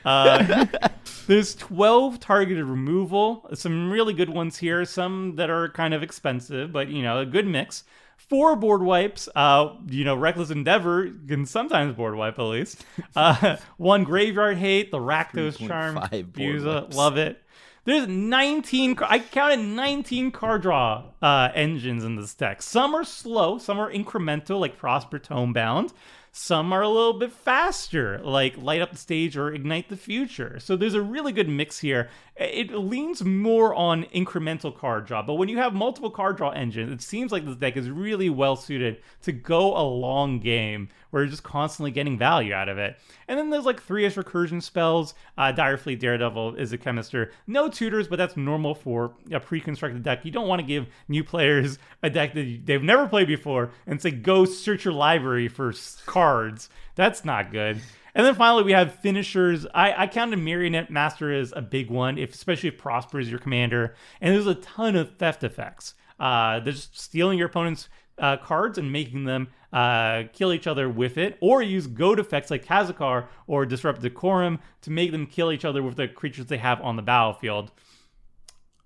[0.09, 0.66] Uh,
[1.26, 3.48] there's 12 targeted removal.
[3.55, 4.85] Some really good ones here.
[4.85, 7.85] Some that are kind of expensive, but you know a good mix.
[8.16, 9.28] Four board wipes.
[9.35, 12.85] Uh, you know, reckless endeavor can sometimes board wipe at least.
[13.14, 14.90] Uh, one graveyard hate.
[14.90, 15.97] The Rakdos charm.
[15.97, 17.43] Buza, love it.
[17.85, 18.98] There's 19.
[19.01, 22.60] I counted 19 card draw uh, engines in this deck.
[22.60, 25.93] Some are slow, some are incremental, like Prosper Tomebound.
[26.40, 30.60] Some are a little bit faster, like Light Up the Stage or Ignite the Future.
[30.60, 32.10] So there's a really good mix here.
[32.36, 36.93] It leans more on incremental card draw, but when you have multiple card draw engines,
[36.93, 41.22] it seems like this deck is really well suited to go a long game where
[41.22, 42.97] you're just constantly getting value out of it.
[43.26, 45.14] And then there's like three ish recursion spells.
[45.36, 47.30] Uh, Direfleet Daredevil is a chemister.
[47.47, 50.24] No tutors, but that's normal for a pre constructed deck.
[50.24, 54.01] You don't want to give new players a deck that they've never played before and
[54.01, 55.72] say, go search your library for
[56.06, 56.68] cards.
[56.94, 57.80] That's not good.
[58.14, 59.66] And then finally, we have finishers.
[59.74, 63.39] I, I counted Marionette Master as a big one, if especially if Prosper is your
[63.39, 63.94] commander.
[64.20, 65.94] And there's a ton of theft effects.
[66.18, 67.89] Uh, they're just stealing your opponent's
[68.19, 72.51] uh, cards and making them uh, kill each other with it, or use goad effects
[72.51, 76.59] like Karazikar or Disrupt Decorum to make them kill each other with the creatures they
[76.59, 77.70] have on the battlefield.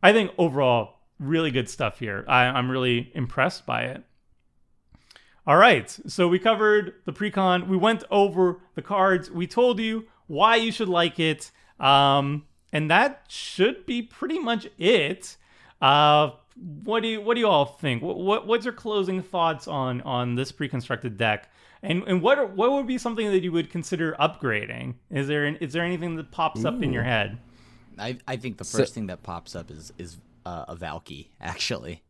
[0.02, 2.24] I think overall, really good stuff here.
[2.26, 4.02] I, I'm really impressed by it.
[5.46, 7.66] All right, so we covered the precon.
[7.68, 9.30] We went over the cards.
[9.30, 11.50] We told you why you should like it,
[11.80, 15.36] um, and that should be pretty much it.
[15.80, 18.02] Uh, what do you What do you all think?
[18.02, 21.50] What, what What's your closing thoughts on on this pre-constructed deck?
[21.82, 24.94] And and what are, what would be something that you would consider upgrading?
[25.10, 27.38] Is there an, is there anything that pops up in your head?
[27.98, 32.02] I, I think the first thing that pops up is is uh, a Valki actually,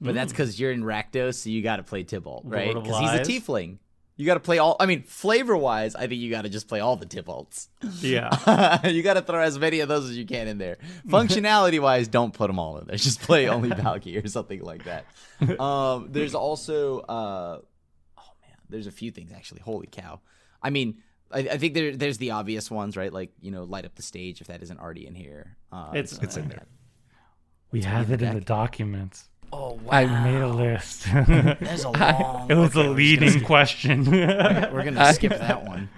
[0.00, 2.74] but that's because you're in Rakdos, so you got to play Tibalt, right?
[2.74, 2.82] Mm.
[2.82, 3.28] Because he's a Lies.
[3.28, 3.78] tiefling.
[4.16, 4.76] You got to play all.
[4.78, 7.66] I mean, flavor wise, I think you got to just play all the Tibalts.
[8.00, 8.86] Yeah.
[8.88, 10.78] you got to throw as many of those as you can in there.
[11.08, 12.96] Functionality wise, don't put them all in there.
[12.96, 15.06] Just play only Valki or something like that.
[15.60, 17.58] Um, there's also, uh,
[18.18, 19.60] oh man, there's a few things actually.
[19.62, 20.20] Holy cow!
[20.62, 23.12] I mean, I, I think there, there's the obvious ones, right?
[23.12, 25.56] Like you know, light up the stage if that isn't already in here.
[25.72, 26.58] Uh, It's- it's in like there.
[26.60, 26.68] that.
[27.72, 29.28] We have it in the documents.
[29.56, 31.04] Oh wow, I made a list.
[31.26, 32.50] There's a long.
[32.50, 34.02] it was okay, a leading question.
[34.02, 35.88] gonna- We're gonna skip that one.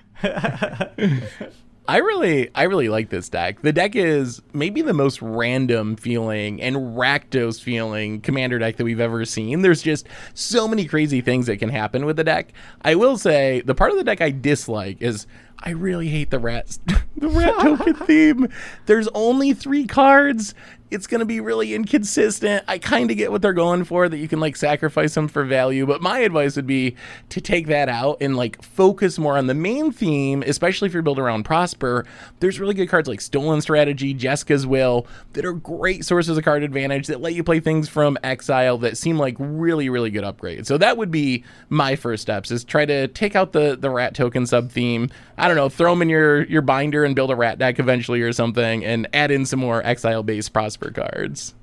[1.89, 3.63] I really, I really like this deck.
[3.63, 8.99] The deck is maybe the most random feeling and Rakdos feeling commander deck that we've
[8.99, 9.63] ever seen.
[9.63, 12.53] There's just so many crazy things that can happen with the deck.
[12.83, 15.29] I will say the part of the deck I dislike is
[15.59, 16.79] I really hate the rat,
[17.17, 18.49] the rat token theme.
[18.87, 20.55] There's only three cards.
[20.89, 22.65] It's gonna be really inconsistent.
[22.69, 25.45] I kind of get what they're going for that you can like sacrifice them for
[25.45, 26.95] value, but my advice would be
[27.31, 31.03] to take that out and like focus more on the main theme, especially if you're
[31.03, 32.07] building around Prosper.
[32.39, 36.63] There's really good cards like Stolen Strategy, Jeska's Will that are great sources of card
[36.63, 40.67] advantage that let you play things from Exile that seem like really really good upgrades.
[40.67, 44.15] So that would be my first steps is try to take out the the rat
[44.15, 45.11] token sub theme.
[45.49, 48.33] Don't know, throw them in your your binder and build a rat deck eventually or
[48.33, 51.55] something and add in some more Exile based Prosper cards.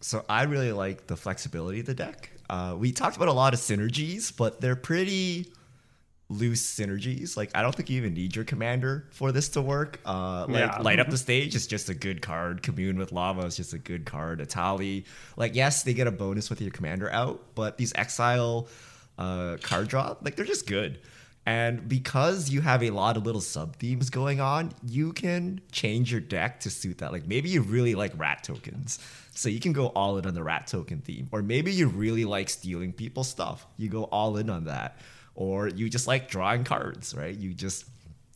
[0.00, 2.30] So I really like the flexibility of the deck.
[2.50, 5.50] Uh, we talked about a lot of synergies, but they're pretty
[6.28, 7.36] loose synergies.
[7.36, 10.00] Like I don't think you even need your commander for this to work.
[10.04, 10.78] Uh, like Yeah.
[10.80, 12.62] light up the stage is just a good card.
[12.62, 14.40] Commune with lava is just a good card.
[14.40, 15.04] Atali,
[15.36, 18.68] like yes, they get a bonus with your commander out, but these exile
[19.18, 20.98] uh, card draw, like they're just good.
[21.46, 26.10] And because you have a lot of little sub themes going on, you can change
[26.10, 27.12] your deck to suit that.
[27.12, 28.98] Like maybe you really like rat tokens.
[29.34, 31.28] So you can go all in on the rat token theme.
[31.32, 33.66] Or maybe you really like stealing people's stuff.
[33.76, 34.98] You go all in on that.
[35.34, 37.36] Or you just like drawing cards, right?
[37.36, 37.84] You just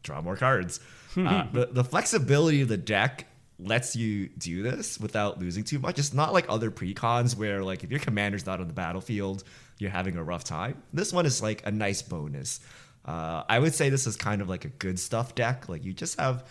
[0.02, 0.80] draw more cards.
[1.16, 3.26] uh, the, the flexibility of the deck
[3.59, 5.98] lets you do this without losing too much.
[5.98, 9.44] It's not like other precons where like if your commander's not on the battlefield,
[9.78, 10.82] you're having a rough time.
[10.93, 12.60] This one is like a nice bonus.
[13.09, 15.68] Uh, I would say this is kind of like a good stuff deck.
[15.68, 16.44] Like you just have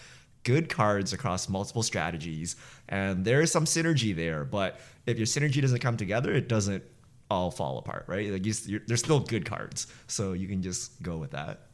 [0.44, 2.56] good cards across multiple strategies,
[2.90, 4.44] and there is some synergy there.
[4.44, 6.84] But if your synergy doesn't come together, it doesn't
[7.30, 8.32] all fall apart, right?
[8.32, 11.68] Like you, you're, they're still good cards, so you can just go with that.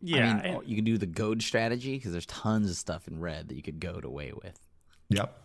[0.00, 0.18] yeah.
[0.18, 3.08] I mean, and- oh, you can do the goad strategy because there's tons of stuff
[3.08, 4.58] in red that you could goad away with.
[5.08, 5.36] Yep.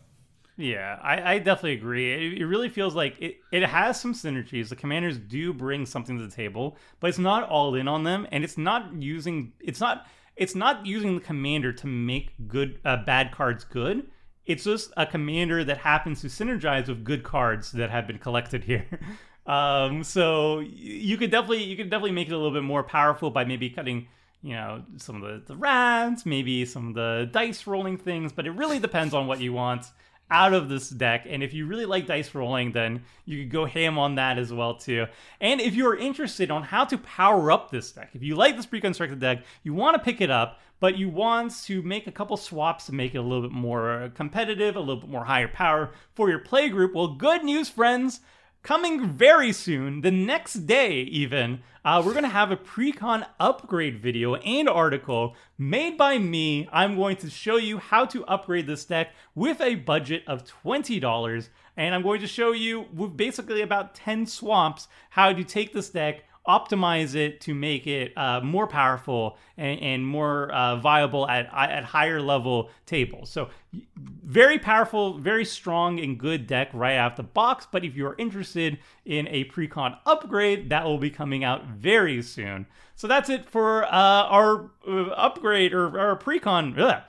[0.58, 2.14] Yeah, I, I definitely agree.
[2.14, 4.70] It, it really feels like it, it has some synergies.
[4.70, 8.26] The commanders do bring something to the table, but it's not all in on them,
[8.32, 10.08] and it's not using it's not
[10.38, 14.08] it's not using the commander to make good uh, bad cards good.
[14.46, 18.64] It's just a commander that happens to synergize with good cards that have been collected
[18.64, 18.86] here.
[19.48, 23.30] Um, so you could definitely you could definitely make it a little bit more powerful
[23.30, 24.08] by maybe cutting
[24.42, 28.48] you know some of the, the rats, maybe some of the dice rolling things, but
[28.48, 29.86] it really depends on what you want
[30.32, 31.26] out of this deck.
[31.30, 34.52] And if you really like dice rolling, then you could go ham on that as
[34.52, 35.06] well too.
[35.40, 38.66] And if you're interested on how to power up this deck, if you like this
[38.66, 42.38] pre-constructed deck, you want to pick it up, but you want to make a couple
[42.38, 45.92] swaps to make it a little bit more competitive, a little bit more higher power
[46.16, 46.94] for your play group.
[46.96, 48.20] Well, good news, friends.
[48.66, 54.02] Coming very soon, the next day even, uh, we're going to have a pre-con upgrade
[54.02, 56.68] video and article made by me.
[56.72, 61.50] I'm going to show you how to upgrade this deck with a budget of $20.
[61.78, 65.92] And I'm going to show you with basically about 10 swamps how to take this
[65.92, 71.50] deck, optimize it to make it uh, more powerful and, and more uh, viable at,
[71.54, 73.30] at higher level tables.
[73.30, 73.50] So,
[73.96, 77.68] very powerful, very strong and good deck right out the box.
[77.72, 82.68] But if you're interested in a precon upgrade, that will be coming out very soon.
[82.96, 86.78] So that's it for uh, our uh, upgrade or our precon.
[86.80, 87.04] Ugh.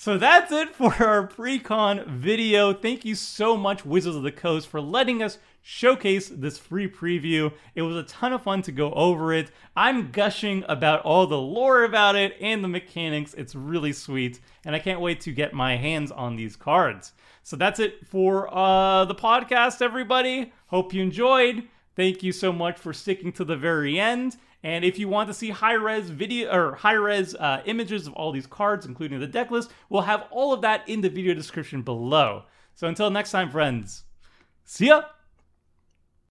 [0.00, 2.72] So that's it for our pre-con video.
[2.72, 7.52] Thank you so much, Wizards of the Coast, for letting us showcase this free preview.
[7.74, 9.50] It was a ton of fun to go over it.
[9.76, 13.34] I'm gushing about all the lore about it and the mechanics.
[13.34, 17.12] It's really sweet, and I can't wait to get my hands on these cards.
[17.42, 20.52] So that's it for uh, the podcast, everybody.
[20.66, 21.64] Hope you enjoyed.
[21.96, 24.36] Thank you so much for sticking to the very end.
[24.62, 28.12] And if you want to see high res video or high res uh, images of
[28.12, 31.34] all these cards, including the deck list, we'll have all of that in the video
[31.34, 32.44] description below.
[32.74, 34.04] So until next time, friends,
[34.64, 35.02] see ya!